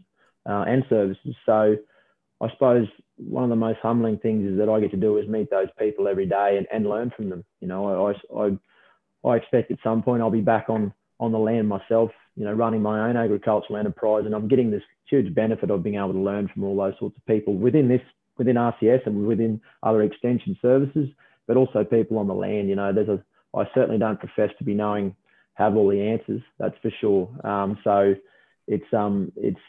uh, 0.48 0.64
and 0.68 0.84
services. 0.90 1.36
So 1.46 1.76
I 2.42 2.50
suppose 2.50 2.88
one 3.18 3.44
of 3.44 3.50
the 3.50 3.56
most 3.56 3.80
humbling 3.82 4.18
things 4.18 4.52
is 4.52 4.58
that 4.58 4.70
I 4.70 4.80
get 4.80 4.92
to 4.92 4.98
do 4.98 5.18
is 5.18 5.28
meet 5.28 5.50
those 5.50 5.68
people 5.80 6.08
every 6.08 6.26
day 6.26 6.58
and, 6.58 6.68
and 6.74 6.90
learn 6.90 7.12
from 7.16 7.30
them. 7.30 7.46
You 7.62 7.68
know, 7.68 8.08
I, 8.08 8.14
I, 8.38 9.30
I 9.30 9.38
expect 9.38 9.72
at 9.72 9.78
some 9.84 10.04
point 10.04 10.22
I'll 10.22 10.32
be 10.32 10.42
back 10.42 10.66
on, 10.70 10.94
on 11.20 11.32
the 11.32 11.40
land 11.40 11.68
myself, 11.68 12.12
you 12.36 12.44
know, 12.44 12.54
running 12.54 12.82
my 12.82 13.08
own 13.08 13.18
agricultural 13.18 13.78
enterprise 13.78 14.24
and 14.26 14.34
I'm 14.34 14.48
getting 14.48 14.72
this 14.72 14.84
huge 15.10 15.34
benefit 15.34 15.70
of 15.70 15.84
being 15.84 15.96
able 15.96 16.14
to 16.14 16.20
learn 16.20 16.50
from 16.54 16.64
all 16.64 16.76
those 16.76 16.96
sorts 17.00 17.16
of 17.16 17.26
people 17.26 17.56
within 17.56 17.88
this, 17.88 18.02
within 18.38 18.56
RCS 18.56 19.06
and 19.06 19.28
within 19.28 19.62
other 19.84 20.02
extension 20.02 20.58
services, 20.62 21.08
but 21.48 21.58
also 21.58 21.84
people 21.84 22.18
on 22.18 22.28
the 22.28 22.34
land. 22.34 22.68
You 22.68 22.76
know, 22.76 22.92
there's 22.92 23.10
a, 23.10 23.24
I 23.56 23.66
certainly 23.76 24.00
don't 24.00 24.20
profess 24.20 24.50
to 24.58 24.64
be 24.64 24.74
knowing, 24.74 25.16
have 25.54 25.76
all 25.76 25.90
the 25.90 26.02
answers, 26.02 26.42
that's 26.58 26.76
for 26.82 26.92
sure. 27.00 27.30
Um, 27.48 27.78
so 27.84 28.16
it's, 28.68 28.92
um, 28.92 29.32
it's, 29.36 29.60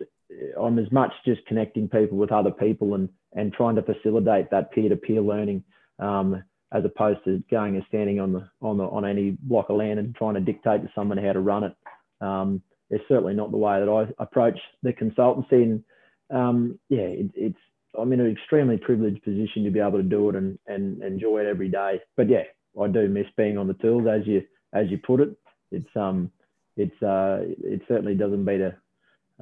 I'm 0.61 0.79
as 0.79 0.91
much 0.91 1.13
just 1.25 1.45
connecting 1.47 1.89
people 1.89 2.19
with 2.19 2.33
other 2.33 2.51
people 2.51 2.95
and 2.95 3.09
and 3.35 3.53
trying 3.53 3.77
to 3.77 3.83
facilitate 3.83 4.51
that 4.51 4.71
peer-to-peer 4.73 5.21
learning 5.21 5.65
um, 5.99 6.43
as 6.73 6.85
opposed 6.85 7.21
to 7.25 7.43
going 7.51 7.77
and 7.77 7.85
standing 7.89 8.21
on 8.21 8.33
the 8.33 8.49
on 8.61 8.79
the 8.79 8.85
on 8.85 9.05
any 9.05 9.37
block 9.41 9.71
of 9.71 9.77
land 9.77 9.99
and 9.99 10.15
trying 10.15 10.35
to 10.35 10.41
dictate 10.41 10.83
to 10.83 10.91
someone 10.95 11.19
how 11.19 11.33
to 11.33 11.41
run 11.41 11.65
it. 11.65 11.77
Um, 12.21 12.63
it's 12.91 13.05
certainly 13.09 13.35
not 13.35 13.51
the 13.51 13.57
way 13.57 13.81
that 13.81 13.89
I 13.89 14.23
approach 14.23 14.59
the 14.83 14.93
consultancy. 14.93 15.63
And 15.63 15.85
um, 16.31 16.79
yeah, 16.89 17.01
it, 17.01 17.31
it's 17.35 17.59
I'm 17.99 18.13
in 18.13 18.21
an 18.21 18.31
extremely 18.31 18.77
privileged 18.77 19.23
position 19.23 19.65
to 19.65 19.71
be 19.71 19.81
able 19.81 19.99
to 19.99 20.03
do 20.03 20.29
it 20.31 20.37
and 20.37 20.59
and 20.67 21.03
enjoy 21.03 21.41
it 21.41 21.47
every 21.47 21.69
day. 21.69 22.01
But 22.17 22.29
yeah, 22.29 22.45
I 22.81 22.89
do 22.89 23.09
miss 23.09 23.27
being 23.37 23.59
on 23.59 23.69
the 23.69 23.75
tools 23.75 24.07
as 24.09 24.27
you 24.27 24.43
as 24.73 24.91
you 24.91 24.99
put 24.99 25.21
it. 25.21 25.37
It's 25.71 25.97
um 25.97 26.31
it's 26.77 27.03
uh 27.03 27.41
it 27.43 27.83
certainly 27.89 28.15
doesn't 28.15 28.45
beat 28.45 28.61
a 28.61 28.77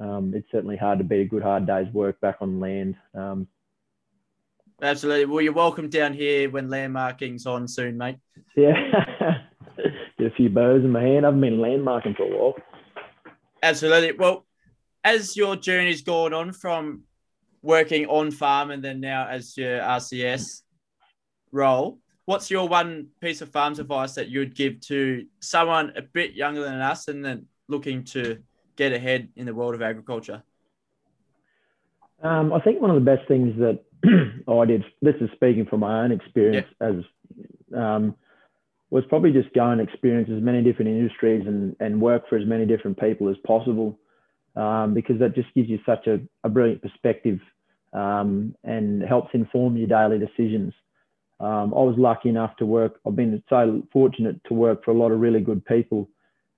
um, 0.03 0.33
it's 0.35 0.51
certainly 0.51 0.75
hard 0.75 0.97
to 0.97 1.03
beat 1.05 1.21
a 1.21 1.25
good 1.25 1.43
hard 1.43 1.65
day's 1.65 1.87
work 1.93 2.19
back 2.19 2.37
on 2.41 2.59
land. 2.59 2.95
Um, 3.15 3.47
Absolutely. 4.81 5.25
Well, 5.25 5.41
you're 5.41 5.53
welcome 5.53 5.89
down 5.89 6.13
here 6.13 6.49
when 6.49 6.69
lamb 6.69 6.91
marking's 6.91 7.45
on 7.45 7.69
soon, 7.69 7.97
mate. 7.97 8.17
Yeah. 8.57 8.73
Get 10.19 10.27
a 10.27 10.35
few 10.35 10.49
bows 10.49 10.83
in 10.83 10.91
my 10.91 11.01
hand. 11.01 11.25
I've 11.25 11.39
been 11.39 11.57
landmarking 11.57 12.17
for 12.17 12.23
a 12.23 12.37
while. 12.37 12.55
Absolutely. 13.61 14.11
Well, 14.11 14.45
as 15.05 15.37
your 15.37 15.55
journey's 15.55 16.01
gone 16.01 16.33
on 16.33 16.51
from 16.51 17.03
working 17.61 18.05
on 18.07 18.29
farm 18.29 18.71
and 18.71 18.83
then 18.83 18.99
now 18.99 19.25
as 19.27 19.55
your 19.55 19.79
RCS 19.79 20.63
role, 21.53 21.99
what's 22.25 22.51
your 22.51 22.67
one 22.67 23.07
piece 23.21 23.41
of 23.41 23.49
farms 23.49 23.79
advice 23.79 24.15
that 24.15 24.27
you'd 24.27 24.53
give 24.53 24.81
to 24.81 25.25
someone 25.39 25.93
a 25.95 26.01
bit 26.01 26.33
younger 26.33 26.63
than 26.63 26.81
us 26.81 27.07
and 27.07 27.23
then 27.23 27.45
looking 27.69 28.03
to 28.03 28.43
get 28.75 28.93
ahead 28.93 29.29
in 29.35 29.45
the 29.45 29.53
world 29.53 29.75
of 29.75 29.81
agriculture? 29.81 30.43
Um, 32.21 32.53
I 32.53 32.59
think 32.61 32.81
one 32.81 32.89
of 32.89 32.95
the 32.95 33.01
best 33.01 33.27
things 33.27 33.53
that 33.59 33.83
I 34.47 34.65
did, 34.65 34.83
this 35.01 35.15
is 35.19 35.29
speaking 35.35 35.65
from 35.65 35.81
my 35.81 36.03
own 36.03 36.11
experience, 36.11 36.67
yeah. 36.79 36.87
as 36.87 36.95
um, 37.75 38.15
was 38.89 39.03
probably 39.09 39.31
just 39.31 39.53
go 39.53 39.69
and 39.69 39.81
experience 39.81 40.29
as 40.33 40.41
many 40.41 40.61
different 40.63 40.91
industries 40.91 41.45
and, 41.45 41.75
and 41.79 41.99
work 41.99 42.29
for 42.29 42.37
as 42.37 42.45
many 42.45 42.65
different 42.65 42.99
people 42.99 43.27
as 43.29 43.35
possible, 43.45 43.99
um, 44.55 44.93
because 44.93 45.19
that 45.19 45.35
just 45.35 45.53
gives 45.53 45.69
you 45.69 45.79
such 45.85 46.07
a, 46.07 46.19
a 46.43 46.49
brilliant 46.49 46.81
perspective 46.81 47.39
um, 47.93 48.55
and 48.63 49.03
helps 49.03 49.29
inform 49.33 49.75
your 49.77 49.87
daily 49.87 50.19
decisions. 50.19 50.73
Um, 51.39 51.73
I 51.73 51.81
was 51.81 51.95
lucky 51.97 52.29
enough 52.29 52.55
to 52.57 52.65
work, 52.65 52.99
I've 53.05 53.15
been 53.15 53.43
so 53.49 53.83
fortunate 53.91 54.41
to 54.45 54.53
work 54.53 54.85
for 54.85 54.91
a 54.91 54.93
lot 54.93 55.11
of 55.11 55.19
really 55.19 55.41
good 55.41 55.65
people 55.65 56.07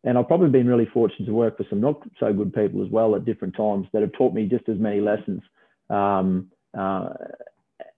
and 0.05 0.19
I've 0.19 0.27
probably 0.27 0.49
been 0.49 0.67
really 0.67 0.85
fortunate 0.85 1.25
to 1.25 1.33
work 1.33 1.57
for 1.57 1.65
some 1.69 1.81
not 1.81 2.01
so 2.19 2.31
good 2.31 2.53
people 2.53 2.85
as 2.85 2.91
well 2.91 3.15
at 3.15 3.25
different 3.25 3.55
times 3.55 3.87
that 3.91 4.03
have 4.03 4.13
taught 4.13 4.33
me 4.33 4.45
just 4.45 4.69
as 4.69 4.77
many 4.77 5.01
lessons. 5.01 5.41
Um, 5.89 6.51
uh, 6.77 7.09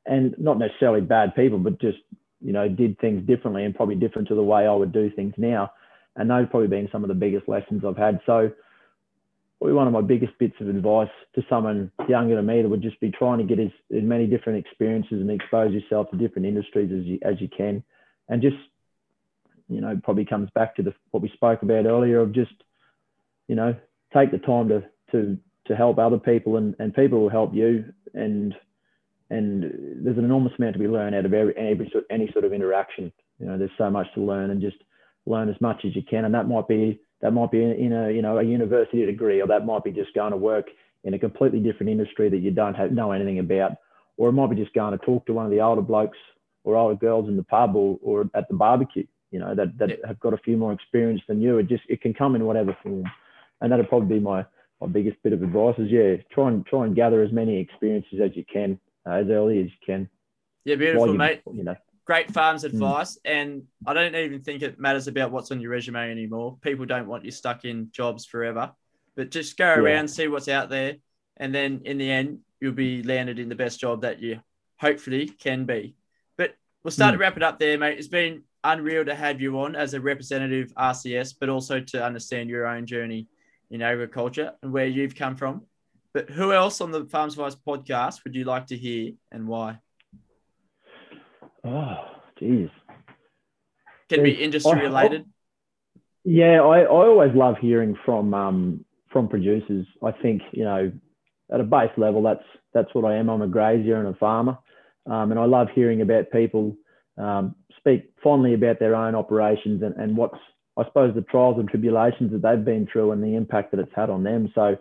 and 0.05 0.33
not 0.37 0.57
necessarily 0.57 1.01
bad 1.01 1.35
people, 1.35 1.59
but 1.59 1.81
just, 1.81 1.97
you 2.39 2.53
know, 2.53 2.69
did 2.69 2.97
things 2.99 3.27
differently 3.27 3.65
and 3.65 3.75
probably 3.75 3.95
different 3.95 4.29
to 4.29 4.35
the 4.35 4.43
way 4.43 4.65
I 4.65 4.73
would 4.73 4.93
do 4.93 5.11
things 5.11 5.33
now. 5.35 5.71
And 6.15 6.29
those 6.29 6.47
probably 6.49 6.69
been 6.69 6.87
some 6.93 7.03
of 7.03 7.09
the 7.09 7.13
biggest 7.13 7.49
lessons 7.49 7.83
I've 7.85 7.97
had. 7.97 8.21
So, 8.25 8.51
probably 9.59 9.73
one 9.73 9.87
of 9.87 9.93
my 9.93 10.01
biggest 10.01 10.37
bits 10.39 10.55
of 10.61 10.69
advice 10.69 11.09
to 11.35 11.43
someone 11.49 11.91
younger 12.07 12.35
than 12.35 12.45
me 12.45 12.61
that 12.61 12.69
would 12.69 12.81
just 12.81 12.99
be 13.01 13.11
trying 13.11 13.39
to 13.39 13.43
get 13.43 13.59
as, 13.59 13.71
as 13.95 14.03
many 14.03 14.27
different 14.27 14.63
experiences 14.65 15.19
and 15.19 15.29
expose 15.29 15.73
yourself 15.73 16.09
to 16.11 16.17
different 16.17 16.47
industries 16.47 16.91
as 16.91 17.05
you, 17.05 17.19
as 17.23 17.41
you 17.41 17.49
can. 17.49 17.83
And 18.29 18.41
just 18.41 18.55
you 19.69 19.81
know, 19.81 19.99
probably 20.03 20.25
comes 20.25 20.49
back 20.55 20.75
to 20.75 20.83
the 20.83 20.93
what 21.11 21.23
we 21.23 21.29
spoke 21.29 21.61
about 21.61 21.85
earlier 21.85 22.19
of 22.19 22.31
just, 22.31 22.53
you 23.47 23.55
know, 23.55 23.75
take 24.13 24.31
the 24.31 24.37
time 24.37 24.69
to 24.69 24.83
to 25.11 25.37
to 25.65 25.75
help 25.75 25.99
other 25.99 26.17
people 26.17 26.57
and, 26.57 26.75
and 26.79 26.93
people 26.93 27.19
will 27.19 27.29
help 27.29 27.53
you 27.53 27.83
and 28.13 28.55
and 29.29 29.63
there's 30.03 30.17
an 30.17 30.23
enormous 30.23 30.53
amount 30.57 30.73
to 30.73 30.79
be 30.79 30.87
learned 30.87 31.13
out 31.13 31.25
of 31.25 31.33
every, 31.33 31.55
every 31.57 31.91
any 32.09 32.31
sort 32.31 32.45
of 32.45 32.53
interaction. 32.53 33.11
You 33.39 33.47
know, 33.47 33.57
there's 33.57 33.71
so 33.77 33.89
much 33.89 34.07
to 34.15 34.21
learn 34.21 34.51
and 34.51 34.61
just 34.61 34.77
learn 35.25 35.49
as 35.49 35.59
much 35.59 35.81
as 35.85 35.95
you 35.95 36.01
can. 36.01 36.25
And 36.25 36.33
that 36.33 36.47
might 36.47 36.67
be 36.67 36.99
that 37.21 37.31
might 37.31 37.51
be 37.51 37.61
in 37.61 37.91
a 37.93 38.11
you 38.11 38.21
know 38.21 38.37
a 38.37 38.43
university 38.43 39.05
degree, 39.05 39.41
or 39.41 39.47
that 39.47 39.65
might 39.65 39.83
be 39.83 39.91
just 39.91 40.13
going 40.13 40.31
to 40.31 40.37
work 40.37 40.67
in 41.03 41.13
a 41.13 41.19
completely 41.19 41.59
different 41.59 41.91
industry 41.91 42.29
that 42.29 42.39
you 42.39 42.51
don't 42.51 42.75
have, 42.75 42.91
know 42.91 43.11
anything 43.11 43.39
about, 43.39 43.73
or 44.17 44.29
it 44.29 44.33
might 44.33 44.49
be 44.49 44.55
just 44.55 44.73
going 44.73 44.97
to 44.97 45.05
talk 45.05 45.25
to 45.25 45.33
one 45.33 45.45
of 45.45 45.51
the 45.51 45.61
older 45.61 45.81
blokes 45.81 46.17
or 46.63 46.75
older 46.75 46.95
girls 46.95 47.27
in 47.27 47.37
the 47.37 47.43
pub 47.43 47.75
or, 47.75 47.97
or 48.01 48.29
at 48.33 48.47
the 48.47 48.53
barbecue 48.53 49.05
you 49.31 49.39
know, 49.39 49.53
that, 49.55 49.77
that 49.77 49.99
have 50.05 50.19
got 50.19 50.33
a 50.33 50.37
few 50.37 50.57
more 50.57 50.73
experience 50.73 51.21
than 51.27 51.41
you. 51.41 51.57
It 51.57 51.67
just, 51.67 51.83
it 51.89 52.01
can 52.01 52.13
come 52.13 52.35
in 52.35 52.45
whatever 52.45 52.77
form. 52.83 53.03
And 53.61 53.71
that'd 53.71 53.89
probably 53.89 54.19
be 54.19 54.19
my, 54.19 54.45
my 54.79 54.87
biggest 54.87 55.17
bit 55.23 55.33
of 55.33 55.41
advice 55.41 55.75
is, 55.79 55.89
yeah, 55.89 56.17
try 56.31 56.49
and 56.49 56.65
try 56.65 56.85
and 56.85 56.95
gather 56.95 57.23
as 57.23 57.31
many 57.31 57.57
experiences 57.57 58.19
as 58.23 58.35
you 58.35 58.45
can, 58.51 58.79
uh, 59.07 59.13
as 59.13 59.27
early 59.29 59.59
as 59.59 59.65
you 59.65 59.85
can. 59.85 60.09
Yeah, 60.63 60.75
beautiful, 60.75 61.07
you, 61.07 61.17
mate. 61.17 61.41
You 61.51 61.63
know, 61.63 61.75
great 62.05 62.31
farms 62.31 62.63
mm. 62.63 62.67
advice. 62.67 63.15
Mm. 63.15 63.19
And 63.25 63.63
I 63.85 63.93
don't 63.93 64.15
even 64.15 64.41
think 64.41 64.61
it 64.61 64.79
matters 64.79 65.07
about 65.07 65.31
what's 65.31 65.51
on 65.51 65.59
your 65.59 65.71
resume 65.71 66.11
anymore. 66.11 66.57
People 66.61 66.85
don't 66.85 67.07
want 67.07 67.25
you 67.25 67.31
stuck 67.31 67.65
in 67.65 67.89
jobs 67.91 68.25
forever, 68.25 68.71
but 69.15 69.31
just 69.31 69.57
go 69.57 69.73
around, 69.73 70.07
see 70.07 70.27
what's 70.27 70.47
out 70.47 70.69
there. 70.69 70.95
And 71.37 71.53
then 71.53 71.81
in 71.85 71.97
the 71.97 72.09
end, 72.09 72.39
you'll 72.59 72.73
be 72.73 73.03
landed 73.03 73.39
in 73.39 73.49
the 73.49 73.55
best 73.55 73.79
job 73.79 74.01
that 74.01 74.19
you 74.19 74.39
hopefully 74.79 75.27
can 75.27 75.65
be. 75.65 75.95
But 76.37 76.55
we'll 76.83 76.91
start 76.91 77.09
mm. 77.09 77.17
to 77.17 77.19
wrap 77.19 77.37
it 77.37 77.43
up 77.43 77.59
there, 77.59 77.77
mate. 77.77 77.97
It's 77.97 78.07
been 78.07 78.43
unreal 78.63 79.05
to 79.05 79.15
have 79.15 79.41
you 79.41 79.59
on 79.59 79.75
as 79.75 79.93
a 79.93 80.01
representative 80.01 80.73
RCS, 80.75 81.35
but 81.39 81.49
also 81.49 81.79
to 81.79 82.03
understand 82.03 82.49
your 82.49 82.67
own 82.67 82.85
journey 82.85 83.27
in 83.69 83.81
agriculture 83.81 84.53
and 84.61 84.71
where 84.71 84.87
you've 84.87 85.15
come 85.15 85.35
from. 85.35 85.63
But 86.13 86.29
who 86.29 86.53
else 86.53 86.81
on 86.81 86.91
the 86.91 87.05
Farms 87.05 87.33
Advice 87.33 87.55
podcast 87.55 88.23
would 88.23 88.35
you 88.35 88.45
like 88.45 88.67
to 88.67 88.77
hear 88.77 89.11
and 89.31 89.47
why? 89.47 89.79
Oh, 91.63 91.97
geez. 92.39 92.69
can 94.09 94.23
be 94.23 94.31
industry 94.31 94.79
related. 94.79 95.25
Yeah, 96.23 96.61
I, 96.61 96.81
I 96.81 96.85
always 96.87 97.33
love 97.33 97.55
hearing 97.59 97.97
from 98.05 98.33
um, 98.33 98.85
from 99.11 99.27
producers. 99.27 99.85
I 100.03 100.11
think 100.11 100.41
you 100.51 100.63
know, 100.63 100.91
at 101.51 101.59
a 101.59 101.63
base 101.63 101.91
level, 101.97 102.21
that's 102.21 102.43
that's 102.73 102.93
what 102.93 103.05
I 103.05 103.15
am. 103.15 103.29
I'm 103.29 103.41
a 103.41 103.47
grazier 103.47 103.97
and 103.97 104.13
a 104.13 104.17
farmer, 104.17 104.57
um, 105.05 105.31
and 105.31 105.39
I 105.39 105.45
love 105.45 105.67
hearing 105.73 106.01
about 106.01 106.31
people 106.31 106.75
um, 107.17 107.55
speak 107.77 108.11
fondly 108.23 108.53
about 108.53 108.79
their 108.79 108.95
own 108.95 109.15
operations 109.15 109.81
and, 109.81 109.95
and 109.95 110.15
what's 110.15 110.37
I 110.77 110.85
suppose 110.85 111.15
the 111.15 111.21
trials 111.21 111.57
and 111.57 111.67
tribulations 111.67 112.31
that 112.31 112.43
they've 112.43 112.63
been 112.63 112.87
through 112.91 113.11
and 113.11 113.23
the 113.23 113.35
impact 113.35 113.71
that 113.71 113.79
it's 113.79 113.91
had 113.95 114.11
on 114.11 114.23
them. 114.23 114.51
So, 114.53 114.77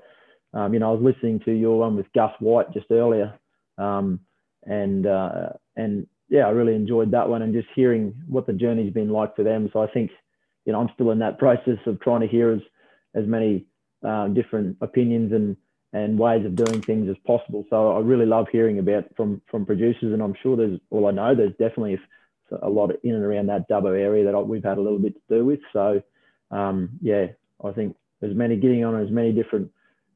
um, 0.53 0.74
you 0.74 0.80
know, 0.80 0.91
I 0.91 0.95
was 0.95 1.14
listening 1.14 1.41
to 1.47 1.53
your 1.53 1.78
one 1.78 1.97
with 1.97 2.12
Gus 2.14 2.32
White 2.39 2.72
just 2.72 2.91
earlier, 2.91 3.39
um, 3.78 4.20
and 4.64 5.07
uh, 5.07 5.51
and 5.74 6.07
yeah, 6.28 6.47
I 6.47 6.51
really 6.51 6.74
enjoyed 6.74 7.12
that 7.12 7.28
one 7.28 7.43
and 7.43 7.55
just 7.55 7.68
hearing 7.74 8.14
what 8.28 8.47
the 8.47 8.53
journey's 8.53 8.93
been 8.93 9.11
like 9.11 9.37
for 9.37 9.43
them. 9.43 9.70
So 9.72 9.80
I 9.80 9.87
think, 9.87 10.11
you 10.64 10.72
know, 10.72 10.80
I'm 10.80 10.91
still 10.95 11.12
in 11.12 11.20
that 11.20 11.39
process 11.45 11.78
of 11.87 12.01
trying 12.01 12.20
to 12.20 12.26
hear 12.26 12.53
as 12.53 12.61
as 13.14 13.26
many 13.26 13.66
uh, 14.07 14.28
different 14.28 14.76
opinions 14.80 15.32
and 15.32 15.57
and 15.93 16.18
ways 16.18 16.45
of 16.45 16.57
doing 16.57 16.82
things 16.82 17.09
as 17.09 17.16
possible. 17.26 17.64
So 17.70 17.93
I 17.93 18.01
really 18.01 18.26
love 18.26 18.47
hearing 18.53 18.78
about 18.78 19.05
from 19.16 19.41
from 19.51 19.64
producers, 19.64 20.12
and 20.12 20.22
I'm 20.22 20.34
sure 20.43 20.57
there's, 20.57 20.78
well, 20.91 21.07
I 21.07 21.11
know 21.11 21.34
there's 21.34 21.53
definitely 21.53 21.99
a 22.62 22.68
lot 22.68 22.90
in 23.03 23.14
and 23.14 23.24
around 23.24 23.47
that 23.47 23.68
Dubbo 23.68 23.99
area 23.99 24.24
that 24.24 24.47
we've 24.47 24.64
had 24.64 24.78
a 24.78 24.82
little 24.82 24.99
bit 24.99 25.14
to 25.14 25.36
do 25.36 25.44
with. 25.44 25.61
So 25.72 26.03
um, 26.51 26.90
yeah, 27.01 27.28
I 27.64 27.72
think 27.72 27.97
as 28.22 28.34
many 28.34 28.57
getting 28.57 28.84
on 28.84 29.01
as 29.01 29.11
many 29.11 29.32
different 29.32 29.70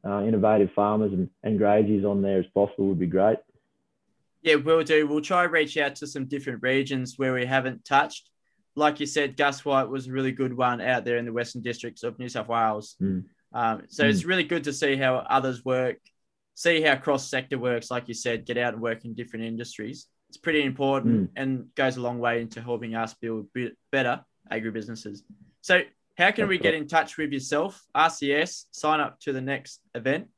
uh, 0.04 0.22
innovative 0.22 0.70
farmers 0.74 1.12
and, 1.12 1.28
and 1.42 1.58
graziers 1.58 2.04
on 2.04 2.22
there 2.22 2.38
as 2.38 2.46
possible 2.54 2.88
would 2.88 2.98
be 2.98 3.06
great. 3.06 3.38
Yeah, 4.42 4.54
we'll 4.54 4.82
do. 4.82 5.06
We'll 5.06 5.20
try 5.20 5.42
to 5.42 5.48
reach 5.50 5.76
out 5.76 5.96
to 5.96 6.06
some 6.06 6.24
different 6.24 6.62
regions 6.62 7.14
where 7.18 7.34
we 7.34 7.44
haven't 7.44 7.84
touched. 7.84 8.30
Like 8.74 9.00
you 9.00 9.06
said, 9.06 9.36
Gus 9.36 9.64
White 9.64 9.88
was 9.88 10.06
a 10.06 10.12
really 10.12 10.32
good 10.32 10.56
one 10.56 10.80
out 10.80 11.04
there 11.04 11.18
in 11.18 11.26
the 11.26 11.32
Western 11.32 11.60
Districts 11.60 12.02
of 12.02 12.18
New 12.18 12.28
South 12.28 12.48
Wales. 12.48 12.96
Mm. 13.02 13.24
Um, 13.52 13.82
so 13.88 14.04
mm. 14.04 14.08
it's 14.08 14.24
really 14.24 14.44
good 14.44 14.64
to 14.64 14.72
see 14.72 14.96
how 14.96 15.16
others 15.16 15.64
work, 15.64 15.98
see 16.54 16.80
how 16.80 16.96
cross 16.96 17.28
sector 17.28 17.58
works. 17.58 17.90
Like 17.90 18.08
you 18.08 18.14
said, 18.14 18.46
get 18.46 18.56
out 18.56 18.72
and 18.72 18.82
work 18.82 19.04
in 19.04 19.14
different 19.14 19.44
industries. 19.44 20.06
It's 20.30 20.36
pretty 20.36 20.62
important 20.62 21.22
mm. 21.22 21.28
and 21.34 21.74
goes 21.74 21.96
a 21.96 22.00
long 22.00 22.20
way 22.20 22.40
into 22.40 22.62
helping 22.62 22.94
us 22.94 23.14
build 23.14 23.48
better 23.90 24.24
agribusinesses. 24.48 25.22
So, 25.60 25.80
how 26.16 26.30
can 26.30 26.42
That's 26.42 26.50
we 26.50 26.58
get 26.58 26.72
in 26.72 26.86
touch 26.86 27.18
with 27.18 27.32
yourself, 27.32 27.84
RCS, 27.96 28.66
sign 28.70 29.00
up 29.00 29.18
to 29.22 29.32
the 29.32 29.40
next 29.40 29.80
event? 29.92 30.28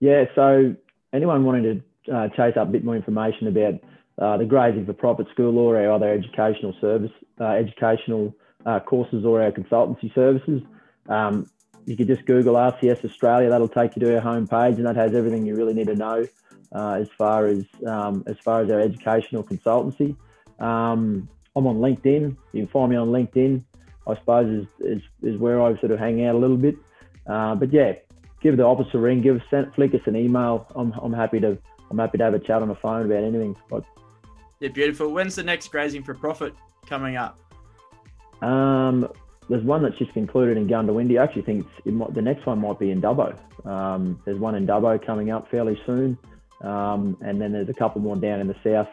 Yeah, 0.00 0.24
so 0.34 0.74
anyone 1.12 1.44
wanting 1.44 1.82
to 2.06 2.14
uh, 2.14 2.28
chase 2.28 2.56
up 2.56 2.68
a 2.68 2.70
bit 2.70 2.84
more 2.84 2.96
information 2.96 3.48
about 3.48 3.74
uh, 4.18 4.38
the 4.38 4.46
Grazing 4.46 4.86
for 4.86 4.94
Profit 4.94 5.26
School 5.30 5.58
or 5.58 5.76
our 5.76 5.92
other 5.92 6.10
educational 6.10 6.74
service, 6.80 7.12
uh, 7.38 7.48
educational 7.48 8.34
uh, 8.64 8.80
courses 8.80 9.26
or 9.26 9.42
our 9.42 9.52
consultancy 9.52 10.14
services, 10.14 10.62
um, 11.10 11.46
you 11.84 11.98
could 11.98 12.06
just 12.06 12.24
Google 12.24 12.54
RCS 12.54 13.04
Australia. 13.04 13.50
That'll 13.50 13.68
take 13.68 13.94
you 13.94 14.00
to 14.06 14.16
our 14.16 14.22
homepage, 14.22 14.76
and 14.76 14.86
that 14.86 14.96
has 14.96 15.14
everything 15.14 15.44
you 15.44 15.54
really 15.54 15.74
need 15.74 15.88
to 15.88 15.96
know 15.96 16.26
uh, 16.74 16.98
as 17.00 17.08
far 17.16 17.46
as 17.46 17.64
um, 17.86 18.24
as 18.26 18.36
far 18.44 18.62
as 18.62 18.70
our 18.70 18.80
educational 18.80 19.42
consultancy. 19.42 20.16
Um, 20.60 21.28
I'm 21.56 21.66
on 21.66 21.76
LinkedIn. 21.76 22.36
You 22.52 22.62
can 22.62 22.68
find 22.68 22.90
me 22.90 22.96
on 22.96 23.08
LinkedIn. 23.08 23.62
I 24.06 24.14
suppose 24.16 24.48
is 24.62 24.66
is, 24.80 25.02
is 25.22 25.38
where 25.38 25.62
I 25.62 25.78
sort 25.80 25.92
of 25.92 25.98
hang 25.98 26.24
out 26.24 26.34
a 26.34 26.38
little 26.38 26.56
bit. 26.56 26.76
Uh, 27.26 27.54
but 27.54 27.72
yeah, 27.72 27.92
give 28.40 28.56
the 28.56 28.64
office 28.64 28.88
a 28.94 28.98
ring. 28.98 29.20
Give 29.22 29.36
us 29.36 29.42
send, 29.50 29.74
flick 29.74 29.94
us 29.94 30.00
an 30.06 30.16
email. 30.16 30.66
I'm, 30.74 30.92
I'm 31.02 31.12
happy 31.12 31.40
to 31.40 31.58
I'm 31.90 31.98
happy 31.98 32.18
to 32.18 32.24
have 32.24 32.34
a 32.34 32.38
chat 32.38 32.62
on 32.62 32.68
the 32.68 32.74
phone 32.76 33.06
about 33.06 33.24
anything. 33.24 33.56
But, 33.70 33.84
yeah, 34.60 34.68
beautiful. 34.68 35.12
When's 35.12 35.36
the 35.36 35.42
next 35.42 35.68
grazing 35.68 36.02
for 36.02 36.14
profit 36.14 36.54
coming 36.86 37.16
up? 37.16 37.38
Um, 38.42 39.08
there's 39.48 39.64
one 39.64 39.82
that's 39.82 39.96
just 39.96 40.12
concluded 40.12 40.56
in 40.56 40.68
Goondiwindi. 40.68 41.18
I 41.18 41.24
actually 41.24 41.42
think 41.42 41.66
might, 41.86 42.14
the 42.14 42.22
next 42.22 42.46
one 42.46 42.60
might 42.60 42.78
be 42.78 42.90
in 42.90 43.00
Dubbo. 43.00 43.38
Um, 43.66 44.20
there's 44.24 44.38
one 44.38 44.54
in 44.54 44.66
Dubbo 44.66 45.04
coming 45.04 45.30
up 45.30 45.50
fairly 45.50 45.80
soon, 45.86 46.18
um, 46.62 47.16
and 47.20 47.40
then 47.40 47.52
there's 47.52 47.68
a 47.68 47.74
couple 47.74 48.00
more 48.00 48.16
down 48.16 48.40
in 48.40 48.46
the 48.46 48.56
south 48.64 48.88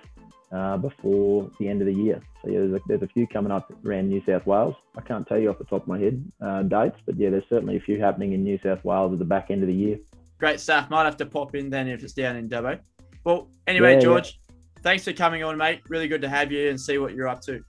uh, 0.52 0.78
before 0.78 1.50
the 1.60 1.68
end 1.68 1.82
of 1.82 1.88
the 1.88 1.94
year. 1.94 2.22
So 2.44 2.50
yeah, 2.50 2.60
there's 2.60 2.74
a, 2.74 2.80
there's 2.88 3.02
a 3.02 3.08
few 3.08 3.28
coming 3.28 3.52
up 3.52 3.72
around 3.86 4.10
New 4.10 4.22
South 4.26 4.46
Wales. 4.46 4.76
I 4.96 5.02
can't 5.02 5.28
tell 5.28 5.38
you 5.38 5.50
off 5.50 5.58
the 5.58 5.66
top 5.66 5.84
of 5.84 5.88
my 5.88 6.00
head 6.00 6.24
uh, 6.42 6.64
dates, 6.64 6.98
but 7.06 7.18
yeah, 7.18 7.30
there's 7.30 7.44
certainly 7.50 7.78
a 7.78 7.80
few 7.80 8.00
happening 8.00 8.34
in 8.34 8.44
New 8.44 8.60
South 8.64 8.84
Wales 8.86 9.14
at 9.14 9.20
the 9.20 9.26
back 9.26 9.50
end 9.50 9.64
of 9.64 9.68
the 9.68 9.74
year. 9.74 9.98
Great 10.38 10.60
stuff. 10.60 10.90
Might 10.90 11.06
have 11.06 11.18
to 11.18 11.26
pop 11.26 11.56
in 11.56 11.70
then 11.70 11.88
if 11.88 12.04
it's 12.04 12.14
down 12.14 12.36
in 12.36 12.50
Dubbo. 12.50 12.80
Well, 13.24 13.50
anyway, 13.68 13.96
yeah, 13.96 14.02
George, 14.02 14.40
yeah. 14.50 14.82
thanks 14.84 15.04
for 15.04 15.14
coming 15.14 15.44
on, 15.44 15.58
mate. 15.58 15.82
Really 15.90 16.08
good 16.08 16.22
to 16.22 16.30
have 16.30 16.52
you 16.52 16.70
and 16.70 16.80
see 16.80 16.98
what 16.98 17.16
you're 17.16 17.28
up 17.28 17.42
to. 17.42 17.64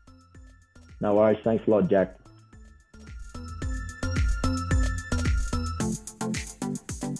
No 1.00 1.14
worries. 1.14 1.38
Thanks 1.44 1.66
a 1.66 1.70
lot, 1.70 1.88
Jack. 1.88 2.16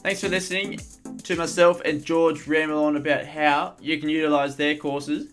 Thanks 0.02 0.20
for 0.20 0.28
listening 0.28 0.78
to 1.26 1.34
myself 1.34 1.82
and 1.84 2.04
George 2.04 2.46
ramble 2.46 2.84
on 2.84 2.94
about 2.94 3.26
how 3.26 3.74
you 3.80 3.98
can 3.98 4.08
utilize 4.08 4.54
their 4.54 4.76
courses 4.76 5.32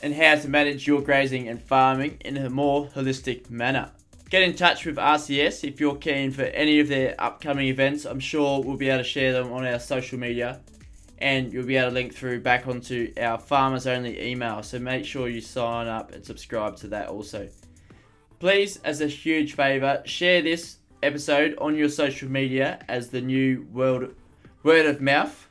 and 0.00 0.14
how 0.14 0.36
to 0.36 0.48
manage 0.48 0.86
your 0.86 1.02
grazing 1.02 1.48
and 1.48 1.60
farming 1.60 2.18
in 2.20 2.36
a 2.36 2.48
more 2.48 2.86
holistic 2.86 3.50
manner. 3.50 3.90
Get 4.30 4.44
in 4.44 4.54
touch 4.54 4.86
with 4.86 4.94
RCS 4.94 5.66
if 5.66 5.80
you're 5.80 5.96
keen 5.96 6.30
for 6.30 6.42
any 6.42 6.78
of 6.78 6.86
their 6.86 7.16
upcoming 7.18 7.66
events. 7.66 8.04
I'm 8.04 8.20
sure 8.20 8.62
we'll 8.62 8.76
be 8.76 8.88
able 8.88 8.98
to 8.98 9.04
share 9.04 9.32
them 9.32 9.52
on 9.52 9.66
our 9.66 9.80
social 9.80 10.20
media 10.20 10.60
and 11.18 11.52
you'll 11.52 11.66
be 11.66 11.76
able 11.76 11.88
to 11.88 11.94
link 11.94 12.14
through 12.14 12.40
back 12.40 12.68
onto 12.68 13.12
our 13.20 13.38
farmers 13.38 13.88
only 13.88 14.22
email. 14.22 14.62
So 14.62 14.78
make 14.78 15.04
sure 15.04 15.28
you 15.28 15.40
sign 15.40 15.88
up 15.88 16.12
and 16.12 16.24
subscribe 16.24 16.76
to 16.76 16.86
that 16.88 17.08
also. 17.08 17.48
Please, 18.38 18.76
as 18.84 19.00
a 19.00 19.08
huge 19.08 19.54
favor, 19.54 20.00
share 20.04 20.42
this 20.42 20.76
episode 21.02 21.56
on 21.58 21.74
your 21.74 21.88
social 21.88 22.28
media 22.28 22.78
as 22.88 23.08
the 23.08 23.20
new 23.20 23.66
world 23.72 24.14
word 24.62 24.86
of 24.86 25.00
mouth. 25.00 25.46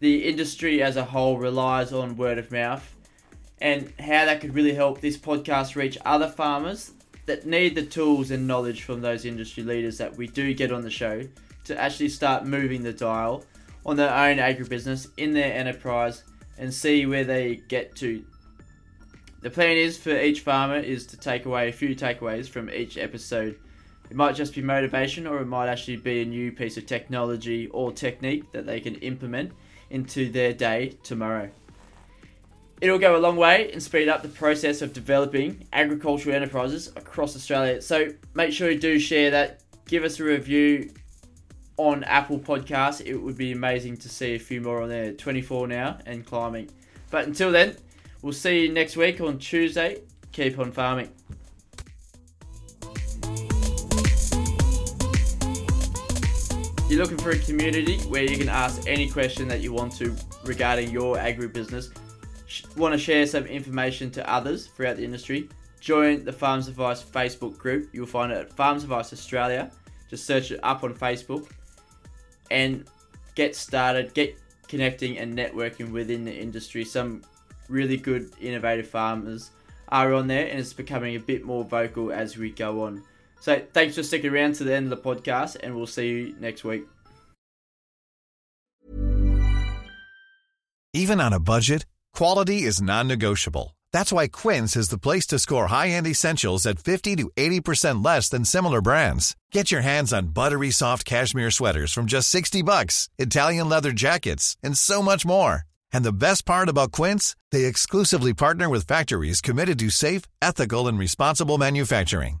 The 0.00 0.24
industry 0.24 0.82
as 0.82 0.96
a 0.96 1.04
whole 1.04 1.38
relies 1.38 1.92
on 1.92 2.16
word 2.16 2.38
of 2.38 2.50
mouth 2.50 2.96
and 3.60 3.92
how 3.98 4.24
that 4.24 4.40
could 4.40 4.54
really 4.54 4.72
help 4.72 5.00
this 5.00 5.18
podcast 5.18 5.76
reach 5.76 5.98
other 6.04 6.28
farmers 6.28 6.92
that 7.26 7.46
need 7.46 7.74
the 7.74 7.84
tools 7.84 8.30
and 8.30 8.46
knowledge 8.46 8.82
from 8.82 9.02
those 9.02 9.24
industry 9.24 9.62
leaders 9.62 9.98
that 9.98 10.16
we 10.16 10.26
do 10.26 10.54
get 10.54 10.72
on 10.72 10.82
the 10.82 10.90
show 10.90 11.22
to 11.64 11.78
actually 11.78 12.08
start 12.08 12.46
moving 12.46 12.82
the 12.82 12.92
dial 12.92 13.44
on 13.84 13.96
their 13.96 14.12
own 14.12 14.38
agribusiness 14.38 15.08
in 15.18 15.34
their 15.34 15.52
enterprise 15.52 16.24
and 16.58 16.72
see 16.72 17.04
where 17.06 17.24
they 17.24 17.56
get 17.68 17.94
to. 17.96 18.24
The 19.42 19.50
plan 19.50 19.76
is 19.76 19.98
for 19.98 20.18
each 20.18 20.40
farmer 20.40 20.76
is 20.76 21.06
to 21.08 21.16
take 21.16 21.44
away 21.44 21.68
a 21.68 21.72
few 21.72 21.94
takeaways 21.94 22.48
from 22.48 22.70
each 22.70 22.98
episode 22.98 23.56
it 24.10 24.16
might 24.16 24.34
just 24.34 24.54
be 24.54 24.60
motivation, 24.60 25.26
or 25.26 25.40
it 25.40 25.46
might 25.46 25.68
actually 25.68 25.96
be 25.96 26.22
a 26.22 26.24
new 26.24 26.50
piece 26.50 26.76
of 26.76 26.84
technology 26.84 27.68
or 27.68 27.92
technique 27.92 28.50
that 28.52 28.66
they 28.66 28.80
can 28.80 28.96
implement 28.96 29.52
into 29.90 30.30
their 30.30 30.52
day 30.52 30.96
tomorrow. 31.02 31.48
It'll 32.80 32.98
go 32.98 33.16
a 33.16 33.18
long 33.18 33.36
way 33.36 33.70
and 33.72 33.82
speed 33.82 34.08
up 34.08 34.22
the 34.22 34.28
process 34.28 34.82
of 34.82 34.92
developing 34.92 35.68
agricultural 35.72 36.34
enterprises 36.34 36.88
across 36.96 37.36
Australia. 37.36 37.80
So 37.82 38.08
make 38.34 38.52
sure 38.52 38.70
you 38.70 38.80
do 38.80 38.98
share 38.98 39.30
that. 39.30 39.62
Give 39.86 40.02
us 40.02 40.18
a 40.18 40.24
review 40.24 40.90
on 41.76 42.04
Apple 42.04 42.38
Podcasts. 42.38 43.04
It 43.04 43.16
would 43.16 43.36
be 43.36 43.52
amazing 43.52 43.98
to 43.98 44.08
see 44.08 44.34
a 44.34 44.38
few 44.38 44.60
more 44.60 44.82
on 44.82 44.88
there. 44.88 45.12
24 45.12 45.68
now 45.68 45.98
and 46.06 46.24
climbing. 46.24 46.70
But 47.10 47.26
until 47.26 47.52
then, 47.52 47.76
we'll 48.22 48.32
see 48.32 48.62
you 48.62 48.72
next 48.72 48.96
week 48.96 49.20
on 49.20 49.38
Tuesday. 49.38 50.02
Keep 50.32 50.58
on 50.58 50.72
farming. 50.72 51.10
You're 56.90 56.98
looking 56.98 57.18
for 57.18 57.30
a 57.30 57.38
community 57.38 57.98
where 58.08 58.24
you 58.24 58.36
can 58.36 58.48
ask 58.48 58.88
any 58.88 59.08
question 59.08 59.46
that 59.46 59.60
you 59.60 59.72
want 59.72 59.94
to 59.98 60.12
regarding 60.44 60.90
your 60.90 61.18
agribusiness. 61.18 61.96
Want 62.76 62.92
to 62.92 62.98
share 62.98 63.28
some 63.28 63.46
information 63.46 64.10
to 64.10 64.28
others 64.28 64.66
throughout 64.66 64.96
the 64.96 65.04
industry? 65.04 65.48
Join 65.78 66.24
the 66.24 66.32
Farms 66.32 66.66
Advice 66.66 67.00
Facebook 67.00 67.56
group. 67.56 67.90
You'll 67.92 68.06
find 68.06 68.32
it 68.32 68.38
at 68.38 68.52
Farms 68.52 68.82
Advice 68.82 69.12
Australia. 69.12 69.70
Just 70.08 70.26
search 70.26 70.50
it 70.50 70.58
up 70.64 70.82
on 70.82 70.92
Facebook 70.92 71.48
and 72.50 72.88
get 73.36 73.54
started, 73.54 74.12
get 74.12 74.36
connecting 74.66 75.18
and 75.18 75.38
networking 75.38 75.92
within 75.92 76.24
the 76.24 76.34
industry. 76.34 76.84
Some 76.84 77.22
really 77.68 77.98
good, 77.98 78.32
innovative 78.40 78.88
farmers 78.88 79.50
are 79.90 80.12
on 80.12 80.26
there, 80.26 80.48
and 80.48 80.58
it's 80.58 80.72
becoming 80.72 81.14
a 81.14 81.20
bit 81.20 81.44
more 81.44 81.62
vocal 81.62 82.10
as 82.10 82.36
we 82.36 82.50
go 82.50 82.82
on. 82.82 83.04
So 83.40 83.62
thanks 83.72 83.96
for 83.96 84.02
sticking 84.02 84.32
around 84.32 84.54
to 84.56 84.64
the 84.64 84.74
end 84.74 84.92
of 84.92 85.02
the 85.02 85.14
podcast, 85.14 85.56
and 85.60 85.74
we'll 85.74 85.86
see 85.86 86.08
you 86.08 86.34
next 86.38 86.62
week. 86.62 86.84
Even 90.92 91.20
on 91.20 91.32
a 91.32 91.40
budget, 91.40 91.86
quality 92.12 92.62
is 92.62 92.82
non-negotiable. 92.82 93.76
That's 93.92 94.12
why 94.12 94.28
Quince 94.28 94.76
is 94.76 94.88
the 94.88 94.98
place 94.98 95.26
to 95.28 95.38
score 95.38 95.68
high-end 95.68 96.06
essentials 96.06 96.66
at 96.66 96.78
50 96.80 97.16
to 97.16 97.30
80% 97.36 98.04
less 98.04 98.28
than 98.28 98.44
similar 98.44 98.80
brands. 98.80 99.36
Get 99.52 99.70
your 99.70 99.82
hands 99.82 100.12
on 100.12 100.28
buttery 100.28 100.70
soft 100.70 101.04
cashmere 101.04 101.50
sweaters 101.50 101.92
from 101.92 102.06
just 102.06 102.28
60 102.28 102.62
bucks, 102.62 103.08
Italian 103.18 103.68
leather 103.68 103.92
jackets, 103.92 104.56
and 104.62 104.76
so 104.76 105.00
much 105.02 105.24
more. 105.24 105.62
And 105.92 106.04
the 106.04 106.12
best 106.12 106.44
part 106.44 106.68
about 106.68 106.92
Quince, 106.92 107.36
they 107.50 107.64
exclusively 107.64 108.34
partner 108.34 108.68
with 108.68 108.86
factories 108.86 109.40
committed 109.40 109.78
to 109.78 109.90
safe, 109.90 110.22
ethical, 110.42 110.86
and 110.88 110.98
responsible 110.98 111.58
manufacturing. 111.58 112.40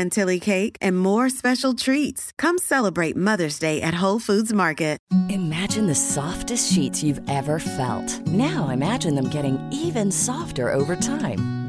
chantilly 0.01 0.39
cake, 0.39 0.77
and 0.81 0.97
more 0.97 1.29
special 1.29 1.73
treats. 1.73 2.31
Come 2.37 2.57
celebrate 2.57 3.15
Mother's 3.15 3.59
Day 3.59 3.81
at 3.81 4.03
Whole 4.03 4.19
Foods 4.19 4.53
Market. 4.53 4.97
Imagine 5.29 5.87
the 5.87 5.95
softest 5.95 6.71
sheets 6.71 7.03
you've 7.03 7.21
ever 7.29 7.59
felt. 7.59 8.27
Now 8.27 8.69
imagine 8.69 9.15
them 9.15 9.29
getting 9.29 9.59
even 9.71 10.11
softer 10.11 10.73
over 10.73 10.95
time. 10.95 11.60